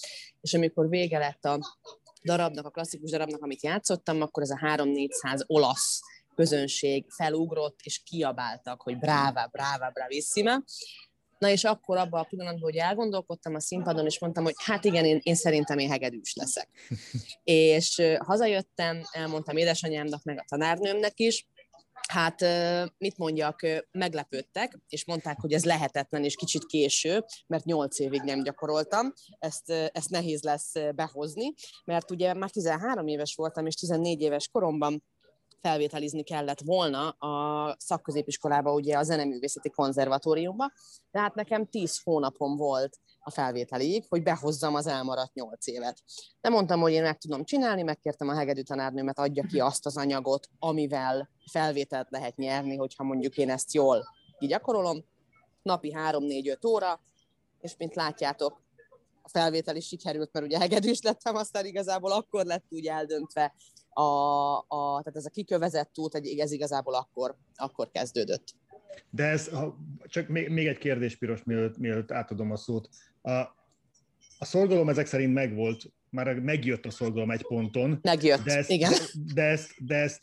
és 0.41 0.55
amikor 0.55 0.89
vége 0.89 1.19
lett 1.19 1.45
a 1.45 1.59
darabnak, 2.23 2.67
a 2.67 2.71
klasszikus 2.71 3.11
darabnak, 3.11 3.43
amit 3.43 3.63
játszottam, 3.63 4.21
akkor 4.21 4.43
ez 4.43 4.51
a 4.51 4.61
3-400 4.63 5.47
olasz 5.47 6.01
közönség 6.35 7.11
felugrott, 7.11 7.81
és 7.83 8.03
kiabáltak, 8.03 8.83
hogy 8.83 8.99
bráva, 8.99 9.49
bráva, 9.53 9.91
bravissima, 9.91 10.63
Na 11.43 11.51
és 11.51 11.65
akkor 11.65 11.97
abban 11.97 12.21
a 12.21 12.25
pillanatban, 12.25 12.63
hogy 12.63 12.77
elgondolkodtam 12.77 13.55
a 13.55 13.61
színpadon, 13.61 14.07
és 14.07 14.19
mondtam, 14.19 14.45
hogy 14.45 14.55
hát 14.57 14.85
igen, 14.85 15.05
én, 15.05 15.21
én 15.23 15.35
szerintem 15.35 15.79
én 15.79 15.91
hegedűs 15.91 16.35
leszek. 16.35 16.69
és 17.43 18.03
hazajöttem, 18.19 19.03
elmondtam 19.11 19.57
édesanyámnak, 19.57 20.23
meg 20.23 20.39
a 20.39 20.45
tanárnőmnek 20.49 21.19
is, 21.19 21.47
Hát 22.09 22.45
mit 22.99 23.19
mondjak, 23.19 23.67
meglepődtek, 23.91 24.79
és 24.89 25.05
mondták, 25.05 25.41
hogy 25.41 25.53
ez 25.53 25.65
lehetetlen, 25.65 26.25
és 26.25 26.35
kicsit 26.35 26.67
késő, 26.67 27.25
mert 27.47 27.65
nyolc 27.65 27.99
évig 27.99 28.23
nem 28.23 28.43
gyakoroltam, 28.43 29.13
ezt, 29.39 29.71
ezt 29.71 30.11
nehéz 30.11 30.43
lesz 30.43 30.73
behozni, 30.95 31.53
mert 31.85 32.11
ugye 32.11 32.35
már 32.35 32.51
13 32.51 33.07
éves 33.07 33.35
voltam, 33.35 33.67
és 33.67 33.75
14 33.75 34.21
éves 34.21 34.49
koromban 34.49 35.05
felvételizni 35.63 36.23
kellett 36.23 36.61
volna 36.61 37.09
a 37.09 37.77
szakközépiskolába, 37.79 38.73
ugye 38.73 38.99
a 38.99 39.03
Zeneművészeti 39.03 39.71
Konzervatóriumba, 39.71 40.73
de 41.11 41.21
hát 41.21 41.35
nekem 41.35 41.67
tíz 41.67 42.01
hónapom 42.05 42.57
volt 42.57 42.99
a 43.21 43.31
felvételig, 43.31 44.05
hogy 44.09 44.23
behozzam 44.23 44.75
az 44.75 44.87
elmaradt 44.87 45.35
nyolc 45.35 45.67
évet. 45.67 46.03
De 46.41 46.49
mondtam, 46.49 46.81
hogy 46.81 46.93
én 46.93 47.03
meg 47.03 47.19
tudom 47.19 47.45
csinálni, 47.45 47.83
megkértem 47.83 48.29
a 48.29 48.35
hegedű 48.35 48.63
tanárnőmet, 48.63 49.19
adja 49.19 49.43
ki 49.43 49.61
azt 49.61 49.87
az 49.87 49.97
anyagot, 49.97 50.49
amivel 50.59 51.29
felvételt 51.51 52.11
lehet 52.11 52.37
nyerni, 52.37 52.77
hogyha 52.77 53.05
mondjuk 53.05 53.37
én 53.37 53.51
ezt 53.51 53.73
jól 53.73 54.05
gyakorolom. 54.39 55.05
Napi 55.63 55.95
3-4-5 55.97 56.67
óra, 56.67 57.01
és 57.61 57.77
mint 57.77 57.95
látjátok, 57.95 58.61
a 59.23 59.29
felvétel 59.29 59.77
is 59.77 59.87
sikerült, 59.87 60.33
mert 60.33 60.47
ugye 60.47 60.59
hegedűs 60.59 61.01
lettem, 61.03 61.37
aztán 61.37 61.67
igazából 61.67 62.13
akkor 62.13 62.45
lett 62.45 62.65
úgy 62.69 62.87
eldöntve, 62.87 63.55
a, 63.95 64.57
a, 64.57 65.01
tehát 65.03 65.17
ez 65.17 65.27
a 65.27 65.31
kikövezett 65.31 65.99
út, 65.99 66.15
ez 66.15 66.53
igazából 66.53 66.95
akkor, 66.95 67.37
akkor 67.55 67.91
kezdődött. 67.91 68.55
De 69.11 69.25
ez, 69.25 69.49
ha, 69.49 69.77
csak 70.05 70.29
még, 70.29 70.49
még 70.49 70.67
egy 70.67 70.79
kérdés, 70.79 71.17
Piros, 71.17 71.45
mielőtt, 71.45 71.79
mielőtt 71.79 72.13
átadom 72.13 72.51
a 72.51 72.57
szót. 72.57 72.89
A, 73.23 73.31
a 74.39 74.45
szorgalom 74.45 74.89
ezek 74.89 75.07
szerint 75.07 75.35
megvolt, 75.35 75.93
már 76.11 76.35
megjött 76.35 76.87
a 76.87 76.91
szorgalom 76.91 77.31
egy 77.31 77.43
ponton. 77.43 77.99
Megjött, 78.03 78.43
de 78.43 78.57
ezt, 78.57 78.71
igen. 78.71 78.93
De, 79.35 79.43
ezt, 79.43 79.85
de 79.85 79.95
ezt 79.95 80.21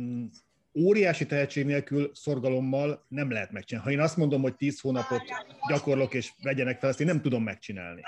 mm, 0.00 0.26
óriási 0.74 1.26
tehetség 1.26 1.66
nélkül 1.66 2.10
szorgalommal 2.14 3.04
nem 3.08 3.30
lehet 3.30 3.50
megcsinálni. 3.50 3.90
Ha 3.90 3.96
én 3.96 4.04
azt 4.04 4.16
mondom, 4.16 4.42
hogy 4.42 4.56
10 4.56 4.80
hónapot 4.80 5.22
gyakorlok 5.68 6.14
és 6.14 6.32
vegyenek 6.42 6.78
fel, 6.78 6.88
ezt 6.88 7.00
én 7.00 7.06
nem 7.06 7.20
tudom 7.20 7.42
megcsinálni. 7.42 8.02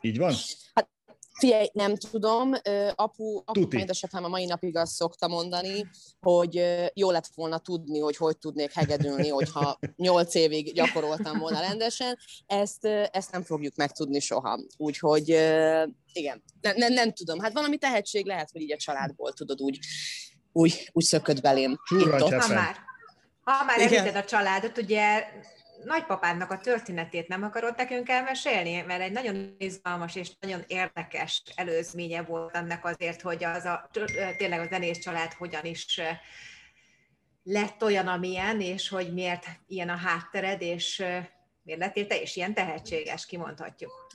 Így 0.00 0.18
van? 0.18 0.32
Hát 0.74 0.88
Figyelj, 1.42 1.68
nem 1.72 1.96
tudom, 1.96 2.52
apu, 2.94 3.42
apu 3.44 3.66
édesapám 3.70 4.24
a 4.24 4.28
mai 4.28 4.44
napig 4.44 4.76
azt 4.76 4.92
szokta 4.92 5.28
mondani, 5.28 5.86
hogy 6.20 6.64
jó 6.94 7.10
lett 7.10 7.26
volna 7.34 7.58
tudni, 7.58 8.00
hogy 8.00 8.16
hogy 8.16 8.38
tudnék 8.38 8.72
hegedülni, 8.72 9.28
hogyha 9.28 9.78
nyolc 9.96 10.34
évig 10.34 10.74
gyakoroltam 10.74 11.38
volna 11.38 11.60
rendesen. 11.60 12.18
Ezt, 12.46 12.84
ezt 13.10 13.32
nem 13.32 13.42
fogjuk 13.42 13.76
megtudni 13.76 14.20
soha. 14.20 14.60
Úgyhogy 14.76 15.28
igen, 16.12 16.42
nem, 16.60 16.76
nem, 16.76 16.92
nem 16.92 17.12
tudom. 17.12 17.40
Hát 17.40 17.52
valami 17.52 17.78
tehetség 17.78 18.26
lehet, 18.26 18.50
hogy 18.52 18.60
így 18.60 18.72
a 18.72 18.76
családból 18.76 19.32
tudod 19.32 19.60
úgy, 19.60 19.78
úgy, 20.52 20.90
úgy 20.92 21.04
szökött 21.04 21.40
belém. 21.40 21.78
Ha 22.08 22.48
már, 22.48 22.76
ha 23.40 23.64
már 23.64 23.80
említed 23.80 24.16
a 24.16 24.24
családot, 24.24 24.78
ugye 24.78 25.24
nagypapádnak 25.84 26.50
a 26.50 26.58
történetét 26.58 27.28
nem 27.28 27.42
akarod 27.42 27.76
nekünk 27.76 28.08
elmesélni? 28.08 28.80
Mert 28.80 29.02
egy 29.02 29.12
nagyon 29.12 29.54
izgalmas 29.58 30.14
és 30.14 30.30
nagyon 30.40 30.64
érdekes 30.66 31.42
előzménye 31.54 32.22
volt 32.22 32.54
ennek 32.54 32.84
azért, 32.84 33.20
hogy 33.20 33.44
az 33.44 33.64
a, 33.64 33.90
tényleg 34.36 34.60
a 34.60 34.66
zenész 34.70 34.98
család 34.98 35.32
hogyan 35.32 35.64
is 35.64 36.00
lett 37.42 37.82
olyan, 37.82 38.06
amilyen, 38.06 38.60
és 38.60 38.88
hogy 38.88 39.12
miért 39.12 39.46
ilyen 39.66 39.88
a 39.88 39.96
háttered, 39.96 40.62
és 40.62 41.04
miért 41.62 41.80
lettél 41.80 42.06
te 42.06 42.20
is 42.20 42.36
ilyen 42.36 42.54
tehetséges, 42.54 43.26
kimondhatjuk. 43.26 44.06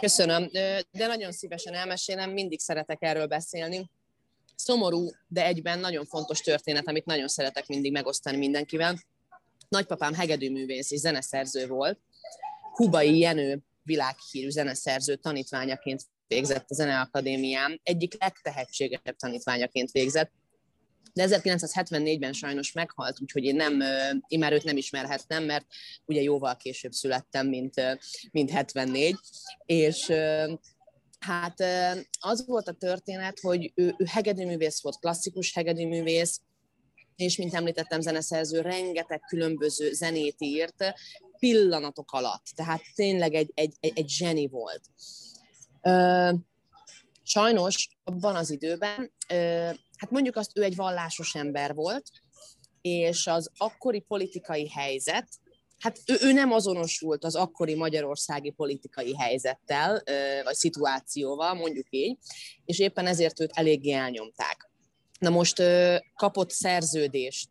Köszönöm, 0.00 0.48
de 0.90 1.06
nagyon 1.06 1.32
szívesen 1.32 1.74
elmesélem, 1.74 2.30
mindig 2.30 2.60
szeretek 2.60 2.98
erről 3.00 3.26
beszélni. 3.26 3.90
Szomorú, 4.54 5.10
de 5.26 5.44
egyben 5.44 5.78
nagyon 5.78 6.04
fontos 6.04 6.40
történet, 6.40 6.88
amit 6.88 7.04
nagyon 7.04 7.28
szeretek 7.28 7.66
mindig 7.66 7.92
megosztani 7.92 8.36
mindenkivel 8.36 8.98
Nagypapám 9.68 10.14
hegedűművész 10.14 10.90
és 10.90 10.98
zeneszerző 10.98 11.66
volt. 11.66 11.98
Kubai 12.72 13.18
Jenő 13.18 13.62
világhírű 13.82 14.48
zeneszerző 14.48 15.16
tanítványaként 15.16 16.02
végzett 16.26 16.70
a 16.70 16.74
Zeneakadémián, 16.74 17.80
egyik 17.82 18.20
legtehetségesebb 18.20 19.16
tanítványaként 19.16 19.90
végzett, 19.90 20.32
de 21.12 21.26
1974-ben 21.28 22.32
sajnos 22.32 22.72
meghalt, 22.72 23.20
úgyhogy 23.20 23.44
én, 23.44 23.56
nem, 23.56 23.82
én 24.26 24.38
már 24.38 24.52
őt 24.52 24.64
nem 24.64 24.76
ismerhettem, 24.76 25.44
mert 25.44 25.66
ugye 26.04 26.22
jóval 26.22 26.56
később 26.56 26.92
születtem, 26.92 27.48
mint, 27.48 27.74
mint 28.30 28.50
74, 28.50 29.16
és 29.66 30.12
hát 31.18 31.64
az 32.20 32.46
volt 32.46 32.68
a 32.68 32.72
történet, 32.72 33.40
hogy 33.40 33.72
ő, 33.74 33.94
ő 33.98 34.04
hegedűművész 34.04 34.82
volt, 34.82 34.98
klasszikus 34.98 35.54
hegedűművész, 35.54 36.40
és 37.18 37.36
mint 37.36 37.54
említettem, 37.54 38.00
zeneszerző 38.00 38.60
rengeteg 38.60 39.20
különböző 39.20 39.92
zenét 39.92 40.36
írt 40.38 40.84
pillanatok 41.38 42.12
alatt. 42.12 42.44
Tehát 42.54 42.82
tényleg 42.94 43.34
egy, 43.34 43.50
egy, 43.54 43.74
egy, 43.80 43.92
egy 43.94 44.08
zseni 44.08 44.48
volt. 44.48 44.80
Sajnos 47.22 47.88
abban 48.04 48.36
az 48.36 48.50
időben, 48.50 49.12
hát 49.96 50.10
mondjuk 50.10 50.36
azt, 50.36 50.50
ő 50.54 50.62
egy 50.62 50.76
vallásos 50.76 51.34
ember 51.34 51.74
volt, 51.74 52.10
és 52.80 53.26
az 53.26 53.50
akkori 53.56 54.00
politikai 54.00 54.68
helyzet, 54.68 55.28
hát 55.78 55.98
ő, 56.06 56.16
ő 56.20 56.32
nem 56.32 56.52
azonosult 56.52 57.24
az 57.24 57.34
akkori 57.34 57.74
magyarországi 57.74 58.50
politikai 58.50 59.16
helyzettel, 59.16 60.02
vagy 60.44 60.54
szituációval, 60.54 61.54
mondjuk 61.54 61.86
így, 61.90 62.18
és 62.64 62.78
éppen 62.78 63.06
ezért 63.06 63.40
őt 63.40 63.52
eléggé 63.52 63.92
elnyomták. 63.92 64.67
Na 65.18 65.30
most 65.30 65.62
kapott 66.14 66.50
szerződést 66.50 67.48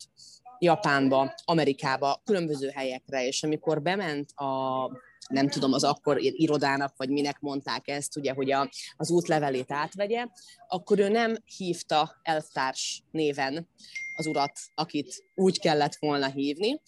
Japánba, 0.59 1.33
Amerikába, 1.45 2.21
különböző 2.25 2.69
helyekre, 2.69 3.25
és 3.25 3.43
amikor 3.43 3.81
bement 3.81 4.31
a 4.31 4.89
nem 5.27 5.49
tudom, 5.49 5.73
az 5.73 5.83
akkor 5.83 6.17
irodának, 6.19 6.93
vagy 6.97 7.09
minek 7.09 7.39
mondták 7.39 7.87
ezt, 7.87 8.17
ugye, 8.17 8.33
hogy 8.33 8.51
a, 8.51 8.69
az 8.97 9.11
útlevelét 9.11 9.71
átvegye, 9.71 10.25
akkor 10.67 10.99
ő 10.99 11.07
nem 11.09 11.37
hívta 11.57 12.19
elvtárs 12.21 13.03
néven 13.11 13.67
az 14.15 14.25
urat, 14.25 14.59
akit 14.75 15.23
úgy 15.35 15.59
kellett 15.59 15.95
volna 15.95 16.27
hívni, 16.27 16.81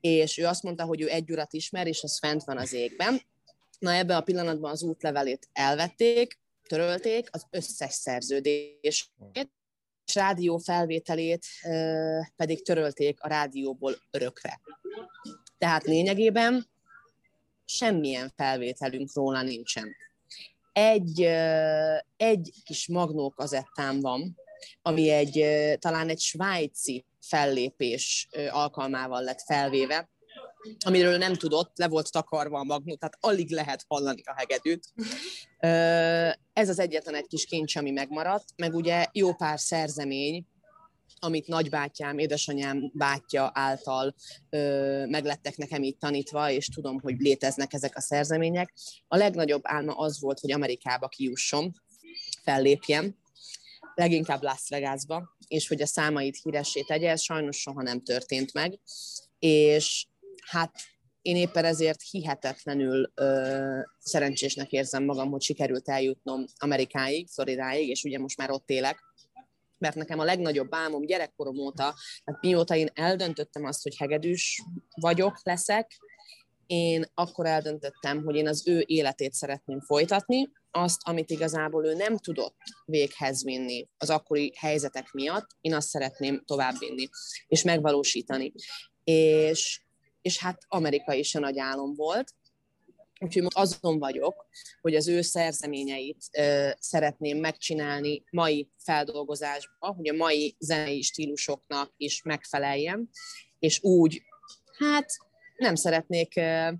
és 0.00 0.38
ő 0.38 0.46
azt 0.46 0.62
mondta, 0.62 0.84
hogy 0.84 1.00
ő 1.00 1.08
egy 1.08 1.30
urat 1.30 1.52
ismer, 1.52 1.86
és 1.86 2.02
az 2.02 2.18
fent 2.18 2.44
van 2.44 2.58
az 2.58 2.72
égben. 2.72 3.20
Na 3.78 3.92
ebben 3.92 4.16
a 4.16 4.20
pillanatban 4.22 4.70
az 4.70 4.82
útlevelét 4.82 5.48
elvették, 5.52 6.38
törölték, 6.68 7.28
az 7.32 7.46
összes 7.50 7.92
szerződést, 7.92 8.78
és 8.80 9.06
rádió 10.14 10.58
felvételét 10.58 11.46
pedig 12.36 12.64
törölték 12.64 13.20
a 13.20 13.28
rádióból 13.28 13.94
örökre. 14.10 14.60
Tehát 15.58 15.84
lényegében 15.84 16.70
semmilyen 17.64 18.32
felvételünk 18.36 19.14
róla 19.14 19.42
nincsen. 19.42 19.96
Egy, 20.72 21.20
egy 22.16 22.50
kis 22.64 22.88
magnó 22.88 23.30
kazettám 23.30 24.00
van, 24.00 24.36
ami 24.82 25.10
egy, 25.10 25.44
talán 25.78 26.08
egy 26.08 26.20
svájci 26.20 27.06
fellépés 27.20 28.28
alkalmával 28.50 29.22
lett 29.22 29.40
felvéve, 29.40 30.10
amiről 30.86 31.16
nem 31.16 31.34
tudott, 31.34 31.78
le 31.78 31.88
volt 31.88 32.12
takarva 32.12 32.58
a 32.58 32.64
magnó, 32.64 32.94
tehát 32.94 33.16
alig 33.20 33.50
lehet 33.50 33.84
hallani 33.88 34.22
a 34.24 34.34
hegedűt. 34.36 34.92
Ez 36.52 36.68
az 36.68 36.78
egyetlen 36.78 37.14
egy 37.14 37.26
kis 37.26 37.44
kincs, 37.44 37.76
ami 37.76 37.90
megmaradt, 37.90 38.44
meg 38.56 38.74
ugye 38.74 39.06
jó 39.12 39.34
pár 39.34 39.60
szerzemény, 39.60 40.46
amit 41.18 41.46
nagybátyám, 41.46 42.18
édesanyám 42.18 42.90
bátyja 42.94 43.50
által 43.54 44.14
ö, 44.50 45.06
meglettek 45.06 45.56
nekem 45.56 45.82
így 45.82 45.96
tanítva, 45.96 46.50
és 46.50 46.68
tudom, 46.68 47.00
hogy 47.00 47.14
léteznek 47.18 47.72
ezek 47.72 47.96
a 47.96 48.00
szerzemények. 48.00 48.72
A 49.08 49.16
legnagyobb 49.16 49.60
álma 49.64 49.92
az 49.92 50.20
volt, 50.20 50.40
hogy 50.40 50.52
Amerikába 50.52 51.08
kijusson, 51.08 51.72
fellépjem, 52.42 53.16
leginkább 53.94 54.42
Las 54.42 54.68
Vegasba, 54.68 55.36
és 55.48 55.68
hogy 55.68 55.82
a 55.82 55.86
számait 55.86 56.40
híressé 56.42 56.80
tegye, 56.80 57.10
ez 57.10 57.20
sajnos 57.20 57.60
soha 57.60 57.82
nem 57.82 58.02
történt 58.02 58.52
meg, 58.52 58.78
és 59.38 60.06
hát 60.52 60.74
én 61.22 61.36
éppen 61.36 61.64
ezért 61.64 62.02
hihetetlenül 62.10 63.10
ö, 63.14 63.78
szerencsésnek 63.98 64.70
érzem 64.72 65.04
magam, 65.04 65.30
hogy 65.30 65.42
sikerült 65.42 65.88
eljutnom 65.88 66.44
Amerikáig, 66.58 67.28
Floridáig, 67.28 67.88
és 67.88 68.04
ugye 68.04 68.18
most 68.18 68.36
már 68.36 68.50
ott 68.50 68.70
élek, 68.70 68.98
mert 69.78 69.94
nekem 69.94 70.18
a 70.18 70.24
legnagyobb 70.24 70.74
álmom 70.74 71.06
gyerekkorom 71.06 71.58
óta, 71.58 71.94
hát 72.24 72.40
mióta 72.40 72.74
én 72.76 72.88
eldöntöttem 72.94 73.64
azt, 73.64 73.82
hogy 73.82 73.96
hegedűs 73.96 74.62
vagyok, 75.00 75.40
leszek, 75.42 75.90
én 76.66 77.04
akkor 77.14 77.46
eldöntöttem, 77.46 78.24
hogy 78.24 78.36
én 78.36 78.48
az 78.48 78.68
ő 78.68 78.82
életét 78.86 79.32
szeretném 79.32 79.80
folytatni, 79.80 80.50
azt, 80.70 81.00
amit 81.04 81.30
igazából 81.30 81.86
ő 81.86 81.94
nem 81.94 82.16
tudott 82.18 82.56
véghez 82.84 83.44
vinni 83.44 83.88
az 83.98 84.10
akkori 84.10 84.52
helyzetek 84.56 85.10
miatt, 85.12 85.46
én 85.60 85.74
azt 85.74 85.88
szeretném 85.88 86.42
továbbvinni, 86.44 87.08
és 87.46 87.62
megvalósítani. 87.62 88.52
És, 89.04 89.82
és 90.22 90.38
hát 90.38 90.62
Amerika 90.68 91.12
is 91.12 91.34
a 91.34 91.38
nagy 91.38 91.58
álom 91.58 91.94
volt, 91.94 92.34
Úgyhogy 93.22 93.42
most 93.42 93.56
azon 93.56 93.98
vagyok, 93.98 94.46
hogy 94.80 94.94
az 94.94 95.08
ő 95.08 95.20
szerzeményeit 95.20 96.24
ö, 96.38 96.70
szeretném 96.78 97.38
megcsinálni 97.38 98.24
mai 98.30 98.70
feldolgozásban, 98.76 99.94
hogy 99.94 100.08
a 100.08 100.16
mai 100.16 100.56
zenei 100.58 101.02
stílusoknak 101.02 101.92
is 101.96 102.22
megfeleljem, 102.22 103.08
és 103.58 103.82
úgy, 103.82 104.22
hát 104.78 105.06
nem 105.56 105.74
szeretnék, 105.74 106.36
ö, 106.36 106.72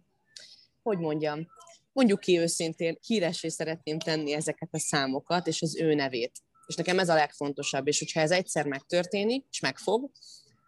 hogy 0.82 0.98
mondjam, 0.98 1.46
mondjuk 1.92 2.20
ki 2.20 2.38
őszintén, 2.38 2.98
híresé 3.06 3.48
szeretném 3.48 3.98
tenni 3.98 4.32
ezeket 4.32 4.68
a 4.72 4.78
számokat, 4.78 5.46
és 5.46 5.62
az 5.62 5.76
ő 5.76 5.94
nevét. 5.94 6.32
És 6.66 6.74
nekem 6.74 6.98
ez 6.98 7.08
a 7.08 7.14
legfontosabb, 7.14 7.86
és 7.88 7.98
hogyha 7.98 8.20
ez 8.20 8.30
egyszer 8.30 8.66
megtörténik, 8.66 9.46
és 9.50 9.60
megfog, 9.60 10.10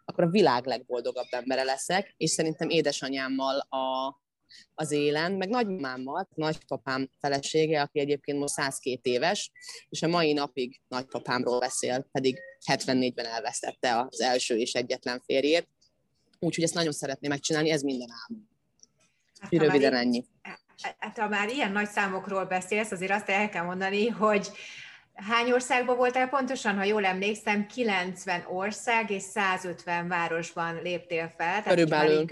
akkor 0.05 0.23
a 0.23 0.29
világ 0.29 0.65
legboldogabb 0.65 1.27
embere 1.29 1.63
leszek, 1.63 2.13
és 2.17 2.29
szerintem 2.29 2.69
édesanyámmal 2.69 3.59
a, 3.59 4.15
az 4.73 4.91
élen, 4.91 5.31
meg 5.31 5.49
nagymámmal, 5.49 6.27
nagypapám 6.35 7.09
felesége, 7.19 7.81
aki 7.81 7.99
egyébként 7.99 8.39
most 8.39 8.53
102 8.53 8.99
éves, 9.01 9.51
és 9.89 10.01
a 10.01 10.07
mai 10.07 10.33
napig 10.33 10.81
nagypapámról 10.87 11.59
beszél, 11.59 12.07
pedig 12.11 12.39
74-ben 12.71 13.25
elvesztette 13.25 13.99
az 13.99 14.21
első 14.21 14.57
és 14.57 14.73
egyetlen 14.73 15.21
férjét. 15.25 15.69
Úgyhogy 16.39 16.63
ezt 16.63 16.73
nagyon 16.73 16.91
szeretném 16.91 17.31
megcsinálni, 17.31 17.69
ez 17.69 17.81
minden 17.81 18.09
álmom. 18.11 18.49
Hát, 19.39 19.51
röviden 19.51 19.93
ennyi. 19.93 20.25
Hát 20.97 21.17
ha 21.17 21.27
már 21.27 21.49
ilyen 21.49 21.71
nagy 21.71 21.89
számokról 21.89 22.45
beszélsz, 22.45 22.91
azért 22.91 23.11
azt 23.11 23.29
el 23.29 23.49
kell 23.49 23.63
mondani, 23.63 24.07
hogy 24.07 24.51
Hány 25.15 25.51
országban 25.51 25.97
voltál 25.97 26.29
pontosan, 26.29 26.75
ha 26.75 26.83
jól 26.83 27.05
emlékszem, 27.05 27.67
90 27.67 28.45
ország 28.49 29.09
és 29.09 29.21
150 29.21 30.07
városban 30.07 30.81
léptél 30.81 31.33
fel. 31.37 31.63
Körülbelül. 31.63 32.25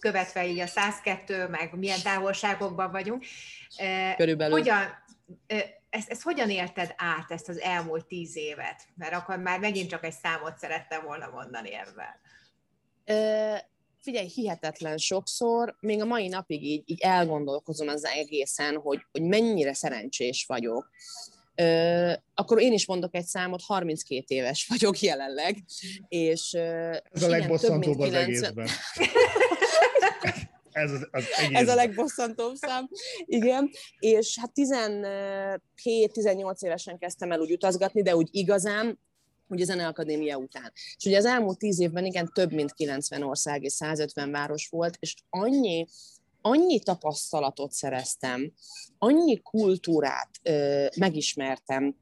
Követve 0.00 0.46
így 0.46 0.58
a 0.58 0.66
102, 0.66 1.48
meg 1.48 1.74
milyen 1.76 2.02
távolságokban 2.02 2.90
vagyunk. 2.90 3.24
Körülbelül. 4.16 4.58
Hogyan, 4.58 5.04
ezt, 5.90 6.10
ezt 6.10 6.22
hogyan 6.22 6.50
érted 6.50 6.94
át, 6.96 7.30
ezt 7.30 7.48
az 7.48 7.60
elmúlt 7.60 8.06
tíz 8.06 8.36
évet? 8.36 8.82
Mert 8.96 9.12
akkor 9.12 9.38
már 9.38 9.58
megint 9.58 9.88
csak 9.88 10.04
egy 10.04 10.14
számot 10.22 10.58
szerettem 10.58 11.04
volna 11.04 11.30
mondani 11.32 11.70
ebben. 11.74 12.20
figyelj, 14.00 14.26
hihetetlen 14.26 14.96
sokszor, 14.96 15.76
még 15.80 16.00
a 16.00 16.04
mai 16.04 16.28
napig 16.28 16.64
így, 16.64 16.82
így 16.86 17.00
elgondolkozom 17.00 17.88
az 17.88 18.04
egészen, 18.04 18.76
hogy, 18.76 19.06
hogy 19.12 19.22
mennyire 19.22 19.74
szerencsés 19.74 20.44
vagyok 20.48 20.90
Ö, 21.54 22.12
akkor 22.34 22.60
én 22.60 22.72
is 22.72 22.86
mondok 22.86 23.14
egy 23.14 23.26
számot, 23.26 23.62
32 23.62 24.34
éves 24.34 24.66
vagyok 24.66 25.00
jelenleg, 25.00 25.64
és 26.08 26.52
Ez 26.52 27.22
a 27.22 27.28
legbosszantóbb 27.28 27.98
az 27.98 28.10
90... 28.10 28.22
egészben. 28.22 28.68
Ez, 30.74 30.90
az, 30.90 31.08
az 31.10 31.24
Ez 31.52 31.68
a 31.68 31.74
legbosszantóbb 31.74 32.54
szám, 32.54 32.88
igen. 33.24 33.70
És 33.98 34.38
hát 34.38 34.52
17-18 34.54 36.60
évesen 36.60 36.98
kezdtem 36.98 37.32
el 37.32 37.40
úgy 37.40 37.52
utazgatni, 37.52 38.02
de 38.02 38.16
úgy 38.16 38.28
igazán, 38.30 38.98
ugye 39.48 39.62
a 39.62 39.66
Zeneakadémia 39.66 40.36
után. 40.36 40.72
És 40.96 41.04
ugye 41.04 41.16
az 41.16 41.24
elmúlt 41.24 41.58
10 41.58 41.80
évben 41.80 42.04
igen 42.04 42.30
több 42.32 42.52
mint 42.52 42.72
90 42.72 43.22
ország 43.22 43.62
és 43.62 43.72
150 43.72 44.30
város 44.30 44.68
volt, 44.68 44.96
és 45.00 45.14
annyi 45.30 45.86
annyi 46.46 46.80
tapasztalatot 46.80 47.72
szereztem, 47.72 48.52
annyi 48.98 49.40
kultúrát 49.42 50.30
ö, 50.42 50.86
megismertem, 50.96 51.96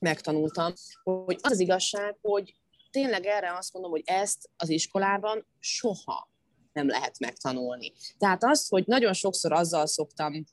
megtanultam, 0.00 0.72
hogy 1.02 1.38
az 1.40 1.50
az 1.50 1.60
igazság, 1.60 2.18
hogy 2.22 2.54
tényleg 2.90 3.26
erre 3.26 3.56
azt 3.56 3.72
mondom, 3.72 3.90
hogy 3.90 4.02
ezt 4.04 4.50
az 4.56 4.68
iskolában 4.68 5.46
soha 5.58 6.30
nem 6.72 6.86
lehet 6.86 7.18
megtanulni. 7.18 7.92
Tehát 8.18 8.44
az, 8.44 8.68
hogy 8.68 8.86
nagyon 8.86 9.12
sokszor 9.12 9.52
azzal 9.52 9.86
szoktam, 9.86 10.44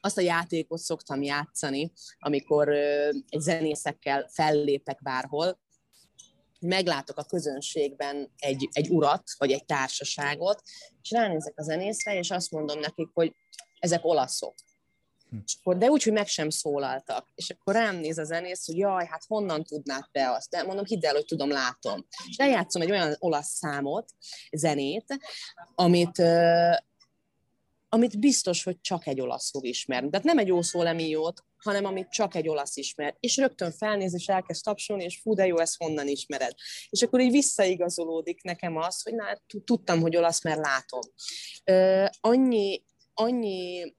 azt 0.00 0.18
a 0.18 0.20
játékot 0.20 0.78
szoktam 0.78 1.22
játszani, 1.22 1.92
amikor 2.18 2.68
egy 3.28 3.40
zenészekkel 3.40 4.28
fellépek 4.28 5.02
bárhol, 5.02 5.58
meglátok 6.60 7.16
a 7.16 7.24
közönségben 7.24 8.30
egy, 8.38 8.68
egy 8.72 8.88
urat, 8.88 9.22
vagy 9.38 9.52
egy 9.52 9.64
társaságot, 9.64 10.62
és 11.02 11.10
ránézek 11.10 11.58
a 11.58 11.62
zenészre, 11.62 12.18
és 12.18 12.30
azt 12.30 12.50
mondom 12.50 12.78
nekik, 12.78 13.08
hogy 13.12 13.34
ezek 13.78 14.04
olaszok. 14.04 14.54
Hm. 15.30 15.36
És 15.44 15.56
akkor, 15.60 15.76
de 15.76 15.90
úgy, 15.90 16.02
hogy 16.02 16.12
meg 16.12 16.26
sem 16.26 16.50
szólaltak. 16.50 17.28
És 17.34 17.50
akkor 17.50 17.74
rám 17.74 17.96
néz 17.96 18.18
a 18.18 18.24
zenész, 18.24 18.66
hogy 18.66 18.76
jaj, 18.76 19.06
hát 19.06 19.24
honnan 19.28 19.64
tudnád 19.64 20.04
te 20.12 20.30
azt? 20.30 20.50
De 20.50 20.62
mondom, 20.62 20.84
hidd 20.84 21.06
el, 21.06 21.14
hogy 21.14 21.24
tudom, 21.24 21.50
látom. 21.50 22.06
És 22.28 22.36
lejátszom 22.36 22.82
egy 22.82 22.90
olyan 22.90 23.16
olasz 23.18 23.50
számot, 23.50 24.10
zenét, 24.52 25.18
amit, 25.74 26.22
amit 27.92 28.18
biztos, 28.18 28.62
hogy 28.62 28.80
csak 28.80 29.06
egy 29.06 29.20
olasz 29.20 29.50
fog 29.50 29.66
ismerni. 29.66 30.10
Tehát 30.10 30.26
nem 30.26 30.38
egy 30.38 30.52
ószó 30.52 30.82
lemiót, 30.82 31.44
hanem 31.56 31.84
amit 31.84 32.08
csak 32.08 32.34
egy 32.34 32.48
olasz 32.48 32.76
ismer. 32.76 33.16
És 33.20 33.36
rögtön 33.36 33.72
felnéz, 33.72 34.14
és 34.14 34.26
elkezd 34.26 34.64
tapsolni, 34.64 35.04
és 35.04 35.20
fú, 35.22 35.34
de 35.34 35.46
jó, 35.46 35.58
ezt 35.58 35.76
honnan 35.76 36.08
ismered. 36.08 36.54
És 36.88 37.02
akkor 37.02 37.20
így 37.20 37.30
visszaigazolódik 37.30 38.42
nekem 38.42 38.76
az, 38.76 39.02
hogy 39.02 39.14
na, 39.14 39.24
hát 39.24 39.42
tudtam, 39.64 40.00
hogy 40.00 40.16
olasz, 40.16 40.44
mert 40.44 40.66
látom. 40.66 41.00
Uh, 41.70 42.08
annyi, 42.20 42.84
annyi 43.14 43.94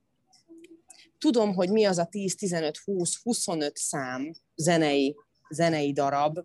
tudom, 1.18 1.54
hogy 1.54 1.70
mi 1.70 1.86
az 1.86 1.98
a 1.98 2.06
10, 2.06 2.36
15, 2.36 2.78
20, 2.78 3.22
25 3.24 3.78
szám 3.78 4.32
zenei, 4.56 5.16
zenei 5.50 5.92
darab, 5.94 6.40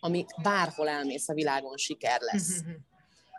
ami 0.00 0.24
bárhol 0.42 0.88
elmész 0.88 1.28
a 1.28 1.34
világon 1.34 1.76
siker 1.76 2.20
lesz. 2.20 2.60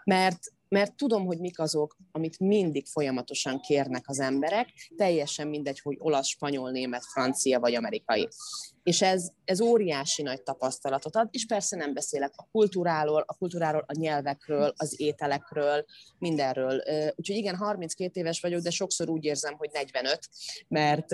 Mert 0.04 0.40
mert 0.74 0.96
tudom, 0.96 1.26
hogy 1.26 1.40
mik 1.40 1.60
azok, 1.60 1.98
amit 2.12 2.40
mindig 2.40 2.86
folyamatosan 2.86 3.60
kérnek 3.60 4.04
az 4.08 4.20
emberek, 4.20 4.70
teljesen 4.98 5.48
mindegy, 5.48 5.80
hogy 5.80 5.96
olasz, 6.00 6.28
spanyol, 6.28 6.72
német, 6.72 7.06
francia 7.06 7.60
vagy 7.60 7.76
amerikai. 7.76 8.28
És 8.84 9.02
ez, 9.02 9.30
ez 9.46 9.62
óriási 9.62 10.22
nagy 10.22 10.42
tapasztalatot 10.42 11.16
ad, 11.16 11.28
és 11.32 11.46
persze 11.46 11.76
nem 11.76 11.94
beszélek 11.94 12.34
a 12.36 12.48
kultúráról, 12.52 13.24
a 13.28 13.34
kultúráról, 13.34 13.84
a 13.88 14.00
nyelvekről, 14.00 14.74
az 14.78 15.00
ételekről, 15.00 15.86
mindenről. 16.18 16.82
Úgyhogy 17.16 17.36
igen, 17.36 17.56
32 17.56 18.20
éves 18.20 18.42
vagyok, 18.42 18.62
de 18.62 18.70
sokszor 18.70 19.10
úgy 19.10 19.24
érzem, 19.26 19.56
hogy 19.58 19.70
45, 19.74 20.30
mert 20.68 21.08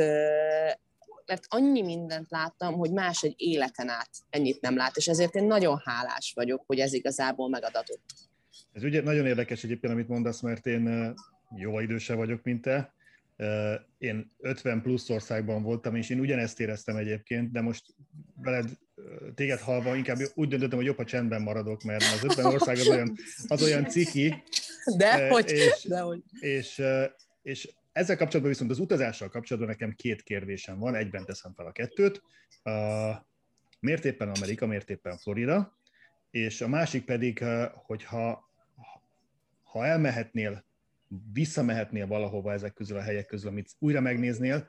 mert 1.25 1.45
annyi 1.47 1.81
mindent 1.81 2.29
láttam, 2.29 2.73
hogy 2.73 2.91
más 2.91 3.23
egy 3.23 3.33
életen 3.37 3.89
át 3.89 4.09
ennyit 4.29 4.61
nem 4.61 4.75
lát, 4.75 4.97
és 4.97 5.07
ezért 5.07 5.35
én 5.35 5.43
nagyon 5.43 5.81
hálás 5.85 6.31
vagyok, 6.35 6.63
hogy 6.67 6.79
ez 6.79 6.93
igazából 6.93 7.49
megadatott. 7.49 8.28
Ez 8.79 8.85
ugye 8.85 9.01
nagyon 9.01 9.25
érdekes 9.25 9.63
egyébként, 9.63 9.93
amit 9.93 10.07
mondasz, 10.07 10.41
mert 10.41 10.65
én 10.65 11.13
jóval 11.55 11.83
idősebb 11.83 12.17
vagyok, 12.17 12.43
mint 12.43 12.61
te. 12.61 12.93
Én 13.97 14.31
50 14.39 14.81
plusz 14.81 15.09
országban 15.09 15.63
voltam, 15.63 15.95
és 15.95 16.09
én 16.09 16.19
ugyanezt 16.19 16.59
éreztem 16.59 16.95
egyébként, 16.95 17.51
de 17.51 17.61
most 17.61 17.83
veled 18.35 18.69
téged 19.35 19.59
halva 19.59 19.95
inkább 19.95 20.17
úgy 20.33 20.47
döntöttem, 20.47 20.77
hogy 20.77 20.87
jobb, 20.87 20.97
ha 20.97 21.05
csendben 21.05 21.41
maradok, 21.41 21.83
mert 21.83 22.03
az 22.03 22.23
50 22.23 22.45
ország 22.53 22.77
az 22.77 22.87
olyan, 22.87 23.17
az 23.47 23.63
olyan 23.63 23.85
ciki. 23.85 24.43
De 24.97 25.29
hogy, 25.29 25.51
és, 25.51 25.85
de 25.87 25.99
hogy. 25.99 26.23
És, 26.39 26.81
és 27.41 27.69
ezzel 27.91 28.17
kapcsolatban 28.17 28.51
viszont 28.51 28.71
az 28.71 28.79
utazással 28.79 29.29
kapcsolatban 29.29 29.71
nekem 29.71 29.93
két 29.95 30.23
kérdésem 30.23 30.79
van, 30.79 30.95
egyben 30.95 31.25
teszem 31.25 31.53
fel 31.55 31.65
a 31.65 31.71
kettőt. 31.71 32.21
Miért 33.79 34.05
éppen 34.05 34.29
Amerika, 34.29 34.65
miért 34.65 34.89
éppen 34.89 35.17
Florida? 35.17 35.77
És 36.31 36.61
a 36.61 36.67
másik 36.67 37.05
pedig, 37.05 37.43
hogyha 37.73 38.48
ha 39.71 39.85
elmehetnél, 39.85 40.63
visszamehetnél 41.33 42.07
valahova 42.07 42.51
ezek 42.51 42.73
közül 42.73 42.97
a 42.97 43.01
helyek 43.01 43.25
közül, 43.25 43.49
amit 43.49 43.75
újra 43.79 44.01
megnéznél, 44.01 44.67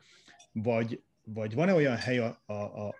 vagy, 0.52 1.02
vagy 1.24 1.54
van-e 1.54 1.74
olyan 1.74 1.96
hely 1.96 2.18
a, 2.18 2.42
a, 2.46 2.52
a, 2.52 2.94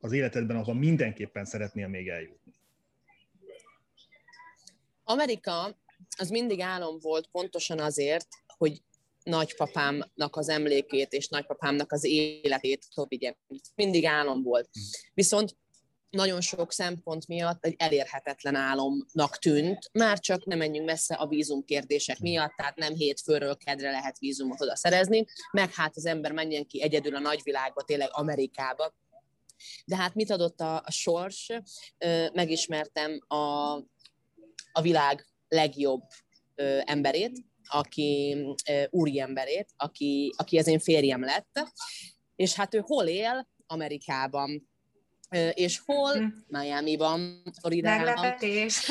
az 0.00 0.12
életedben, 0.12 0.56
ahol 0.56 0.74
mindenképpen 0.74 1.44
szeretnél 1.44 1.88
még 1.88 2.08
eljutni? 2.08 2.52
Amerika 5.04 5.76
az 6.18 6.28
mindig 6.28 6.60
álom 6.60 6.98
volt 6.98 7.28
pontosan 7.32 7.78
azért, 7.78 8.28
hogy 8.46 8.82
nagypapámnak 9.22 10.36
az 10.36 10.48
emlékét 10.48 11.12
és 11.12 11.28
nagypapámnak 11.28 11.92
az 11.92 12.04
életét 12.04 12.86
vigyem. 13.08 13.34
Mindig 13.74 14.04
álom 14.04 14.42
volt. 14.42 14.68
Hm. 14.72 14.80
Viszont 15.14 15.56
nagyon 16.10 16.40
sok 16.40 16.72
szempont 16.72 17.26
miatt 17.26 17.64
egy 17.64 17.74
elérhetetlen 17.78 18.54
álomnak 18.54 19.38
tűnt, 19.38 19.90
már 19.92 20.18
csak 20.18 20.44
nem 20.44 20.58
menjünk 20.58 20.86
messze 20.86 21.14
a 21.14 21.26
vízum 21.26 21.64
kérdések 21.64 22.18
miatt, 22.18 22.52
tehát 22.56 22.76
nem 22.76 22.94
hétfőről 22.94 23.56
kedre 23.56 23.90
lehet 23.90 24.18
vízumot 24.18 24.60
oda 24.60 24.76
szerezni, 24.76 25.26
meg 25.52 25.74
hát 25.74 25.96
az 25.96 26.06
ember 26.06 26.32
menjen 26.32 26.66
ki 26.66 26.82
egyedül 26.82 27.14
a 27.14 27.18
nagyvilágba, 27.18 27.82
tényleg 27.82 28.08
Amerikába. 28.12 28.94
De 29.84 29.96
hát 29.96 30.14
mit 30.14 30.30
adott 30.30 30.60
a, 30.60 30.76
a 30.76 30.90
sors? 30.90 31.50
Megismertem 32.32 33.18
a, 33.28 33.72
a 34.72 34.80
világ 34.82 35.26
legjobb 35.48 36.02
emberét, 36.84 37.44
aki 37.64 38.36
úri 38.90 39.20
emberét, 39.20 39.68
aki, 39.76 40.32
aki 40.36 40.58
az 40.58 40.66
én 40.66 40.78
férjem 40.78 41.24
lett, 41.24 41.62
és 42.36 42.54
hát 42.54 42.74
ő 42.74 42.82
hol 42.84 43.06
él? 43.06 43.48
Amerikában 43.66 44.69
és 45.54 45.80
hol? 45.84 46.12
Hm. 46.12 46.58
Miami-ban, 46.58 47.42
Floridában. 47.60 48.04
Meglepetés. 48.04 48.90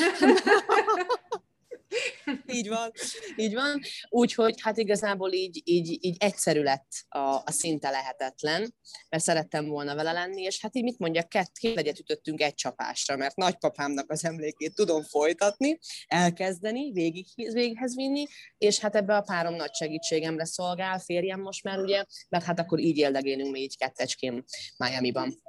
így 2.46 2.68
van, 2.68 2.90
így 3.36 3.54
van. 3.54 3.80
Úgyhogy 4.08 4.60
hát 4.60 4.76
igazából 4.76 5.32
így, 5.32 5.60
így, 5.64 5.98
így 6.04 6.16
egyszerű 6.18 6.62
lett 6.62 6.90
a, 7.08 7.18
a 7.18 7.50
szinte 7.50 7.90
lehetetlen, 7.90 8.74
mert 9.08 9.22
szerettem 9.22 9.66
volna 9.66 9.94
vele 9.94 10.12
lenni, 10.12 10.42
és 10.42 10.60
hát 10.60 10.76
így 10.76 10.82
mit 10.82 10.98
mondjak, 10.98 11.28
két, 11.28 11.50
két 11.58 11.74
legyet 11.74 11.98
ütöttünk 11.98 12.40
egy 12.40 12.54
csapásra, 12.54 13.16
mert 13.16 13.36
nagypapámnak 13.36 14.10
az 14.10 14.24
emlékét 14.24 14.74
tudom 14.74 15.02
folytatni, 15.02 15.78
elkezdeni, 16.06 16.92
végig, 16.92 17.26
véghez 17.34 17.96
vinni, 17.96 18.26
és 18.58 18.78
hát 18.78 18.96
ebbe 18.96 19.16
a 19.16 19.20
párom 19.20 19.54
nagy 19.54 19.74
segítségemre 19.74 20.44
szolgál, 20.44 20.98
férjem 20.98 21.40
most 21.40 21.64
már 21.64 21.78
ugye, 21.78 22.04
mert 22.28 22.44
hát 22.44 22.58
akkor 22.58 22.78
így 22.78 22.96
éldegélünk 22.96 23.50
mi 23.50 23.60
így 23.60 23.76
kettecskén 23.76 24.44
Miami-ban. 24.76 25.42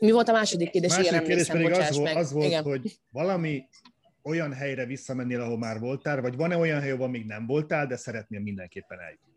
Mi 0.00 0.10
volt 0.10 0.28
a 0.28 0.32
második 0.32 0.70
kérdés? 0.70 0.90
Második 0.90 1.10
Igen, 1.10 1.24
kérdés 1.24 1.46
pedig 1.46 1.70
az, 1.70 1.96
volt, 1.96 2.14
az 2.14 2.32
volt, 2.32 2.54
hogy 2.54 2.98
valami 3.10 3.68
olyan 4.22 4.52
helyre 4.52 4.84
visszamennél, 4.84 5.40
ahol 5.40 5.58
már 5.58 5.78
voltál, 5.78 6.20
vagy 6.20 6.36
van-e 6.36 6.56
olyan 6.56 6.80
hely, 6.80 6.90
ahol 6.90 7.08
még 7.08 7.24
nem 7.24 7.46
voltál, 7.46 7.86
de 7.86 7.96
szeretnél 7.96 8.40
mindenképpen 8.40 8.98
eljutni? 9.00 9.32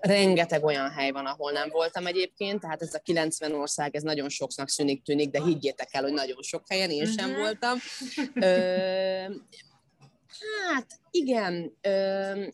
Rengeteg 0.00 0.64
olyan 0.64 0.90
hely 0.90 1.10
van, 1.10 1.26
ahol 1.26 1.52
nem 1.52 1.68
voltam 1.68 2.06
egyébként, 2.06 2.60
tehát 2.60 2.82
ez 2.82 2.94
a 2.94 2.98
90 2.98 3.52
ország, 3.52 3.94
ez 3.94 4.02
nagyon 4.02 4.28
soknak 4.28 4.68
szűnik, 4.68 5.02
tűnik, 5.02 5.30
de 5.30 5.42
higgyétek 5.42 5.88
el, 5.90 6.02
hogy 6.02 6.12
nagyon 6.12 6.42
sok 6.42 6.62
helyen 6.68 6.90
én 6.90 7.06
sem 7.06 7.28
uh-huh. 7.28 7.40
voltam. 7.40 7.78
Ö, 8.34 9.34
hát 10.68 10.86
igen, 11.10 11.72
ö, 11.80 12.46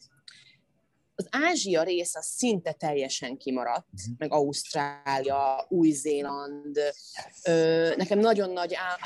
az 1.15 1.29
Ázsia 1.31 1.83
rész 1.83 2.15
az 2.15 2.27
szinte 2.27 2.73
teljesen 2.73 3.37
kimaradt, 3.37 3.87
uh-huh. 3.93 4.15
meg 4.19 4.33
Ausztrália, 4.33 5.67
Új-Zéland, 5.69 6.79
ö, 7.45 7.93
nekem 7.97 8.19
nagyon 8.19 8.51
nagy 8.51 8.75
ál... 8.75 8.99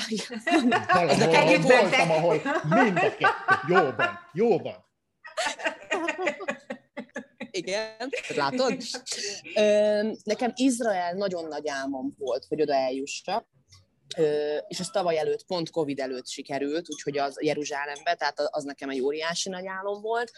Valahol 1.19 1.59
voltam, 1.59 2.11
ahol 2.11 2.41
mind 2.69 2.97
a 2.97 3.01
kettő. 3.01 3.29
Jóban, 3.69 4.19
jóban. 4.33 4.87
Igen, 7.51 8.11
látod? 8.35 8.77
Ö, 9.55 10.11
nekem 10.25 10.53
Izrael 10.55 11.13
nagyon 11.13 11.49
nagy 11.49 11.69
álmom 11.69 12.15
volt, 12.19 12.45
hogy 12.49 12.63
oda 12.63 12.75
eljussak 12.75 13.47
és 14.69 14.79
ez 14.79 14.89
tavaly 14.89 15.19
előtt, 15.19 15.47
pont 15.47 15.71
Covid 15.71 15.99
előtt 15.99 16.27
sikerült, 16.29 16.87
úgyhogy 16.91 17.19
az 17.19 17.43
Jeruzsálembe, 17.43 18.15
tehát 18.15 18.41
az 18.51 18.65
nekem 18.65 18.89
egy 18.89 19.01
óriási 19.01 19.49
nagy 19.49 19.67
álom 19.67 20.01
volt. 20.01 20.33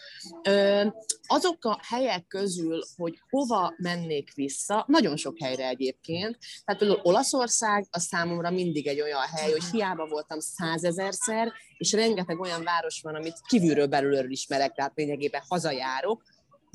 Azok 1.27 1.65
a 1.65 1.79
helyek 1.87 2.27
közül, 2.27 2.81
hogy 2.95 3.19
hova 3.29 3.73
mennék 3.77 4.33
vissza, 4.33 4.85
nagyon 4.87 5.17
sok 5.17 5.35
helyre 5.39 5.67
egyébként, 5.67 6.37
tehát 6.65 6.81
például 6.81 7.01
Olaszország 7.03 7.87
az 7.91 8.03
számomra 8.03 8.49
mindig 8.49 8.87
egy 8.87 9.01
olyan 9.01 9.21
hely, 9.35 9.51
hogy 9.51 9.63
hiába 9.71 10.07
voltam 10.07 10.39
százezerszer, 10.39 11.51
és 11.77 11.91
rengeteg 11.91 12.39
olyan 12.39 12.63
város 12.63 13.01
van, 13.01 13.15
amit 13.15 13.41
kívülről 13.47 13.87
belülről 13.87 14.31
ismerek, 14.31 14.73
tehát 14.73 14.91
lényegében 14.95 15.41
hazajárok, 15.47 16.23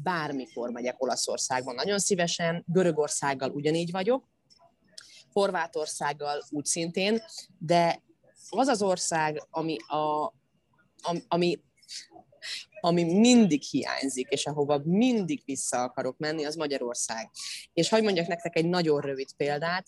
bármikor 0.03 0.71
megyek 0.71 1.03
Olaszországban 1.03 1.75
nagyon 1.75 1.99
szívesen, 1.99 2.65
Görögországgal 2.67 3.51
ugyanígy 3.51 3.91
vagyok, 3.91 4.25
Horvátországgal 5.37 6.43
úgy 6.51 6.65
szintén, 6.65 7.23
de 7.59 8.03
az 8.51 8.69
az 8.69 8.83
ország, 8.83 9.47
ami, 9.51 9.77
a, 9.87 10.35
ami, 11.29 11.61
ami 12.81 13.05
mindig 13.05 13.63
hiányzik, 13.63 14.29
és 14.29 14.47
ahova 14.47 14.81
mindig 14.85 15.43
vissza 15.45 15.83
akarok 15.83 16.19
menni, 16.19 16.45
az 16.45 16.55
Magyarország. 16.55 17.31
És 17.73 17.89
hogy 17.89 18.03
mondjak 18.03 18.27
nektek 18.27 18.57
egy 18.57 18.69
nagyon 18.69 19.01
rövid 19.01 19.29
példát, 19.37 19.87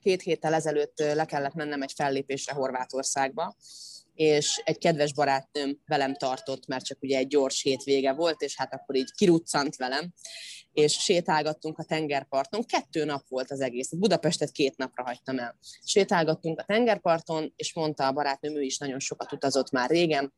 két 0.00 0.22
héttel 0.22 0.54
ezelőtt 0.54 0.98
le 0.98 1.24
kellett 1.24 1.54
mennem 1.54 1.82
egy 1.82 1.92
fellépésre 1.92 2.52
Horvátországba, 2.52 3.56
és 4.18 4.62
egy 4.64 4.78
kedves 4.78 5.14
barátnőm 5.14 5.78
velem 5.86 6.14
tartott, 6.14 6.66
mert 6.66 6.84
csak 6.84 7.02
ugye 7.02 7.18
egy 7.18 7.26
gyors 7.26 7.62
hétvége 7.62 8.12
volt, 8.12 8.40
és 8.40 8.56
hát 8.56 8.74
akkor 8.74 8.96
így 8.96 9.12
kiruccant 9.16 9.76
velem, 9.76 10.12
és 10.72 10.92
sétálgattunk 10.92 11.78
a 11.78 11.84
tengerparton. 11.84 12.64
Kettő 12.64 13.04
nap 13.04 13.28
volt 13.28 13.50
az 13.50 13.60
egész. 13.60 13.92
Budapestet 13.92 14.50
két 14.50 14.76
napra 14.76 15.04
hagytam 15.04 15.38
el. 15.38 15.58
Sétálgattunk 15.84 16.58
a 16.58 16.64
tengerparton, 16.64 17.52
és 17.56 17.74
mondta 17.74 18.06
a 18.06 18.12
barátnőm, 18.12 18.56
ő 18.56 18.62
is 18.62 18.78
nagyon 18.78 18.98
sokat 18.98 19.32
utazott 19.32 19.70
már 19.70 19.90
régen, 19.90 20.32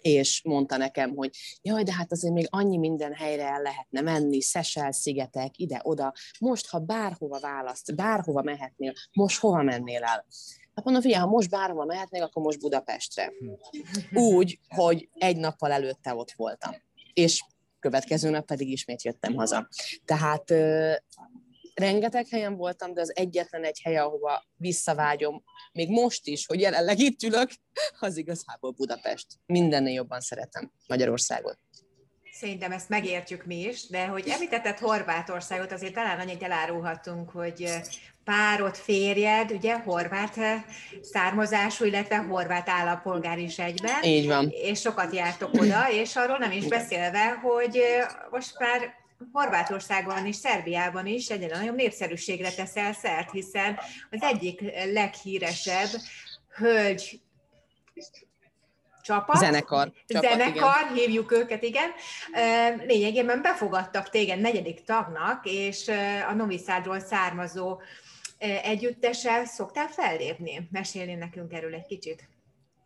és 0.00 0.42
mondta 0.44 0.76
nekem, 0.76 1.14
hogy 1.14 1.30
jaj, 1.62 1.82
de 1.82 1.92
hát 1.92 2.12
azért 2.12 2.34
még 2.34 2.46
annyi 2.50 2.76
minden 2.76 3.14
helyre 3.14 3.44
el 3.44 3.62
lehetne 3.62 4.00
menni, 4.00 4.42
Szesel 4.42 4.92
szigetek, 4.92 5.58
ide-oda. 5.58 6.12
Most, 6.38 6.68
ha 6.68 6.78
bárhova 6.78 7.40
választ, 7.40 7.94
bárhova 7.94 8.42
mehetnél, 8.42 8.92
most 9.12 9.40
hova 9.40 9.62
mennél 9.62 10.02
el? 10.02 10.26
Hát 10.80 10.88
mondom, 10.88 11.10
figyelj, 11.10 11.24
ha 11.24 11.36
most 11.36 11.50
bárhova 11.50 11.84
mehetnék, 11.84 12.22
akkor 12.22 12.42
most 12.42 12.60
Budapestre. 12.60 13.32
Úgy, 14.12 14.58
hogy 14.68 15.08
egy 15.14 15.36
nappal 15.36 15.72
előtte 15.72 16.14
ott 16.14 16.32
voltam. 16.32 16.72
És 17.12 17.44
következő 17.80 18.30
nap 18.30 18.46
pedig 18.46 18.68
ismét 18.68 19.02
jöttem 19.02 19.34
haza. 19.34 19.68
Tehát 20.04 20.50
ö, 20.50 20.92
rengeteg 21.74 22.26
helyen 22.28 22.56
voltam, 22.56 22.94
de 22.94 23.00
az 23.00 23.16
egyetlen 23.16 23.64
egy 23.64 23.80
hely, 23.82 23.96
ahova 23.96 24.44
visszavágyom, 24.56 25.44
még 25.72 25.90
most 25.90 26.26
is, 26.26 26.46
hogy 26.46 26.60
jelenleg 26.60 26.98
itt 26.98 27.22
ülök, 27.22 27.50
az 27.98 28.16
igazából 28.16 28.70
Budapest. 28.70 29.26
Mindennél 29.46 29.92
jobban 29.92 30.20
szeretem 30.20 30.72
Magyarországot. 30.86 31.58
Szerintem 32.32 32.72
ezt 32.72 32.88
megértjük 32.88 33.44
mi 33.44 33.60
is, 33.60 33.88
de 33.88 34.06
hogy 34.06 34.28
említetted 34.28 34.78
Horvátországot, 34.78 35.72
azért 35.72 35.94
talán 35.94 36.20
annyit 36.20 36.42
elárulhatunk, 36.42 37.30
hogy 37.30 37.70
párod, 38.30 38.76
férjed, 38.76 39.50
ugye, 39.50 39.74
horvát 39.74 40.38
származású, 41.02 41.84
illetve 41.84 42.16
horvát 42.16 42.68
állampolgár 42.68 43.38
is 43.38 43.58
egyben. 43.58 44.02
Így 44.02 44.26
van. 44.26 44.48
És 44.50 44.80
sokat 44.80 45.14
jártok 45.14 45.52
oda, 45.52 45.90
és 45.90 46.16
arról 46.16 46.38
nem 46.38 46.50
is 46.50 46.66
beszélve, 46.66 47.38
hogy 47.42 47.82
most 48.30 48.58
már 48.58 48.94
Horvátországban 49.32 50.26
és 50.26 50.36
Szerbiában 50.36 51.06
is 51.06 51.28
egyre 51.28 51.56
nagyobb 51.56 51.74
népszerűségre 51.74 52.50
teszel 52.50 52.92
szert, 52.92 53.30
hiszen 53.30 53.78
az 54.10 54.22
egyik 54.22 54.60
leghíresebb 54.92 55.88
hölgy 56.56 57.20
csapat. 59.02 59.36
Zenekar. 59.36 59.92
Csapat, 60.06 60.30
zenekar, 60.30 60.80
igen. 60.80 60.94
hívjuk 60.94 61.32
őket, 61.32 61.62
igen. 61.62 61.90
Lényegében 62.86 63.42
befogadtak 63.42 64.10
téged 64.10 64.40
negyedik 64.40 64.84
tagnak, 64.84 65.40
és 65.44 65.90
a 66.28 66.32
Noviszádról 66.32 67.00
származó 67.00 67.80
együttese 68.40 69.44
szoktál 69.44 69.88
fellépni? 69.88 70.68
Mesélni 70.70 71.14
nekünk 71.14 71.52
erről 71.52 71.74
egy 71.74 71.86
kicsit. 71.86 72.28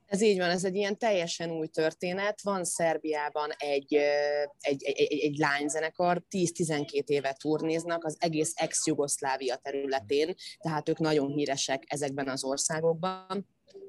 Ez 0.06 0.20
így 0.20 0.38
van, 0.38 0.50
ez 0.50 0.64
egy 0.64 0.74
ilyen 0.74 0.98
teljesen 0.98 1.50
új 1.50 1.66
történet. 1.66 2.42
Van 2.42 2.64
Szerbiában 2.64 3.50
egy, 3.58 3.94
egy, 3.94 4.82
egy, 4.82 4.82
egy, 4.82 5.18
egy 5.18 5.36
lányzenekar, 5.36 6.22
10-12 6.30 7.04
éve 7.04 7.32
turnéznak 7.32 8.04
az 8.04 8.16
egész 8.18 8.52
ex-Jugoszlávia 8.54 9.56
területén, 9.56 10.34
tehát 10.58 10.88
ők 10.88 10.98
nagyon 10.98 11.30
híresek 11.30 11.82
ezekben 11.86 12.28
az 12.28 12.44
országokban, 12.44 13.48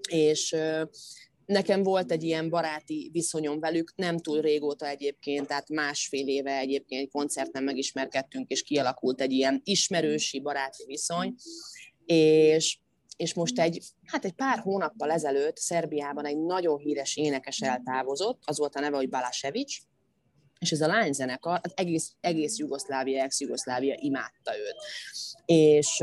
és 0.10 0.56
Nekem 1.46 1.84
volt 1.84 2.12
egy 2.12 2.24
ilyen 2.24 2.50
baráti 2.50 3.10
viszonyom 3.14 3.60
velük, 3.60 3.94
nem 3.96 4.18
túl 4.18 4.42
régóta 4.42 4.88
egyébként, 4.88 5.48
tehát 5.48 5.70
másfél 5.70 6.28
éve 6.28 6.58
egyébként 6.58 7.02
egy 7.02 7.10
koncerten 7.12 7.64
megismerkedtünk, 7.64 8.50
és 8.52 8.64
kialakult 8.64 9.22
egy 9.22 9.32
ilyen 9.32 9.62
ismerősi 9.64 10.40
baráti 10.40 10.86
viszony, 10.86 11.36
és 12.06 12.78
és 13.18 13.34
most 13.34 13.60
egy, 13.60 13.82
hát 14.06 14.26
egy 14.26 14.34
pár 14.34 14.60
hónappal 14.60 15.12
ezelőtt 15.12 15.58
Szerbiában 15.58 16.26
egy 16.26 16.38
nagyon 16.38 16.78
híres 16.78 17.18
énekes 17.18 17.62
eltávozott, 17.62 18.42
az 18.46 18.58
volt 18.58 18.76
a 18.76 18.80
neve, 18.80 18.96
hogy 18.96 19.10
Balasevics, 19.10 19.80
és 20.60 20.72
ez 20.72 20.82
a 20.82 20.88
lányzenekar, 20.88 21.60
az 21.64 21.72
egész, 21.76 22.16
egész 22.20 22.58
Jugoszlávia, 22.58 23.24
ex-Jugoszlávia 23.24 23.96
imádta 24.00 24.58
őt. 24.58 24.76
És, 25.46 26.00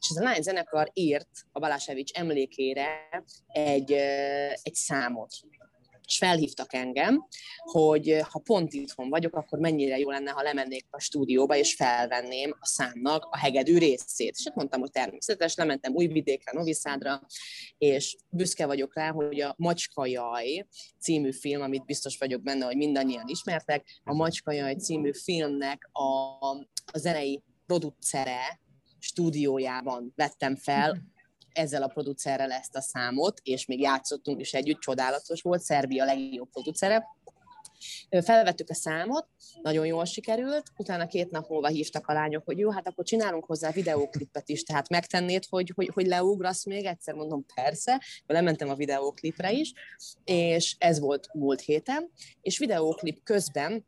és 0.00 0.08
ez 0.10 0.16
a 0.16 0.22
lányzenekar 0.22 0.90
írt 0.92 1.28
a 1.52 1.58
Balasevics 1.58 2.12
emlékére 2.12 3.08
egy, 3.46 3.92
egy 4.62 4.74
számot, 4.74 5.32
és 6.10 6.18
felhívtak 6.18 6.74
engem, 6.74 7.26
hogy 7.58 8.16
ha 8.30 8.38
pont 8.38 8.72
itthon 8.72 9.08
vagyok, 9.08 9.36
akkor 9.36 9.58
mennyire 9.58 9.98
jó 9.98 10.10
lenne, 10.10 10.30
ha 10.30 10.42
lemennék 10.42 10.86
a 10.90 11.00
stúdióba, 11.00 11.56
és 11.56 11.74
felvenném 11.74 12.56
a 12.60 12.66
számnak 12.66 13.24
a 13.30 13.38
hegedű 13.38 13.78
részét. 13.78 14.34
És 14.36 14.44
hát 14.44 14.54
mondtam, 14.54 14.80
hogy 14.80 14.90
természetes, 14.90 15.54
lementem 15.54 15.94
Újvidékre, 15.94 16.52
Noviszádra, 16.52 17.20
és 17.78 18.16
büszke 18.30 18.66
vagyok 18.66 18.94
rá, 18.94 19.10
hogy 19.10 19.40
a 19.40 19.54
Macska 19.58 20.06
Jaj 20.06 20.66
című 21.00 21.32
film, 21.32 21.62
amit 21.62 21.84
biztos 21.84 22.18
vagyok 22.18 22.42
benne, 22.42 22.64
hogy 22.64 22.76
mindannyian 22.76 23.28
ismertek, 23.28 24.00
a 24.04 24.14
Macska 24.14 24.52
Jaj 24.52 24.74
című 24.74 25.12
filmnek 25.12 25.88
a, 25.92 26.02
a 26.92 26.98
zenei 26.98 27.42
producere 27.66 28.60
stúdiójában 28.98 30.12
vettem 30.16 30.56
fel 30.56 31.02
ezzel 31.52 31.82
a 31.82 31.88
producerrel 31.88 32.50
ezt 32.50 32.76
a 32.76 32.80
számot, 32.80 33.40
és 33.42 33.66
még 33.66 33.80
játszottunk 33.80 34.40
is 34.40 34.52
együtt, 34.52 34.80
csodálatos 34.80 35.42
volt, 35.42 35.62
Szerbia 35.62 36.04
legjobb 36.04 36.50
producere. 36.50 37.06
Felvettük 38.22 38.70
a 38.70 38.74
számot, 38.74 39.26
nagyon 39.62 39.86
jól 39.86 40.04
sikerült, 40.04 40.62
utána 40.76 41.06
két 41.06 41.30
nap 41.30 41.48
múlva 41.48 41.68
hívtak 41.68 42.06
a 42.06 42.12
lányok, 42.12 42.44
hogy 42.44 42.58
jó, 42.58 42.70
hát 42.70 42.88
akkor 42.88 43.04
csinálunk 43.04 43.44
hozzá 43.44 43.70
videóklipet 43.70 44.48
is, 44.48 44.62
tehát 44.62 44.88
megtennéd, 44.88 45.44
hogy, 45.48 45.72
hogy, 45.74 45.90
hogy 45.94 46.06
leugrasz 46.06 46.64
még 46.64 46.84
egyszer, 46.84 47.14
mondom 47.14 47.44
persze, 47.54 48.02
lementem 48.26 48.68
a 48.68 48.74
videóklipre 48.74 49.52
is, 49.52 49.72
és 50.24 50.76
ez 50.78 50.98
volt 50.98 51.28
múlt 51.32 51.60
héten, 51.60 52.10
és 52.40 52.58
videóklip 52.58 53.22
közben 53.22 53.86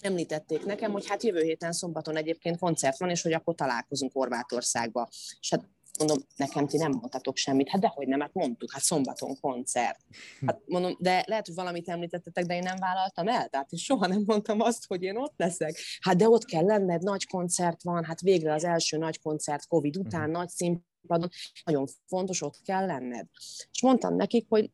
említették 0.00 0.64
nekem, 0.64 0.92
hogy 0.92 1.08
hát 1.08 1.22
jövő 1.22 1.42
héten 1.42 1.72
szombaton 1.72 2.16
egyébként 2.16 2.58
koncert 2.58 2.98
van, 2.98 3.10
és 3.10 3.22
hogy 3.22 3.32
akkor 3.32 3.54
találkozunk 3.54 4.12
Horvátországba. 4.12 5.08
És 5.40 5.50
hát 5.50 5.68
mondom, 5.98 6.18
nekem 6.36 6.66
ti 6.66 6.76
nem 6.76 6.90
mondtatok 6.90 7.36
semmit. 7.36 7.68
Hát 7.68 7.80
dehogy 7.80 8.06
nem, 8.06 8.20
hát 8.20 8.32
mondtuk, 8.32 8.72
hát 8.72 8.82
szombaton 8.82 9.40
koncert. 9.40 9.98
Hát 10.46 10.60
mondom, 10.66 10.96
de 10.98 11.24
lehet, 11.26 11.46
hogy 11.46 11.54
valamit 11.54 11.88
említettetek, 11.88 12.44
de 12.44 12.54
én 12.54 12.62
nem 12.62 12.76
vállaltam 12.78 13.28
el. 13.28 13.48
Tehát 13.48 13.72
én 13.72 13.78
soha 13.78 14.06
nem 14.06 14.22
mondtam 14.26 14.60
azt, 14.60 14.86
hogy 14.86 15.02
én 15.02 15.16
ott 15.16 15.34
leszek. 15.36 15.76
Hát 16.00 16.16
de 16.16 16.28
ott 16.28 16.44
kell 16.44 16.64
lenned, 16.64 17.02
nagy 17.02 17.26
koncert 17.26 17.82
van, 17.82 18.04
hát 18.04 18.20
végre 18.20 18.52
az 18.52 18.64
első 18.64 18.96
nagy 18.96 19.20
koncert 19.20 19.66
Covid 19.66 19.96
után, 19.96 20.20
uh-huh. 20.20 20.36
nagy 20.36 20.48
színpadon, 20.48 21.28
nagyon 21.64 21.86
fontos, 22.06 22.42
ott 22.42 22.60
kell 22.64 22.86
lenned. 22.86 23.26
És 23.72 23.82
mondtam 23.82 24.16
nekik, 24.16 24.46
hogy 24.48 24.70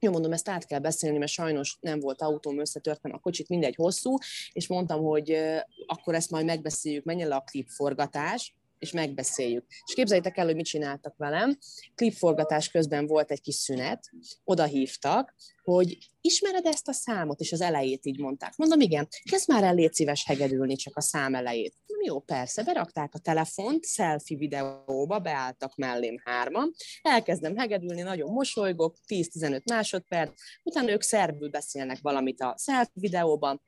jó, 0.00 0.10
mondom, 0.10 0.32
ezt 0.32 0.48
át 0.48 0.66
kell 0.66 0.78
beszélni, 0.78 1.18
mert 1.18 1.30
sajnos 1.30 1.78
nem 1.80 2.00
volt 2.00 2.22
autóm, 2.22 2.60
összetörtem 2.60 3.12
a 3.12 3.18
kocsit, 3.18 3.48
mindegy 3.48 3.74
hosszú, 3.74 4.16
és 4.52 4.68
mondtam, 4.68 5.02
hogy 5.02 5.38
akkor 5.86 6.14
ezt 6.14 6.30
majd 6.30 6.44
megbeszéljük, 6.44 7.04
menjen 7.04 7.28
le 7.28 7.34
a 7.34 7.40
klipforgatás, 7.40 8.55
és 8.78 8.92
megbeszéljük. 8.92 9.64
És 9.86 9.94
képzeljétek 9.94 10.36
el, 10.36 10.44
hogy 10.44 10.54
mit 10.54 10.66
csináltak 10.66 11.16
velem. 11.16 11.58
Klipforgatás 11.94 12.68
közben 12.68 13.06
volt 13.06 13.30
egy 13.30 13.40
kis 13.40 13.54
szünet, 13.54 14.10
oda 14.44 14.64
hívtak, 14.64 15.34
hogy 15.62 15.98
ismered 16.20 16.66
ezt 16.66 16.88
a 16.88 16.92
számot, 16.92 17.40
és 17.40 17.52
az 17.52 17.60
elejét 17.60 18.06
így 18.06 18.18
mondták. 18.18 18.56
Mondom, 18.56 18.80
igen, 18.80 19.08
kezd 19.30 19.48
már 19.48 19.62
el 19.62 19.74
légy 19.74 19.92
szíves 19.92 20.24
hegedülni 20.24 20.76
csak 20.76 20.96
a 20.96 21.00
szám 21.00 21.34
elejét. 21.34 21.74
Jó, 22.04 22.20
persze, 22.20 22.62
berakták 22.62 23.14
a 23.14 23.18
telefont, 23.18 23.86
selfie 23.86 24.38
videóba, 24.38 25.18
beálltak 25.18 25.76
mellém 25.76 26.20
hárman, 26.24 26.74
elkezdem 27.02 27.56
hegedülni, 27.56 28.02
nagyon 28.02 28.32
mosolygok, 28.32 28.96
10-15 29.08 29.62
másodperc, 29.64 30.40
utána 30.62 30.90
ők 30.90 31.02
szerbül 31.02 31.48
beszélnek 31.48 31.98
valamit 32.00 32.40
a 32.40 32.56
selfie 32.58 32.92
videóban, 32.94 33.62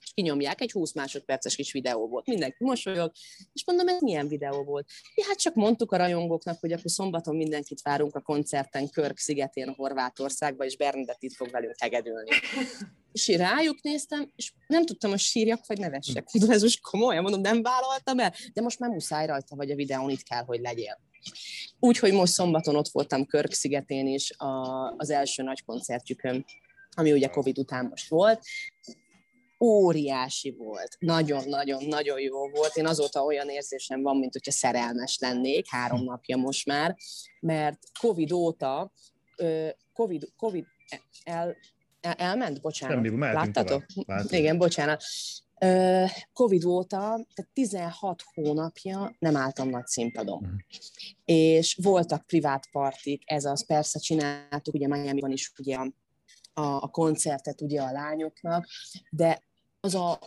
és 0.00 0.10
kinyomják, 0.14 0.60
egy 0.60 0.72
20 0.72 0.92
másodperces 0.92 1.56
kis 1.56 1.72
videó 1.72 2.08
volt. 2.08 2.26
Mindenki 2.26 2.64
mosolyog, 2.64 3.12
és 3.52 3.64
mondom, 3.66 3.88
ez 3.88 4.00
milyen 4.00 4.28
videó 4.28 4.64
volt? 4.64 4.88
Ja, 5.14 5.24
hát 5.26 5.38
csak 5.38 5.54
mondtuk 5.54 5.92
a 5.92 5.96
rajongóknak, 5.96 6.60
hogy 6.60 6.72
akkor 6.72 6.90
szombaton 6.90 7.36
mindenkit 7.36 7.82
várunk 7.82 8.14
a 8.14 8.20
koncerten 8.20 8.90
Körk 8.90 9.18
szigetén, 9.18 9.68
a 9.68 9.74
Horvátországba, 9.76 10.64
és 10.64 10.76
Bernadett 10.76 11.22
itt 11.22 11.34
fog 11.34 11.50
velünk 11.50 11.74
hegedülni. 11.78 12.30
És 13.12 13.28
én 13.28 13.38
rájuk 13.38 13.82
néztem, 13.82 14.32
és 14.36 14.52
nem 14.66 14.84
tudtam, 14.84 15.10
hogy 15.10 15.18
sírjak, 15.18 15.66
vagy 15.66 15.78
nevessek. 15.78 16.28
Mondom, 16.32 16.54
ez 16.54 16.62
most 16.62 16.80
komolyan, 16.80 17.22
mondom, 17.22 17.40
nem 17.40 17.62
vállaltam 17.62 18.18
el, 18.18 18.34
de 18.52 18.60
most 18.60 18.78
már 18.78 18.90
muszáj 18.90 19.26
rajta, 19.26 19.56
vagy 19.56 19.70
a 19.70 19.74
videón 19.74 20.10
itt 20.10 20.22
kell, 20.22 20.44
hogy 20.44 20.60
legyél. 20.60 21.00
Úgyhogy 21.80 22.12
most 22.12 22.32
szombaton 22.32 22.76
ott 22.76 22.88
voltam 22.88 23.26
Körk 23.26 23.52
szigetén 23.52 24.06
is 24.06 24.30
a, 24.36 24.46
az 24.96 25.10
első 25.10 25.42
nagy 25.42 25.64
koncertjükön, 25.64 26.44
ami 26.90 27.12
ugye 27.12 27.28
Covid 27.28 27.58
után 27.58 27.86
most 27.86 28.08
volt, 28.08 28.42
óriási 29.60 30.50
volt. 30.50 30.96
Nagyon-nagyon-nagyon 30.98 32.20
jó 32.20 32.48
volt. 32.48 32.76
Én 32.76 32.86
azóta 32.86 33.22
olyan 33.22 33.48
érzésem 33.48 34.02
van, 34.02 34.16
mint 34.16 34.32
hogyha 34.32 34.50
szerelmes 34.50 35.18
lennék, 35.20 35.68
három 35.68 36.04
napja 36.04 36.36
most 36.36 36.66
már, 36.66 36.96
mert 37.40 37.78
Covid 38.00 38.32
óta, 38.32 38.92
Covid, 39.92 40.32
COVID 40.36 40.64
el, 41.24 41.56
elment, 42.00 42.60
bocsánat. 42.60 43.04
Semmi, 43.04 43.18
Láttatok? 43.18 43.84
Igen, 44.28 44.58
bocsánat. 44.58 45.02
Covid 46.32 46.64
óta, 46.64 46.98
tehát 47.34 47.50
16 47.52 48.22
hónapja 48.34 49.16
nem 49.18 49.36
álltam 49.36 49.68
nagy 49.68 49.86
színpadon. 49.86 50.42
Uh-huh. 50.42 50.58
És 51.24 51.78
voltak 51.82 52.26
privát 52.26 52.68
partik, 52.70 53.22
ez 53.26 53.44
az 53.44 53.66
persze 53.66 53.98
csináltuk, 53.98 54.74
ugye 54.74 54.86
Miami-ban 54.86 55.30
is 55.30 55.52
ugye 55.58 55.76
a, 55.76 55.90
a 56.60 56.90
koncertet 56.90 57.60
ugye 57.60 57.82
a 57.82 57.92
lányoknak, 57.92 58.66
de 59.10 59.42
az 59.80 59.94
a, 59.94 60.18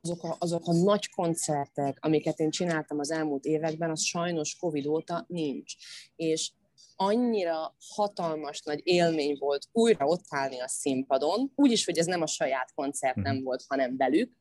azok, 0.00 0.22
a, 0.24 0.36
azok 0.38 0.66
a 0.66 0.72
nagy 0.72 1.10
koncertek, 1.10 1.98
amiket 2.00 2.38
én 2.38 2.50
csináltam 2.50 2.98
az 2.98 3.10
elmúlt 3.10 3.44
években, 3.44 3.90
az 3.90 4.02
sajnos 4.02 4.56
Covid 4.56 4.86
óta 4.86 5.24
nincs. 5.28 5.74
És 6.16 6.52
annyira 6.96 7.76
hatalmas 7.94 8.62
nagy 8.62 8.80
élmény 8.84 9.36
volt 9.38 9.68
újra 9.72 10.06
ott 10.06 10.24
állni 10.28 10.60
a 10.60 10.68
színpadon, 10.68 11.52
úgyis, 11.54 11.84
hogy 11.84 11.98
ez 11.98 12.06
nem 12.06 12.22
a 12.22 12.26
saját 12.26 12.72
koncert 12.74 13.16
nem 13.16 13.34
mhm. 13.34 13.44
volt, 13.44 13.64
hanem 13.68 13.96
velük, 13.96 14.32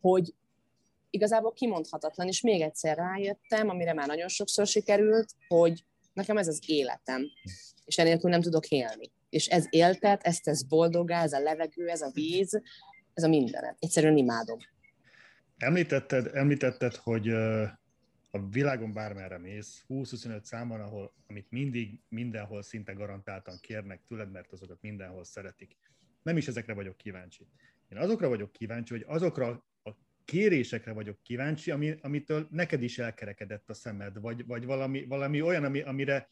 hogy 0.00 0.34
igazából 1.10 1.52
kimondhatatlan, 1.52 2.26
és 2.26 2.40
még 2.40 2.60
egyszer 2.60 2.96
rájöttem, 2.96 3.68
amire 3.68 3.92
már 3.92 4.06
nagyon 4.06 4.28
sokszor 4.28 4.66
sikerült, 4.66 5.34
hogy 5.48 5.84
nekem 6.12 6.36
ez 6.36 6.48
az 6.48 6.60
életem, 6.66 7.26
és 7.84 7.98
enélkül 7.98 8.30
nem 8.30 8.40
tudok 8.40 8.68
élni. 8.68 9.10
És 9.30 9.46
ez 9.46 9.66
éltet, 9.70 10.22
ezt 10.22 10.42
tesz 10.42 10.62
boldogá, 10.62 11.22
ez 11.22 11.32
a 11.32 11.40
levegő, 11.40 11.88
ez 11.88 12.00
a 12.00 12.10
víz, 12.12 12.60
ez 13.14 13.22
a 13.22 13.28
mindenet. 13.28 13.76
Egyszerűen 13.78 14.16
imádom. 14.16 14.58
Említetted, 15.56 16.30
említetted 16.34 16.94
hogy 16.94 17.28
a 18.30 18.48
világon 18.50 18.92
bármerre 18.92 19.38
mész, 19.38 19.84
20-25 19.88 20.42
számban, 20.42 20.80
ahol, 20.80 21.14
amit 21.26 21.50
mindig, 21.50 22.00
mindenhol 22.08 22.62
szinte 22.62 22.92
garantáltan 22.92 23.58
kérnek 23.60 24.00
tőled, 24.08 24.30
mert 24.30 24.52
azokat 24.52 24.78
mindenhol 24.80 25.24
szeretik. 25.24 25.76
Nem 26.22 26.36
is 26.36 26.48
ezekre 26.48 26.72
vagyok 26.74 26.96
kíváncsi. 26.96 27.46
Én 27.88 27.98
azokra 27.98 28.28
vagyok 28.28 28.52
kíváncsi, 28.52 28.92
hogy 28.92 29.04
azokra 29.06 29.64
a 29.82 29.90
kérésekre 30.24 30.92
vagyok 30.92 31.22
kíváncsi, 31.22 31.70
ami, 31.70 31.94
amitől 32.02 32.48
neked 32.50 32.82
is 32.82 32.98
elkerekedett 32.98 33.70
a 33.70 33.74
szemed, 33.74 34.20
vagy, 34.20 34.46
vagy 34.46 34.64
valami, 34.64 35.04
valami 35.04 35.42
olyan, 35.42 35.64
ami, 35.64 35.80
amire 35.80 36.28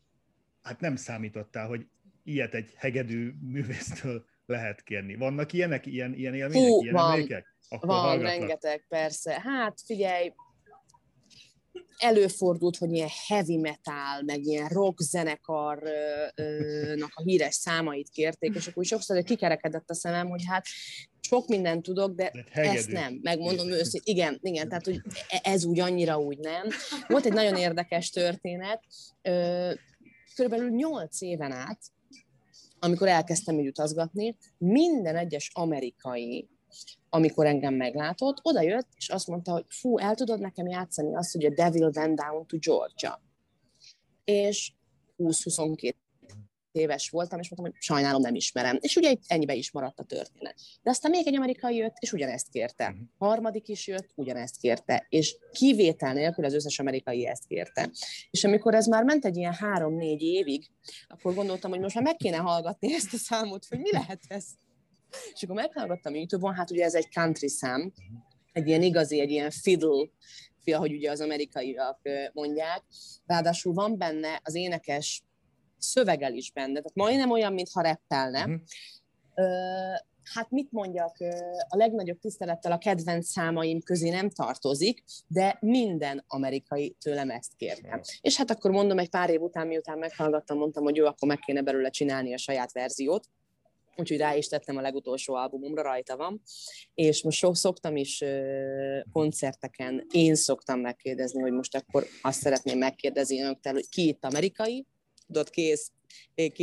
hát 0.62 0.80
nem 0.80 0.96
számítottál, 0.96 1.66
hogy 1.66 1.86
ilyet 2.22 2.54
egy 2.54 2.72
hegedű 2.76 3.34
művésztől 3.40 4.24
lehet 4.48 4.82
kérni. 4.82 5.14
Vannak 5.14 5.52
ilyenek, 5.52 5.86
ilyen, 5.86 6.14
ilyen 6.14 6.34
élmények, 6.34 6.68
Hú, 6.68 6.82
ilyen 6.82 6.94
van, 6.94 7.12
emlékek? 7.12 7.56
Akkor 7.68 7.88
van, 7.88 7.98
hallgatlak. 7.98 8.38
rengeteg, 8.38 8.84
persze. 8.88 9.40
Hát 9.44 9.80
figyelj, 9.84 10.32
előfordult, 11.98 12.76
hogy 12.76 12.92
ilyen 12.92 13.08
heavy 13.26 13.56
metal, 13.56 14.22
meg 14.26 14.44
ilyen 14.44 14.68
rock 14.68 15.00
zenekarnak 15.00 15.90
a 17.14 17.22
híres 17.22 17.54
számait 17.54 18.08
kérték, 18.08 18.54
és 18.54 18.66
akkor 18.66 18.84
sokszor 18.84 19.22
kikerekedett 19.22 19.90
a 19.90 19.94
szemem, 19.94 20.28
hogy 20.28 20.42
hát 20.46 20.66
sok 21.20 21.48
mindent 21.48 21.82
tudok, 21.82 22.14
de 22.14 22.30
ezt 22.52 22.90
nem. 22.90 23.18
Megmondom 23.22 23.70
őszintén, 23.70 24.14
igen, 24.14 24.38
igen, 24.42 24.68
tehát 24.68 24.84
hogy 24.84 25.00
e, 25.28 25.40
ez 25.42 25.64
úgy 25.64 25.80
annyira 25.80 26.18
úgy 26.18 26.38
nem. 26.38 26.68
Volt 27.08 27.24
egy 27.24 27.32
nagyon 27.32 27.56
érdekes 27.56 28.10
történet, 28.10 28.82
körülbelül 30.34 30.70
nyolc 30.70 31.20
éven 31.20 31.52
át, 31.52 31.80
amikor 32.80 33.08
elkezdtem 33.08 33.58
így 33.58 33.66
utazgatni, 33.66 34.36
minden 34.58 35.16
egyes 35.16 35.50
amerikai 35.54 36.48
amikor 37.10 37.46
engem 37.46 37.74
meglátott, 37.74 38.38
oda 38.42 38.62
jött, 38.62 38.88
és 38.96 39.08
azt 39.08 39.26
mondta, 39.26 39.52
hogy 39.52 39.64
fú, 39.68 39.98
el 39.98 40.14
tudod 40.14 40.40
nekem 40.40 40.66
játszani 40.66 41.16
azt, 41.16 41.32
hogy 41.32 41.44
a 41.44 41.50
Devil 41.54 41.90
Went 41.94 42.18
Down 42.20 42.46
to 42.46 42.58
Georgia. 42.58 43.22
És 44.24 44.72
20-22 45.18 45.92
éves 46.78 47.10
voltam, 47.10 47.38
és 47.38 47.48
mondtam, 47.48 47.72
hogy 47.72 47.82
sajnálom, 47.82 48.20
nem 48.20 48.34
ismerem. 48.34 48.78
És 48.80 48.96
ugye 48.96 49.14
ennyibe 49.26 49.54
is 49.54 49.70
maradt 49.70 50.00
a 50.00 50.04
történet. 50.04 50.54
De 50.82 50.90
aztán 50.90 51.10
még 51.10 51.26
egy 51.26 51.36
amerikai 51.36 51.76
jött, 51.76 51.94
és 51.98 52.12
ugyanezt 52.12 52.48
kérte. 52.48 52.84
Uh-huh. 52.84 53.00
Harmadik 53.18 53.68
is 53.68 53.86
jött, 53.86 54.10
ugyanezt 54.14 54.56
kérte. 54.56 55.06
És 55.08 55.36
kivétel 55.52 56.12
nélkül 56.12 56.44
az 56.44 56.54
összes 56.54 56.78
amerikai 56.78 57.26
ezt 57.26 57.46
kérte. 57.46 57.90
És 58.30 58.44
amikor 58.44 58.74
ez 58.74 58.86
már 58.86 59.04
ment 59.04 59.24
egy 59.24 59.36
ilyen 59.36 59.54
három-négy 59.54 60.22
évig, 60.22 60.70
akkor 61.08 61.34
gondoltam, 61.34 61.70
hogy 61.70 61.80
most 61.80 61.94
már 61.94 62.04
meg 62.04 62.16
kéne 62.16 62.36
hallgatni 62.36 62.94
ezt 62.94 63.14
a 63.14 63.16
számot, 63.16 63.66
hogy 63.68 63.78
mi 63.78 63.92
lehet 63.92 64.20
ez. 64.28 64.44
És 65.32 65.42
akkor 65.42 65.54
meghallgattam 65.54 66.14
YouTube-on, 66.14 66.54
hát 66.54 66.70
ugye 66.70 66.84
ez 66.84 66.94
egy 66.94 67.08
country 67.08 67.48
szám, 67.48 67.92
egy 68.52 68.68
ilyen 68.68 68.82
igazi, 68.82 69.20
egy 69.20 69.30
ilyen 69.30 69.50
fiddle, 69.50 70.08
ahogy 70.74 70.92
ugye 70.92 71.10
az 71.10 71.20
amerikaiak 71.20 72.00
mondják. 72.32 72.82
Ráadásul 73.26 73.72
van 73.72 73.98
benne 73.98 74.40
az 74.44 74.54
énekes 74.54 75.22
szövegel 75.78 76.34
is 76.34 76.52
benne, 76.52 76.72
tehát 76.72 76.94
majdnem 76.94 77.30
olyan, 77.30 77.52
mintha 77.52 77.80
reppelne. 77.80 78.40
Uh-huh. 78.40 78.60
hát 80.34 80.50
mit 80.50 80.72
mondjak, 80.72 81.16
a 81.68 81.76
legnagyobb 81.76 82.18
tisztelettel 82.18 82.72
a 82.72 82.78
kedvenc 82.78 83.26
számaim 83.26 83.80
közé 83.80 84.10
nem 84.10 84.30
tartozik, 84.30 85.04
de 85.26 85.56
minden 85.60 86.24
amerikai 86.26 86.96
tőlem 87.00 87.30
ezt 87.30 87.56
kérte. 87.56 88.00
És 88.20 88.36
hát 88.36 88.50
akkor 88.50 88.70
mondom, 88.70 88.98
egy 88.98 89.10
pár 89.10 89.30
év 89.30 89.40
után, 89.40 89.66
miután 89.66 89.98
meghallgattam, 89.98 90.58
mondtam, 90.58 90.82
hogy 90.82 90.96
jó, 90.96 91.06
akkor 91.06 91.28
meg 91.28 91.38
kéne 91.38 91.62
belőle 91.62 91.90
csinálni 91.90 92.34
a 92.34 92.38
saját 92.38 92.72
verziót 92.72 93.28
úgyhogy 93.98 94.18
rá 94.18 94.34
is 94.34 94.48
tettem 94.48 94.76
a 94.76 94.80
legutolsó 94.80 95.34
albumomra, 95.34 95.82
rajta 95.82 96.16
van, 96.16 96.42
és 96.94 97.22
most 97.22 97.38
sok 97.38 97.56
szoktam 97.56 97.96
is 97.96 98.24
koncerteken, 99.12 100.06
én 100.10 100.34
szoktam 100.34 100.80
megkérdezni, 100.80 101.40
hogy 101.40 101.52
most 101.52 101.76
akkor 101.76 102.06
azt 102.22 102.40
szeretném 102.40 102.78
megkérdezni 102.78 103.40
önöktől, 103.40 103.72
hogy 103.72 103.88
ki 103.88 104.08
itt 104.08 104.24
amerikai, 104.24 104.86
tudod, 105.28 105.50
kész, 105.50 105.92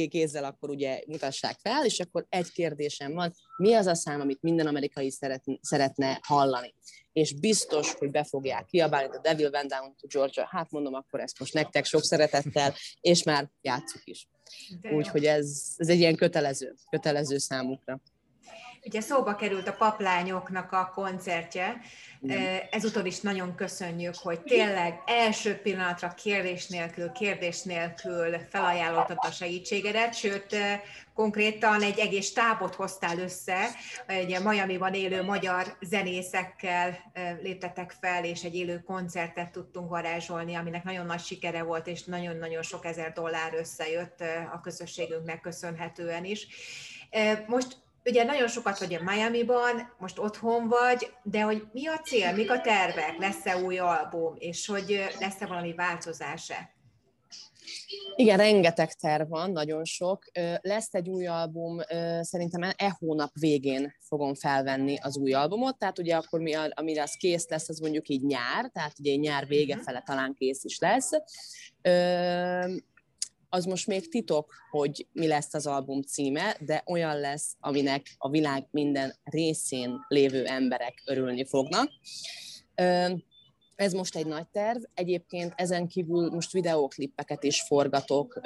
kézzel 0.09 0.43
akkor 0.43 0.69
ugye 0.69 1.01
mutassák 1.07 1.59
fel, 1.61 1.85
és 1.85 1.99
akkor 1.99 2.25
egy 2.29 2.51
kérdésem 2.51 3.13
van, 3.13 3.33
mi 3.57 3.73
az 3.73 3.85
a 3.85 3.95
szám, 3.95 4.21
amit 4.21 4.41
minden 4.41 4.67
amerikai 4.67 5.11
szeretne, 5.11 5.57
szeretne 5.61 6.19
hallani? 6.21 6.73
És 7.13 7.33
biztos, 7.33 7.93
hogy 7.93 8.11
be 8.11 8.23
fogják 8.23 8.65
kiabálni, 8.65 9.15
a 9.15 9.19
Devil 9.19 9.49
Went 9.49 9.69
Down 9.69 9.95
to 9.95 10.07
Georgia, 10.07 10.47
hát 10.49 10.71
mondom, 10.71 10.93
akkor 10.93 11.19
ezt 11.19 11.39
most 11.39 11.53
nektek 11.53 11.85
sok 11.85 12.03
szeretettel, 12.03 12.73
és 13.01 13.23
már 13.23 13.49
játsszuk 13.61 14.01
is. 14.03 14.27
Úgyhogy 14.91 15.25
ez, 15.25 15.73
ez 15.77 15.89
egy 15.89 15.99
ilyen 15.99 16.15
kötelező, 16.15 16.73
kötelező 16.89 17.37
számukra. 17.37 18.01
Ugye 18.85 19.01
szóba 19.01 19.35
került 19.35 19.67
a 19.67 19.73
paplányoknak 19.73 20.71
a 20.71 20.91
koncertje, 20.95 21.81
ezúttal 22.69 23.05
is 23.05 23.19
nagyon 23.19 23.55
köszönjük, 23.55 24.15
hogy 24.15 24.41
tényleg 24.41 25.01
első 25.05 25.55
pillanatra 25.55 26.13
kérdés 26.13 26.67
nélkül, 26.67 27.11
kérdés 27.11 27.61
nélkül 27.61 28.39
felajánlottad 28.49 29.17
a 29.19 29.31
segítségedet, 29.31 30.13
sőt, 30.13 30.55
konkrétan 31.13 31.81
egy 31.81 31.99
egész 31.99 32.33
tábot 32.33 32.75
hoztál 32.75 33.19
össze, 33.19 33.69
egy 34.07 34.39
Miami-ban 34.43 34.93
élő 34.93 35.23
magyar 35.23 35.77
zenészekkel 35.81 37.11
léptetek 37.41 37.95
fel, 38.01 38.25
és 38.25 38.43
egy 38.43 38.55
élő 38.55 38.83
koncertet 38.85 39.51
tudtunk 39.51 39.89
varázsolni, 39.89 40.55
aminek 40.55 40.83
nagyon 40.83 41.05
nagy 41.05 41.23
sikere 41.23 41.63
volt, 41.63 41.87
és 41.87 42.03
nagyon-nagyon 42.03 42.61
sok 42.61 42.85
ezer 42.85 43.13
dollár 43.13 43.53
összejött 43.53 44.23
a 44.53 44.61
közösségünknek 44.61 45.41
köszönhetően 45.41 46.25
is. 46.25 46.47
Most 47.47 47.83
ugye 48.05 48.23
nagyon 48.23 48.47
sokat 48.47 48.79
vagy 48.79 48.93
a 48.93 49.03
Miami-ban, 49.03 49.93
most 49.97 50.19
otthon 50.19 50.67
vagy, 50.67 51.11
de 51.23 51.41
hogy 51.41 51.67
mi 51.71 51.87
a 51.87 51.99
cél, 51.99 52.33
mik 52.33 52.51
a 52.51 52.61
tervek, 52.61 53.17
lesz-e 53.19 53.57
új 53.57 53.77
album, 53.77 54.35
és 54.37 54.67
hogy 54.67 55.03
lesz-e 55.19 55.45
valami 55.45 55.73
változása? 55.73 56.73
Igen, 58.15 58.37
rengeteg 58.37 58.93
terv 58.93 59.29
van, 59.29 59.51
nagyon 59.51 59.85
sok. 59.85 60.23
Lesz 60.61 60.93
egy 60.93 61.09
új 61.09 61.27
album, 61.27 61.79
szerintem 62.21 62.61
e 62.61 62.95
hónap 62.99 63.31
végén 63.39 63.95
fogom 63.99 64.35
felvenni 64.35 64.97
az 65.01 65.17
új 65.17 65.33
albumot, 65.33 65.77
tehát 65.77 65.99
ugye 65.99 66.15
akkor 66.15 66.39
mi, 66.39 66.53
amire 66.69 67.01
az 67.01 67.15
kész 67.19 67.47
lesz, 67.47 67.69
az 67.69 67.79
mondjuk 67.79 68.07
így 68.07 68.23
nyár, 68.23 68.69
tehát 68.73 68.99
ugye 68.99 69.15
nyár 69.15 69.47
vége 69.47 69.75
mhm. 69.75 69.83
fele 69.83 70.03
talán 70.05 70.33
kész 70.33 70.63
is 70.63 70.79
lesz 70.79 71.11
az 73.55 73.65
most 73.65 73.87
még 73.87 74.09
titok, 74.09 74.53
hogy 74.69 75.07
mi 75.11 75.27
lesz 75.27 75.53
az 75.53 75.67
album 75.67 76.01
címe, 76.01 76.57
de 76.59 76.83
olyan 76.85 77.19
lesz, 77.19 77.55
aminek 77.59 78.15
a 78.17 78.29
világ 78.29 78.67
minden 78.71 79.15
részén 79.23 80.05
lévő 80.07 80.45
emberek 80.45 81.01
örülni 81.05 81.45
fognak. 81.45 81.89
Ez 83.75 83.93
most 83.93 84.15
egy 84.15 84.25
nagy 84.25 84.47
terv. 84.47 84.83
Egyébként 84.93 85.53
ezen 85.55 85.87
kívül 85.87 86.29
most 86.29 86.51
videóklippeket 86.51 87.43
is 87.43 87.61
forgatok 87.61 88.39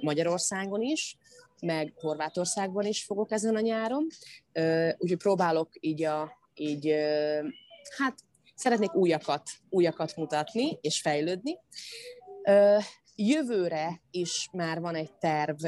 Magyarországon 0.00 0.80
is, 0.82 1.16
meg 1.60 1.92
Horvátországban 1.96 2.86
is 2.86 3.04
fogok 3.04 3.32
ezen 3.32 3.56
a 3.56 3.60
nyáron. 3.60 4.06
Úgyhogy 4.98 5.18
próbálok 5.18 5.68
így, 5.80 6.02
a, 6.04 6.32
így 6.54 6.94
hát 7.98 8.18
szeretnék 8.54 8.94
újakat, 8.94 9.42
újakat 9.68 10.16
mutatni 10.16 10.78
és 10.80 11.00
fejlődni. 11.00 11.58
Jövőre 13.22 14.00
is 14.10 14.48
már 14.52 14.80
van 14.80 14.94
egy 14.94 15.12
terv, 15.12 15.64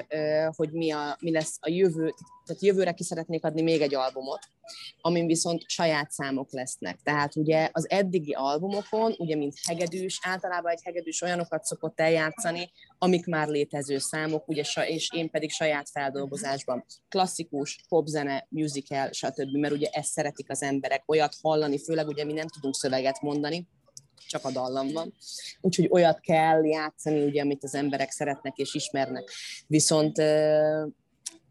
hogy 0.56 0.72
mi, 0.72 0.90
a, 0.90 1.16
mi 1.20 1.30
lesz 1.30 1.56
a 1.60 1.70
jövő, 1.70 2.14
tehát 2.46 2.62
jövőre 2.62 2.92
ki 2.92 3.02
szeretnék 3.02 3.44
adni 3.44 3.62
még 3.62 3.80
egy 3.80 3.94
albumot, 3.94 4.38
amin 5.00 5.26
viszont 5.26 5.62
saját 5.66 6.10
számok 6.10 6.52
lesznek. 6.52 6.98
Tehát 7.02 7.36
ugye 7.36 7.68
az 7.72 7.90
eddigi 7.90 8.32
albumokon, 8.32 9.14
ugye 9.18 9.36
mint 9.36 9.54
hegedűs, 9.66 10.18
általában 10.22 10.72
egy 10.72 10.82
hegedűs 10.84 11.22
olyanokat 11.22 11.64
szokott 11.64 12.00
eljátszani, 12.00 12.70
amik 12.98 13.26
már 13.26 13.48
létező 13.48 13.98
számok, 13.98 14.48
ugye, 14.48 14.64
és 14.86 15.10
én 15.14 15.30
pedig 15.30 15.50
saját 15.50 15.90
feldolgozásban. 15.90 16.84
Klasszikus, 17.08 17.84
popzene, 17.88 18.46
musical, 18.48 19.08
stb. 19.10 19.56
Mert 19.56 19.74
ugye 19.74 19.88
ezt 19.90 20.12
szeretik 20.12 20.50
az 20.50 20.62
emberek, 20.62 21.02
olyat 21.06 21.36
hallani, 21.42 21.78
főleg 21.78 22.08
ugye 22.08 22.24
mi 22.24 22.32
nem 22.32 22.48
tudunk 22.48 22.74
szöveget 22.74 23.20
mondani, 23.20 23.68
csak 24.32 24.44
a 24.44 24.50
dallam 24.50 24.92
van. 24.92 25.14
Úgyhogy 25.60 25.88
olyat 25.90 26.20
kell 26.20 26.66
játszani, 26.66 27.24
ugye, 27.24 27.42
amit 27.42 27.64
az 27.64 27.74
emberek 27.74 28.10
szeretnek 28.10 28.56
és 28.56 28.74
ismernek. 28.74 29.30
Viszont 29.66 30.22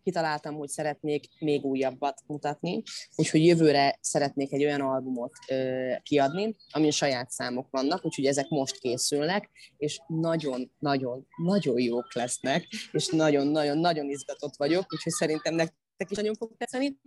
kitaláltam, 0.03 0.55
hogy 0.55 0.69
szeretnék 0.69 1.25
még 1.39 1.65
újabbat 1.65 2.21
mutatni, 2.27 2.83
úgyhogy 3.15 3.45
jövőre 3.45 3.97
szeretnék 4.01 4.53
egy 4.53 4.63
olyan 4.63 4.81
albumot 4.81 5.31
ö, 5.47 5.91
kiadni, 6.03 6.55
amin 6.71 6.91
saját 6.91 7.29
számok 7.29 7.67
vannak, 7.69 8.05
úgyhogy 8.05 8.25
ezek 8.25 8.47
most 8.49 8.79
készülnek, 8.79 9.49
és 9.77 10.01
nagyon-nagyon-nagyon 10.07 11.79
jók 11.79 12.13
lesznek, 12.13 12.67
és 12.91 13.07
nagyon-nagyon-nagyon 13.07 14.09
izgatott 14.09 14.55
vagyok, 14.57 14.93
úgyhogy 14.93 15.13
szerintem 15.13 15.55
nektek 15.55 16.09
is 16.09 16.17
nagyon 16.17 16.35
fog 16.35 16.51
tetszeni. 16.57 16.97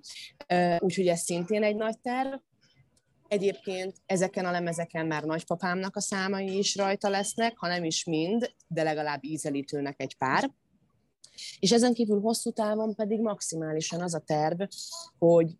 Úgyhogy 0.78 1.06
ez 1.06 1.20
szintén 1.20 1.62
egy 1.62 1.76
nagy 1.76 1.98
terv, 1.98 2.34
Egyébként 3.28 3.96
ezeken 4.06 4.44
a 4.44 4.50
lemezeken 4.50 5.06
már 5.06 5.22
nagypapámnak 5.24 5.96
a 5.96 6.00
számai 6.00 6.58
is 6.58 6.76
rajta 6.76 7.08
lesznek, 7.08 7.58
ha 7.58 7.68
nem 7.68 7.84
is 7.84 8.04
mind, 8.04 8.54
de 8.66 8.82
legalább 8.82 9.24
ízelítőnek 9.24 10.00
egy 10.00 10.16
pár. 10.16 10.50
És 11.58 11.72
ezen 11.72 11.94
kívül 11.94 12.20
hosszú 12.20 12.50
távon 12.50 12.94
pedig 12.94 13.20
maximálisan 13.20 14.00
az 14.00 14.14
a 14.14 14.18
terv, 14.18 14.62
hogy 15.18 15.50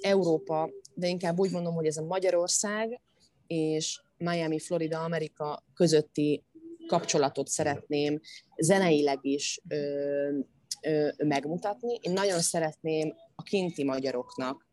Európa, 0.00 0.70
de 0.94 1.08
inkább 1.08 1.38
úgy 1.38 1.50
mondom, 1.50 1.74
hogy 1.74 1.86
ez 1.86 1.96
a 1.96 2.04
Magyarország 2.04 3.00
és 3.46 4.02
Miami, 4.16 4.58
Florida, 4.58 5.02
Amerika 5.02 5.62
közötti 5.74 6.44
kapcsolatot 6.86 7.48
szeretném 7.48 8.20
zeneileg 8.56 9.18
is 9.22 9.60
ö, 9.68 10.38
ö, 10.82 11.08
megmutatni. 11.16 11.98
Én 12.00 12.12
nagyon 12.12 12.40
szeretném 12.40 13.14
a 13.34 13.42
kinti 13.42 13.84
magyaroknak 13.84 14.66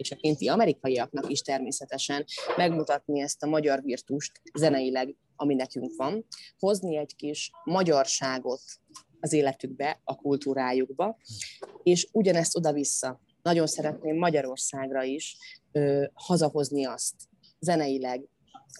és 0.00 0.10
a 0.10 0.16
kinti 0.16 0.48
amerikaiaknak 0.48 1.30
is 1.30 1.40
természetesen 1.40 2.24
megmutatni 2.56 3.20
ezt 3.20 3.42
a 3.42 3.46
magyar 3.46 3.82
virtust 3.82 4.40
zeneileg, 4.54 5.16
ami 5.36 5.54
nekünk 5.54 5.96
van, 5.96 6.26
hozni 6.58 6.96
egy 6.96 7.16
kis 7.16 7.50
magyarságot 7.64 8.62
az 9.20 9.32
életükbe, 9.32 10.00
a 10.04 10.14
kultúrájukba, 10.14 11.18
és 11.82 12.08
ugyanezt 12.12 12.56
oda-vissza. 12.56 13.20
Nagyon 13.42 13.66
szeretném 13.66 14.16
Magyarországra 14.16 15.02
is 15.02 15.36
ö, 15.72 16.04
hazahozni 16.14 16.84
azt 16.84 17.14
zeneileg, 17.58 18.28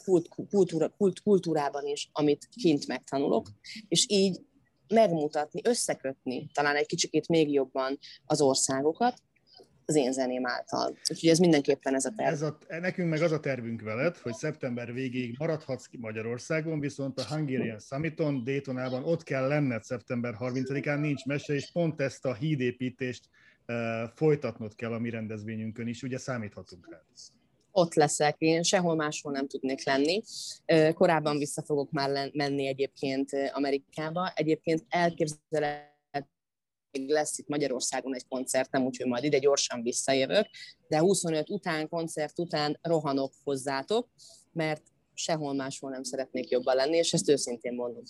kult, 0.04 0.28
kultúra, 0.50 0.88
kult, 0.88 1.20
kultúrában 1.20 1.86
is, 1.86 2.08
amit 2.12 2.48
kint 2.50 2.86
megtanulok, 2.86 3.48
és 3.88 4.06
így 4.08 4.40
megmutatni, 4.88 5.60
összekötni 5.64 6.50
talán 6.52 6.76
egy 6.76 6.86
kicsikét 6.86 7.28
még 7.28 7.52
jobban 7.52 7.98
az 8.24 8.40
országokat, 8.40 9.22
az 9.90 9.96
én 9.96 10.12
zeném 10.12 10.46
által. 10.46 10.96
Úgyhogy 11.10 11.28
ez 11.28 11.38
mindenképpen 11.38 11.94
ez 11.94 12.04
a 12.04 12.12
terv. 12.16 12.32
Ez 12.32 12.42
a, 12.42 12.58
nekünk 12.68 13.10
meg 13.10 13.22
az 13.22 13.32
a 13.32 13.40
tervünk 13.40 13.82
veled, 13.82 14.16
hogy 14.16 14.32
szeptember 14.32 14.92
végéig 14.92 15.34
maradhatsz 15.38 15.86
ki 15.86 15.96
Magyarországon, 15.96 16.80
viszont 16.80 17.18
a 17.18 17.24
Hungarian 17.24 17.78
Summiton 17.78 18.44
Daytonában 18.44 19.04
ott 19.04 19.22
kell 19.22 19.48
lenned 19.48 19.82
szeptember 19.82 20.34
30-án, 20.40 21.00
nincs 21.00 21.24
mese, 21.24 21.54
és 21.54 21.70
pont 21.72 22.00
ezt 22.00 22.24
a 22.24 22.34
hídépítést 22.34 23.24
uh, 23.66 23.76
folytatnod 24.14 24.74
kell 24.74 24.92
a 24.92 24.98
mi 24.98 25.10
rendezvényünkön 25.10 25.86
is, 25.86 26.02
ugye 26.02 26.18
számíthatunk 26.18 26.88
rá 26.90 27.02
ott 27.72 27.94
leszek, 27.94 28.34
én 28.38 28.62
sehol 28.62 28.94
máshol 28.94 29.32
nem 29.32 29.46
tudnék 29.46 29.84
lenni. 29.84 30.22
Korábban 30.94 31.38
vissza 31.38 31.62
fogok 31.62 31.90
már 31.90 32.30
menni 32.32 32.66
egyébként 32.66 33.30
Amerikába. 33.52 34.32
Egyébként 34.34 34.84
elképzelhető 34.88 35.89
lesz 36.92 37.38
itt 37.38 37.48
Magyarországon 37.48 38.14
egy 38.14 38.26
koncertem, 38.28 38.84
úgyhogy 38.84 39.06
majd 39.06 39.24
ide 39.24 39.38
gyorsan 39.38 39.82
visszajövök, 39.82 40.46
de 40.88 40.98
25 40.98 41.50
után, 41.50 41.88
koncert 41.88 42.38
után 42.38 42.78
rohanok 42.82 43.32
hozzátok, 43.44 44.08
mert 44.52 44.82
sehol 45.14 45.54
máshol 45.54 45.90
nem 45.90 46.02
szeretnék 46.02 46.48
jobban 46.48 46.76
lenni, 46.76 46.96
és 46.96 47.12
ezt 47.12 47.28
őszintén 47.28 47.74
mondom. 47.74 48.02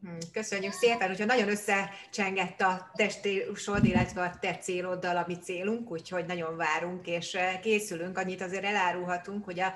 Hmm, 0.00 0.18
köszönjük 0.32 0.72
szépen, 0.72 1.08
hogyha 1.08 1.24
nagyon 1.24 1.48
összecsengett 1.48 2.60
a 2.60 2.90
testílusod, 2.94 3.84
illetve 3.84 4.22
a 4.22 4.38
te 4.40 4.56
céloddal 4.56 5.16
a 5.16 5.24
mi 5.26 5.36
célunk, 5.36 5.90
úgyhogy 5.90 6.26
nagyon 6.26 6.56
várunk 6.56 7.06
és 7.06 7.34
eh, 7.34 7.58
készülünk. 7.62 8.18
Annyit 8.18 8.42
azért 8.42 8.64
elárulhatunk, 8.64 9.44
hogy 9.44 9.60
a 9.60 9.74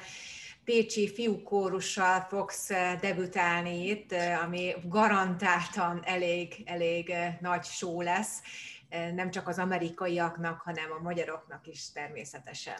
Pécsi 0.65 1.09
fiúkórussal 1.09 2.21
fogsz 2.21 2.71
eh, 2.71 2.99
debütálni 3.01 3.89
itt, 3.89 4.13
eh, 4.13 4.43
ami 4.43 4.75
garantáltan 4.85 6.01
elég, 6.05 6.63
elég 6.65 7.15
nagy 7.41 7.65
show 7.65 8.01
lesz, 8.01 8.41
nem 9.15 9.31
csak 9.31 9.49
az 9.49 9.59
amerikaiaknak, 9.59 10.61
hanem 10.61 10.93
a 10.99 11.03
magyaroknak 11.03 11.67
is 11.67 11.93
természetesen. 11.93 12.77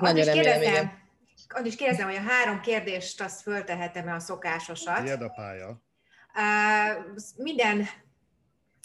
Nagyon 0.00 0.16
is 0.16 0.32
kérdezem, 0.32 1.02
is 1.64 1.76
kérdezem, 1.76 2.06
hogy 2.06 2.16
a 2.16 2.30
három 2.30 2.60
kérdést 2.60 3.20
azt 3.20 3.42
föltehetem-e 3.42 4.14
a 4.14 4.18
szokásosat. 4.18 5.02
Tiéd 5.02 5.22
a 5.22 5.28
pálya. 5.28 5.82
Minden 7.36 7.88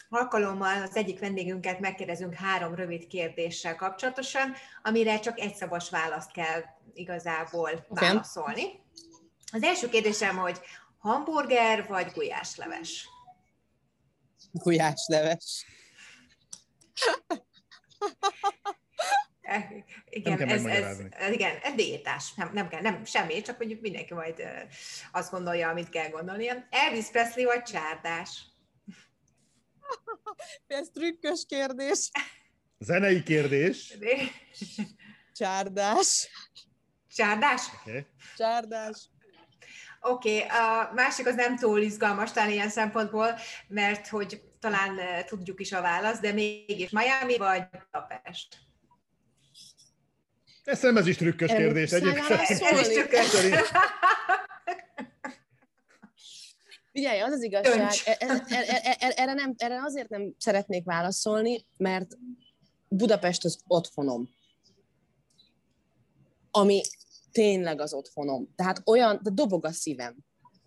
alkalommal 0.10 0.82
az 0.82 0.96
egyik 0.96 1.20
vendégünket 1.20 1.80
megkérdezünk 1.80 2.34
három 2.34 2.76
rövid 2.76 3.08
kérdéssel 3.08 3.76
kapcsolatosan, 3.76 4.54
amire 4.84 5.20
csak 5.20 5.40
egy 5.40 5.56
szabas 5.56 5.90
választ 5.90 6.32
kell 6.32 6.62
igazából 6.94 7.86
okay. 7.88 8.08
válaszolni. 8.08 8.86
Az 9.52 9.64
első 9.64 9.90
kérdésem, 9.90 10.38
hogy 10.38 10.60
hamburger 10.98 11.88
vagy 11.88 12.12
gulyásleves? 12.12 13.10
Gulyásleves. 14.52 15.66
Igen, 20.10 20.38
nem 20.38 20.50
ez, 20.50 20.66
ez, 20.66 21.32
igen, 21.32 21.58
ez 21.64 21.74
diétás, 21.74 22.34
nem, 22.34 22.50
nem 22.54 22.68
kell, 22.68 22.82
nem 22.82 23.06
semmi, 23.06 23.42
csak 23.42 23.58
hogy 23.58 23.78
mindenki 23.82 24.14
majd 24.14 24.44
azt 25.12 25.32
gondolja, 25.32 25.70
amit 25.70 25.90
kell 25.90 26.10
gondolnia. 26.10 26.68
Elvis 26.70 27.06
Presley 27.06 27.46
vagy 27.46 27.64
csárdás? 27.64 28.46
ez 30.68 30.88
trükkös 30.94 31.46
kérdés. 31.48 32.12
Zenei 32.80 33.24
kérdés. 33.24 33.98
Csárdás. 35.34 36.30
Csárdás? 37.16 37.62
Okay. 37.82 38.06
Csárdás. 38.38 38.98
Oké, 40.02 40.44
okay, 40.44 40.48
a 40.48 40.92
másik 40.94 41.28
az 41.28 41.36
nem 41.36 41.58
túl 41.58 41.82
izgalmas 41.82 42.32
talán 42.32 42.50
ilyen 42.50 42.70
szempontból, 42.70 43.40
mert 43.68 44.08
hogy 44.08 44.42
talán 44.60 45.00
tudjuk 45.26 45.60
is 45.60 45.72
a 45.72 45.82
választ, 45.82 46.22
de 46.22 46.32
mégis 46.32 46.90
Miami 46.90 47.38
vagy 47.38 47.64
Budapest? 47.70 48.58
Ez 50.64 50.82
nem 50.82 50.98
ez 50.98 51.08
is 51.08 51.18
trükkös 51.18 51.52
kérdés 51.52 51.92
egyébként. 51.92 52.30
Ez 52.30 52.80
is 52.80 52.88
trükkös. 52.88 53.32
Figyelj, 56.98 57.20
az 57.20 57.32
az 57.32 57.44
igazság, 57.44 57.92
erre, 58.20 58.44
erre, 58.48 59.14
erre, 59.14 59.34
nem, 59.34 59.54
erre 59.58 59.82
azért 59.84 60.10
nem 60.10 60.34
szeretnék 60.38 60.84
válaszolni, 60.84 61.66
mert 61.78 62.18
Budapest 62.88 63.46
az 63.46 63.60
otthonom. 63.68 64.30
Ami 66.52 66.82
tényleg 67.32 67.82
az 67.82 67.94
otthonom. 67.94 68.54
Tehát 68.56 68.82
olyan, 68.86 69.20
de 69.24 69.30
dobog 69.30 69.66
a 69.66 69.72
szívem, 69.72 70.16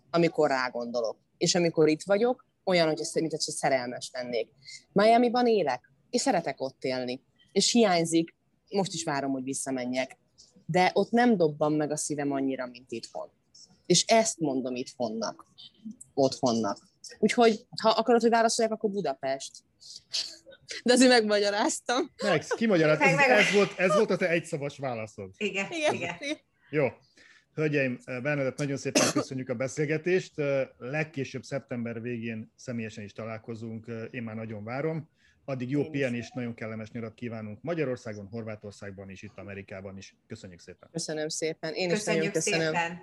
amikor 0.09 0.49
rágondolok. 0.49 1.17
És 1.37 1.55
amikor 1.55 1.89
itt 1.89 2.03
vagyok, 2.03 2.47
olyan, 2.63 2.87
hogy 2.87 2.99
ezt, 2.99 3.19
mint 3.19 3.31
hogy 3.31 3.39
szerelmes 3.39 4.09
lennék. 4.13 4.49
Miami-ban 4.91 5.47
élek, 5.47 5.91
és 6.09 6.21
szeretek 6.21 6.61
ott 6.61 6.83
élni. 6.83 7.23
És 7.51 7.71
hiányzik 7.71 8.35
most 8.69 8.93
is 8.93 9.03
várom, 9.03 9.31
hogy 9.31 9.43
visszamenjek. 9.43 10.17
De 10.65 10.91
ott 10.93 11.11
nem 11.11 11.37
dobban 11.37 11.73
meg 11.73 11.91
a 11.91 11.97
szívem 11.97 12.31
annyira, 12.31 12.65
mint 12.65 12.91
itthon. 12.91 13.29
És 13.91 14.03
ezt 14.05 14.39
mondom 14.39 14.75
itthonnak, 14.75 15.45
otthonnak. 16.13 16.77
Úgyhogy, 17.19 17.65
ha 17.81 17.89
akarod, 17.89 18.21
hogy 18.21 18.29
válaszoljak, 18.29 18.73
akkor 18.73 18.89
Budapest. 18.89 19.51
De 20.83 20.93
azért 20.93 21.09
megmagyaráztam. 21.09 22.11
Meg, 22.23 22.43
kimagyaráztam. 22.55 23.07
Ez, 23.07 23.29
ez, 23.29 23.53
volt, 23.53 23.79
ez 23.79 23.95
volt 23.95 24.09
a 24.09 24.17
te 24.17 24.29
egyszavas 24.29 24.77
válaszod. 24.77 25.31
Igen, 25.37 25.71
igen. 25.71 25.93
igen. 25.93 26.17
Jó. 26.69 26.87
Hölgyeim, 27.53 27.99
Bernadett, 28.05 28.57
nagyon 28.57 28.77
szépen 28.77 29.11
köszönjük 29.13 29.49
a 29.49 29.53
beszélgetést. 29.53 30.33
Legkésőbb 30.77 31.43
szeptember 31.43 32.01
végén 32.01 32.51
személyesen 32.55 33.03
is 33.03 33.11
találkozunk, 33.11 33.85
én 34.11 34.23
már 34.23 34.35
nagyon 34.35 34.63
várom. 34.63 35.09
Addig 35.51 35.69
jó 35.69 35.89
pihenést, 35.89 36.33
nagyon 36.33 36.53
kellemes 36.53 36.91
nyarat 36.91 37.13
kívánunk 37.13 37.61
Magyarországon, 37.61 38.27
Horvátországban 38.31 39.09
és 39.09 39.21
itt 39.21 39.37
Amerikában 39.37 39.97
is. 39.97 40.15
Köszönjük 40.27 40.59
szépen. 40.59 40.89
Köszönöm 40.91 41.27
szépen. 41.27 41.73
Én 41.73 41.89
köszönjük 41.89 42.35
is 42.35 42.43
nagyon 42.43 42.63
köszönöm. 42.63 42.73
Szépen. 42.73 43.01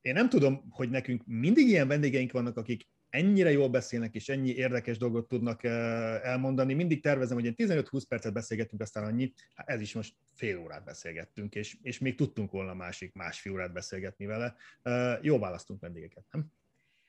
Én 0.00 0.12
nem 0.12 0.28
tudom, 0.28 0.68
hogy 0.70 0.90
nekünk 0.90 1.22
mindig 1.26 1.68
ilyen 1.68 1.88
vendégeink 1.88 2.32
vannak, 2.32 2.56
akik 2.56 2.86
ennyire 3.10 3.50
jól 3.50 3.68
beszélnek, 3.68 4.14
és 4.14 4.28
ennyi 4.28 4.50
érdekes 4.50 4.98
dolgot 4.98 5.28
tudnak 5.28 5.64
eh, 5.64 6.22
elmondani. 6.22 6.74
Mindig 6.74 7.02
tervezem, 7.02 7.36
hogy 7.36 7.54
ilyen 7.56 7.84
15-20 7.90 8.02
percet 8.08 8.32
beszélgetünk, 8.32 8.82
aztán 8.82 9.04
annyi. 9.04 9.32
Hát 9.54 9.68
ez 9.68 9.80
is 9.80 9.94
most 9.94 10.14
fél 10.34 10.58
órát 10.58 10.84
beszélgettünk, 10.84 11.54
és, 11.54 11.76
és 11.82 11.98
még 11.98 12.14
tudtunk 12.14 12.50
volna 12.50 12.74
másik 12.74 13.14
másfél 13.14 13.52
órát 13.52 13.72
beszélgetni 13.72 14.26
vele. 14.26 14.56
Eh, 14.82 15.18
jó 15.22 15.38
választunk 15.38 15.80
vendégeket, 15.80 16.24
nem? 16.30 16.46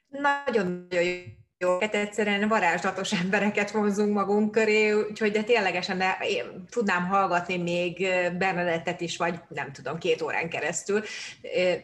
Nagyon-nagyon 0.07 1.03
jó, 1.03 1.23
hát 1.79 1.95
egyszerűen 1.95 2.47
varázslatos 2.47 3.13
embereket 3.13 3.71
vonzunk 3.71 4.13
magunk 4.13 4.51
köré, 4.51 4.91
úgyhogy 4.91 5.31
de 5.31 5.43
ténylegesen 5.43 5.97
de 5.97 6.17
én 6.21 6.65
tudnám 6.69 7.07
hallgatni 7.07 7.57
még 7.57 8.07
Bernadettet 8.37 9.01
is, 9.01 9.17
vagy 9.17 9.39
nem 9.47 9.71
tudom, 9.71 9.97
két 9.97 10.21
órán 10.21 10.49
keresztül. 10.49 11.01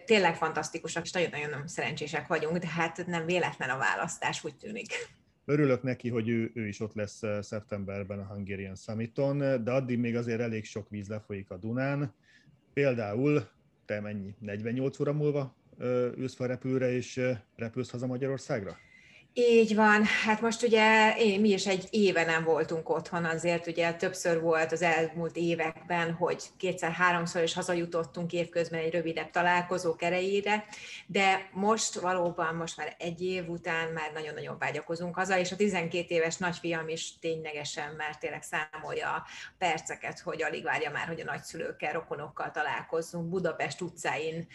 Tényleg 0.06 0.36
fantasztikusak, 0.36 1.04
és 1.04 1.12
nagyon-nagyon 1.12 1.68
szerencsések 1.68 2.28
vagyunk, 2.28 2.58
de 2.58 2.68
hát 2.68 3.06
nem 3.08 3.26
véletlen 3.26 3.70
a 3.70 3.78
választás, 3.78 4.44
úgy 4.44 4.56
tűnik. 4.56 4.88
Örülök 5.46 5.84
neki, 5.84 6.10
hogy 6.10 6.30
ő, 6.30 6.52
ő 6.54 6.68
is 6.68 6.80
ott 6.80 6.94
lesz 6.94 7.22
szeptemberben 7.42 8.20
a 8.20 8.34
Hungarian 8.34 8.76
Summiton, 8.76 9.64
de 9.64 9.72
addig 9.72 10.00
még 10.00 10.16
azért 10.16 10.40
elég 10.40 10.66
sok 10.66 10.90
víz 10.90 11.08
lefolyik 11.08 11.50
a 11.50 11.58
Dunán. 11.58 12.14
Például 12.74 13.48
te 13.86 14.02
mennyi, 14.02 14.36
48 14.40 15.00
óra 15.00 15.14
múlva 15.14 15.56
ülsz 16.18 16.36
fel 16.36 16.48
repülőre, 16.48 16.92
és 16.92 17.22
repülsz 17.56 17.92
haza 17.92 18.08
Magyarországra? 18.08 18.78
Így 19.38 19.76
van, 19.76 20.04
hát 20.04 20.42
most 20.42 20.64
ugye 20.64 21.16
én, 21.18 21.40
mi 21.40 21.50
is 21.50 21.68
egy 21.68 21.88
éve 21.90 22.26
nem 22.26 22.44
voltunk 22.44 22.90
otthon, 22.90 23.26
azért 23.26 23.68
ugye 23.68 23.94
többször 23.94 24.42
volt 24.42 24.72
az 24.72 24.82
elmúlt 24.82 25.36
években, 25.36 26.14
hogy 26.14 26.44
kétszer-háromszor 26.58 27.44
is 27.44 27.54
hazajutottunk 27.54 28.34
évközben 28.34 28.80
egy 28.80 28.92
rövidebb 28.92 29.32
találkozó 29.32 29.96
erejére, 30.00 30.66
de 31.06 31.50
most 31.52 31.94
valóban, 31.94 32.56
most 32.56 32.78
már 32.78 32.96
egy 33.00 33.22
év 33.22 33.50
után 33.50 33.92
már 33.92 34.12
nagyon-nagyon 34.14 34.58
vágyakozunk 34.60 35.16
haza, 35.16 35.38
és 35.38 35.52
a 35.52 35.56
12 35.56 36.06
éves 36.08 36.38
nagyfiam 36.38 36.88
is 36.88 37.20
ténylegesen 37.20 37.94
már 37.98 38.18
tényleg 38.18 38.44
számolja 38.44 39.10
a 39.10 39.26
perceket, 39.58 40.20
hogy 40.20 40.44
alig 40.44 40.64
várja 40.64 40.92
már, 40.92 41.08
hogy 41.08 41.22
a 41.22 41.26
nagyszülőkkel, 41.26 41.94
rokonokkal 41.94 42.52
találkozzunk 42.52 43.30
Budapest 43.30 43.82
utcáin 43.82 44.48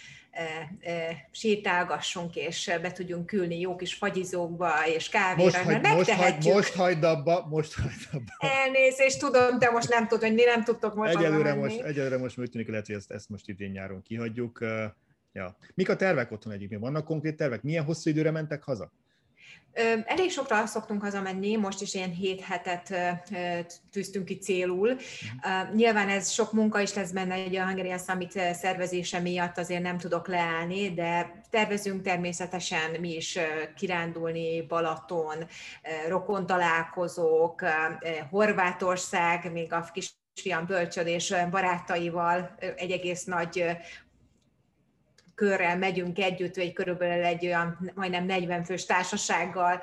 sétálgassunk, 1.30 2.36
és 2.36 2.72
be 2.82 2.92
tudjunk 2.92 3.26
külni 3.26 3.60
jó 3.60 3.76
kis 3.76 3.94
fagyizókba 3.94 4.86
és 4.86 5.08
kávéra, 5.08 5.44
most 5.44 5.64
mert 5.64 5.94
most, 5.94 6.10
hagy, 6.10 6.44
most 6.44 6.74
hagyd 6.74 7.04
abba, 7.04 7.46
most 7.50 7.74
hagyd 7.74 8.08
abba. 8.12 8.54
Elnézést, 8.64 9.18
tudom, 9.18 9.58
de 9.58 9.70
most 9.70 9.88
nem 9.88 10.08
tudod, 10.08 10.28
hogy 10.28 10.42
nem 10.46 10.64
tudtok 10.64 10.94
most 10.94 11.16
egyelőre 11.16 11.54
most, 11.54 11.80
egyelőre 11.80 12.18
most 12.18 12.38
úgy 12.38 12.50
tűnik, 12.50 12.68
lehet, 12.68 12.86
hogy 12.86 12.94
ezt, 12.94 13.10
ezt 13.10 13.28
most 13.28 13.48
idén 13.48 13.70
nyáron 13.70 14.02
kihagyjuk. 14.02 14.64
Ja. 15.32 15.56
Mik 15.74 15.88
a 15.88 15.96
tervek 15.96 16.32
otthon 16.32 16.52
egyébként? 16.52 16.80
Vannak 16.80 17.04
konkrét 17.04 17.36
tervek? 17.36 17.62
Milyen 17.62 17.84
hosszú 17.84 18.10
időre 18.10 18.30
mentek 18.30 18.62
haza? 18.62 18.92
Elég 20.04 20.30
sokra 20.30 20.66
szoktunk 20.66 21.02
hazamenni, 21.02 21.56
most 21.56 21.80
is 21.80 21.94
ilyen 21.94 22.10
hét 22.10 22.40
hetet 22.40 22.94
tűztünk 23.92 24.24
ki 24.24 24.38
célul. 24.38 24.90
Uh, 24.90 25.74
nyilván 25.74 26.08
ez 26.08 26.30
sok 26.30 26.52
munka 26.52 26.80
is 26.80 26.94
lesz 26.94 27.10
benne, 27.10 27.34
egy 27.34 27.56
a 27.56 27.64
Hungarian 27.64 27.98
Summit 27.98 28.40
szervezése 28.52 29.18
miatt 29.18 29.58
azért 29.58 29.82
nem 29.82 29.98
tudok 29.98 30.28
leállni, 30.28 30.94
de 30.94 31.42
tervezünk 31.50 32.02
természetesen 32.02 33.00
mi 33.00 33.14
is 33.14 33.38
kirándulni, 33.76 34.62
Balaton, 34.62 35.46
rokon 36.08 36.46
találkozók, 36.46 37.64
Horvátország, 38.30 39.52
még 39.52 39.72
a 39.72 39.90
kis 39.92 40.18
fiam 40.40 40.66
bölcsödés 40.66 41.34
barátaival 41.50 42.54
egy 42.76 42.90
egész 42.90 43.24
nagy 43.24 43.64
körrel 45.40 45.78
megyünk 45.78 46.18
együtt, 46.18 46.56
vagy 46.56 46.72
körülbelül 46.72 47.24
egy 47.24 47.46
olyan 47.46 47.92
majdnem 47.94 48.24
40 48.24 48.64
fős 48.64 48.86
társasággal, 48.86 49.80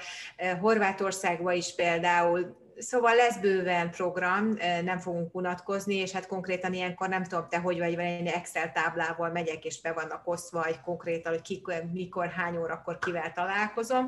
Horvátországba 0.60 1.52
is 1.52 1.76
például 1.76 2.67
Szóval 2.80 3.16
lesz 3.16 3.38
bőven 3.38 3.92
program, 3.92 4.58
nem 4.84 5.00
fogunk 5.00 5.36
unatkozni, 5.36 5.96
és 5.96 6.12
hát 6.12 6.28
konkrétan 6.28 6.74
ilyenkor 6.74 7.10
nem 7.10 7.24
tudom 7.24 7.48
te, 7.50 7.58
hogy 7.58 7.80
vagy, 7.80 7.96
vagy 7.96 8.06
egy 8.06 8.28
Excel 8.28 8.72
táblával 8.72 9.32
megyek, 9.32 9.66
és 9.66 9.82
be 9.82 9.92
vannak 9.92 10.22
osztva, 10.24 10.64
hogy 10.64 10.82
konkrétan, 10.82 11.32
hogy 11.32 11.42
ki, 11.42 11.62
mikor, 11.94 12.28
hány 12.28 12.58
órakor 12.58 13.00
kivel 13.00 13.32
találkozom, 13.36 14.08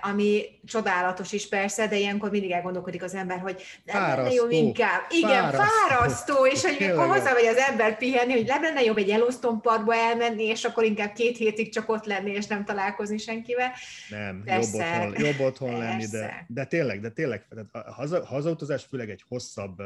ami 0.00 0.44
csodálatos 0.64 1.32
is 1.32 1.48
persze, 1.48 1.86
de 1.86 1.96
ilyenkor 1.96 2.30
mindig 2.30 2.50
elgondolkodik 2.50 3.02
az 3.02 3.14
ember, 3.14 3.38
hogy 3.38 3.62
nem 3.84 4.02
lenne 4.02 4.32
jó 4.32 4.48
inkább. 4.48 5.00
Igen, 5.10 5.50
fárasztó, 5.50 5.64
fárasztó 5.88 6.46
és 6.46 6.64
hogy 6.64 6.76
mikor 6.78 7.06
hazamegy 7.06 7.46
az 7.46 7.56
ember 7.56 7.96
pihenni, 7.96 8.32
hogy 8.32 8.46
nem 8.46 8.62
lenne 8.62 8.82
jobb 8.82 8.96
egy 8.96 9.08
Yellowstone 9.08 9.60
parkba 9.60 9.94
elmenni, 9.94 10.44
és 10.44 10.64
akkor 10.64 10.84
inkább 10.84 11.12
két 11.12 11.36
hétig 11.36 11.72
csak 11.72 11.88
ott 11.88 12.04
lenni, 12.04 12.30
és 12.30 12.46
nem 12.46 12.64
találkozni 12.64 13.18
senkivel. 13.18 13.72
Nem, 14.08 14.42
jobb 14.46 14.74
otthon, 14.74 15.14
jobb 15.18 15.40
otthon 15.40 15.78
lenni, 15.78 16.06
de, 16.06 16.44
de 16.48 16.64
tényleg, 16.64 17.00
de 17.00 17.10
tényleg, 17.10 17.46
a 17.72 17.92
haza, 17.92 18.24
hazautazás 18.24 18.84
főleg 18.84 19.10
egy 19.10 19.24
hosszabb 19.28 19.82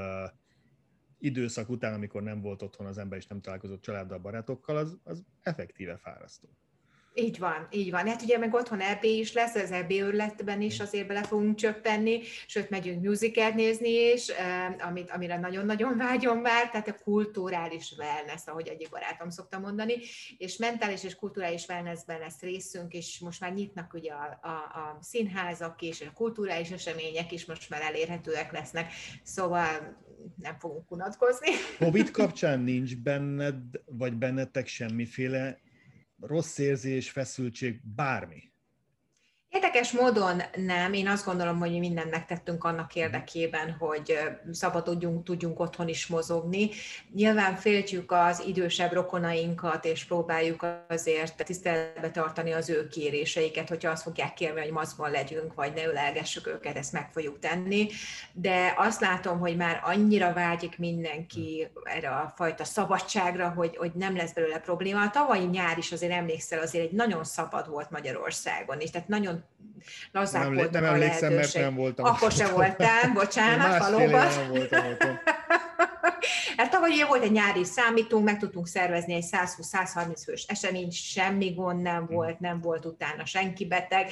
időszak 1.18 1.68
után, 1.68 1.95
amikor 1.95 2.22
nem 2.22 2.41
volt 2.41 2.62
otthon 2.62 2.87
az 2.87 2.99
ember 2.99 3.18
és 3.18 3.26
nem 3.26 3.41
találkozott 3.41 3.83
családdal, 3.83 4.18
barátokkal, 4.18 4.76
az, 4.76 4.99
az 5.05 5.24
effektíve 5.43 5.97
fárasztó. 5.97 6.49
Így 7.14 7.38
van, 7.38 7.66
így 7.70 7.90
van. 7.90 8.06
Hát 8.06 8.22
ugye 8.22 8.38
meg 8.38 8.54
otthon 8.54 8.80
EB 8.80 9.04
is 9.04 9.32
lesz, 9.32 9.54
az 9.54 9.70
EB 9.70 9.90
őrletben 9.90 10.60
is 10.60 10.80
azért 10.80 11.06
bele 11.06 11.22
fogunk 11.22 11.56
csöppenni, 11.56 12.20
sőt, 12.46 12.70
megyünk 12.70 13.02
musicalt 13.04 13.54
nézni 13.54 13.88
is, 13.88 14.26
amit, 14.78 15.10
amire 15.10 15.38
nagyon-nagyon 15.38 15.96
vágyom 15.96 16.38
már, 16.38 16.70
tehát 16.70 16.88
a 16.88 16.98
kulturális 17.04 17.94
wellness, 17.98 18.42
ahogy 18.46 18.68
egyik 18.68 18.88
barátom 18.88 19.30
szokta 19.30 19.58
mondani, 19.58 19.94
és 20.38 20.56
mentális 20.56 21.04
és 21.04 21.14
kulturális 21.14 21.66
wellnessben 21.68 22.18
lesz 22.18 22.40
részünk, 22.40 22.92
és 22.92 23.18
most 23.18 23.40
már 23.40 23.52
nyitnak 23.52 23.94
ugye 23.94 24.12
a, 24.12 24.38
a, 24.42 24.48
a 24.48 24.98
színházak 25.00 25.82
is, 25.82 26.00
a 26.00 26.12
kulturális 26.14 26.70
események 26.70 27.32
is 27.32 27.44
most 27.44 27.70
már 27.70 27.82
elérhetőek 27.82 28.52
lesznek, 28.52 28.92
szóval 29.22 30.00
nem 30.42 30.58
fogunk 30.58 30.90
unatkozni. 30.90 31.50
Covid 31.78 32.10
kapcsán 32.10 32.60
nincs 32.60 32.96
benned, 32.96 33.62
vagy 33.84 34.12
bennetek 34.12 34.66
semmiféle 34.66 35.60
rossz 36.23 36.59
érzés, 36.59 37.11
feszültség, 37.11 37.81
bármi? 37.85 38.51
Érdekes 39.53 39.92
módon 39.92 40.42
nem. 40.57 40.92
Én 40.92 41.09
azt 41.09 41.24
gondolom, 41.24 41.59
hogy 41.59 41.70
mi 41.70 41.78
mindent 41.78 42.11
megtettünk 42.11 42.64
annak 42.64 42.94
érdekében, 42.94 43.76
hogy 43.78 44.18
szabadodjunk, 44.53 45.24
tudjunk 45.24 45.61
otthon 45.61 45.88
is 45.88 46.07
mozogni. 46.07 46.70
Nyilván 47.14 47.57
féltjük 47.57 48.12
az 48.12 48.42
idősebb 48.46 48.92
rokonainkat, 48.92 49.84
és 49.84 50.05
próbáljuk 50.05 50.66
azért 50.88 51.44
tiszteletbe 51.44 52.11
tartani 52.11 52.53
az 52.53 52.70
ő 52.70 52.88
kéréseiket, 52.88 53.68
hogyha 53.68 53.90
azt 53.90 54.03
fogják 54.03 54.34
kérni, 54.34 54.61
hogy 54.61 54.70
maszkban 54.70 55.11
legyünk, 55.11 55.55
vagy 55.55 55.72
ne 55.74 55.84
ölelgessük 55.84 56.46
őket, 56.46 56.76
ezt 56.76 56.92
meg 56.92 57.09
fogjuk 57.12 57.38
tenni. 57.38 57.88
De 58.32 58.74
azt 58.76 59.00
látom, 59.00 59.38
hogy 59.38 59.57
már 59.57 59.80
annyira 59.84 60.32
vágyik 60.32 60.78
mindenki 60.78 61.68
erre 61.84 62.09
a 62.09 62.32
fajta 62.36 62.64
szabadságra, 62.64 63.48
hogy, 63.48 63.76
hogy 63.76 63.92
nem 63.94 64.16
lesz 64.16 64.32
belőle 64.32 64.59
probléma. 64.59 65.03
A 65.03 65.11
tavalyi 65.11 65.44
nyár 65.44 65.78
is 65.78 65.92
azért 65.92 66.12
emlékszel, 66.12 66.61
azért 66.61 66.84
egy 66.84 66.92
nagyon 66.92 67.24
szabad 67.24 67.68
volt 67.68 67.90
Magyarországon, 67.90 68.80
és 68.80 68.90
tehát 68.90 69.09
nagyon 69.09 69.40
lazák 70.12 70.43
nem, 70.43 70.55
voltak 70.55 70.72
nem 70.72 70.84
emlékszem, 70.84 71.32
mert 71.32 71.55
nem 71.55 71.74
voltam. 71.74 72.05
Akkor 72.05 72.32
se 72.32 72.47
voltál, 72.49 73.12
bocsánat, 73.14 73.78
valóban. 73.78 74.26
Nem 74.26 74.49
voltam 74.49 74.86
otthon. 74.86 75.20
Hát 76.57 76.70
tavaly 76.70 77.05
volt 77.09 77.22
egy 77.22 77.32
nyári 77.32 77.64
számítunk, 77.64 78.24
meg 78.24 78.38
tudtunk 78.38 78.66
szervezni 78.66 79.14
egy 79.14 79.24
120-130 79.30 80.22
fős 80.24 80.44
esemény, 80.48 80.90
semmi 80.90 81.50
gond 81.55 81.82
nem 81.82 82.07
hm. 82.07 82.14
volt, 82.14 82.40
nem 82.40 82.61
volt 82.61 82.84
utána 82.84 83.24
senki 83.24 83.66
beteg. 83.66 84.11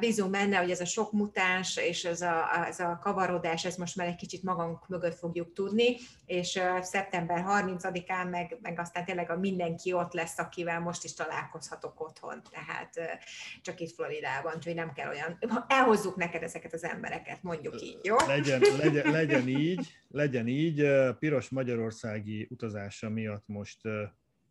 Bízunk 0.00 0.30
benne, 0.30 0.56
hogy 0.56 0.70
ez 0.70 0.80
a 0.80 0.84
sok 0.84 1.12
mutáns 1.12 1.76
és 1.76 2.04
ez 2.04 2.20
a, 2.20 2.66
ez 2.66 2.80
a 2.80 2.98
kavarodás, 3.02 3.64
ez 3.64 3.76
most 3.76 3.96
már 3.96 4.06
egy 4.06 4.16
kicsit 4.16 4.42
magunk 4.42 4.88
mögött 4.88 5.18
fogjuk 5.18 5.52
tudni, 5.52 5.96
és 6.26 6.60
szeptember 6.80 7.44
30-án 7.48 8.30
meg, 8.30 8.58
meg 8.62 8.80
aztán 8.80 9.04
tényleg 9.04 9.30
a 9.30 9.38
mindenki 9.38 9.92
ott 9.92 10.12
lesz, 10.12 10.38
akivel 10.38 10.80
most 10.80 11.04
is 11.04 11.14
találkozhatok 11.14 12.00
otthon, 12.00 12.42
tehát 12.50 13.20
csak 13.62 13.80
itt 13.80 13.94
Floridában, 13.94 14.52
úgyhogy 14.56 14.74
nem 14.74 14.92
kell 14.92 15.08
olyan, 15.08 15.38
elhozzuk 15.68 16.16
neked 16.16 16.42
ezeket 16.42 16.72
az 16.72 16.84
embereket, 16.84 17.42
mondjuk 17.42 17.82
így, 17.82 17.98
jó? 18.02 18.16
Legyen, 18.26 18.62
legyen, 18.78 19.10
legyen 19.10 19.48
így, 19.62 19.96
legyen 20.16 20.48
így, 20.48 20.86
Piros 21.18 21.48
Magyarországi 21.48 22.46
utazása 22.50 23.08
miatt 23.08 23.46
most 23.46 23.80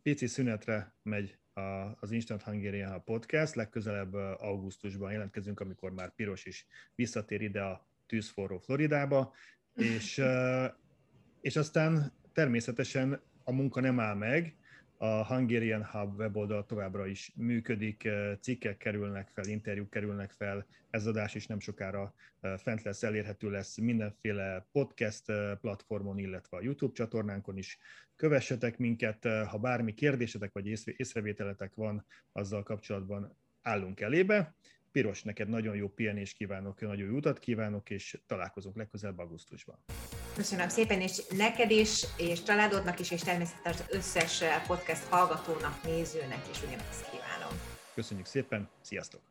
pici 0.02 0.28
szünetre 0.28 0.96
megy 1.04 1.38
az 2.00 2.12
Instant 2.12 2.42
Hungarian 2.42 3.04
podcast, 3.04 3.56
legközelebb 3.56 4.14
augusztusban 4.14 5.12
jelentkezünk, 5.12 5.60
amikor 5.60 5.92
már 5.92 6.16
Piros 6.16 6.46
is 6.46 6.68
visszatér 6.96 7.42
ide 7.42 7.62
a 7.62 7.88
tűzforró 8.06 8.58
Floridába, 8.58 9.34
és, 9.76 10.22
és 11.42 11.56
aztán 11.56 12.14
természetesen 12.34 13.22
a 13.44 13.52
munka 13.52 13.82
nem 13.82 14.00
áll 14.00 14.16
meg, 14.16 14.56
a 15.06 15.26
Hungarian 15.26 15.86
Hub 15.86 16.20
weboldal 16.20 16.66
továbbra 16.66 17.06
is 17.08 17.32
működik, 17.36 18.04
eh, 18.04 18.36
cikkek 18.42 18.78
kerülnek 18.78 19.30
fel, 19.34 19.46
interjúk 19.46 19.90
kerülnek 19.90 20.32
fel, 20.32 20.66
ez 20.90 21.06
adás 21.06 21.36
is 21.36 21.48
nem 21.48 21.60
sokára 21.60 22.14
eh, 22.42 22.58
fent 22.58 22.84
lesz, 22.84 23.04
elérhető 23.04 23.50
lesz 23.50 23.78
mindenféle 23.78 24.68
podcast 24.72 25.30
eh, 25.30 25.56
platformon, 25.62 26.18
illetve 26.18 26.58
a 26.58 26.62
YouTube 26.62 26.94
csatornánkon 26.94 27.58
is. 27.58 27.78
Kövessetek 28.16 28.78
minket, 28.78 29.28
ha 29.48 29.58
bármi 29.58 29.94
kérdésetek 29.94 30.54
vagy 30.54 30.68
észrevételetek 30.98 31.76
van 31.76 32.06
azzal 32.32 32.64
kapcsolatban, 32.64 33.38
állunk 33.62 34.00
elébe. 34.00 34.56
Piros, 34.92 35.24
neked 35.24 35.50
nagyon 35.50 35.76
jó 35.76 35.90
pihenést 35.90 36.38
kívánok, 36.38 36.82
nagyon 36.82 37.08
jó 37.10 37.16
utat 37.16 37.40
kívánok, 37.40 37.90
és 37.90 38.22
találkozunk 38.28 38.76
legközelebb 38.76 39.20
augusztusban. 39.20 39.78
Köszönöm 40.36 40.70
szépen, 40.70 41.02
és 41.02 41.22
neked 41.38 41.72
is, 41.72 42.06
és 42.18 42.44
családodnak 42.44 43.00
is, 43.00 43.12
és 43.12 43.22
természetesen 43.22 43.86
az 43.90 43.96
összes 43.96 44.44
podcast 44.68 45.04
hallgatónak, 45.10 45.84
nézőnek 45.84 46.46
is 46.52 46.58
ugyanezt 46.62 47.10
kívánom. 47.12 47.60
Köszönjük 47.94 48.26
szépen, 48.26 48.70
sziasztok! 48.82 49.22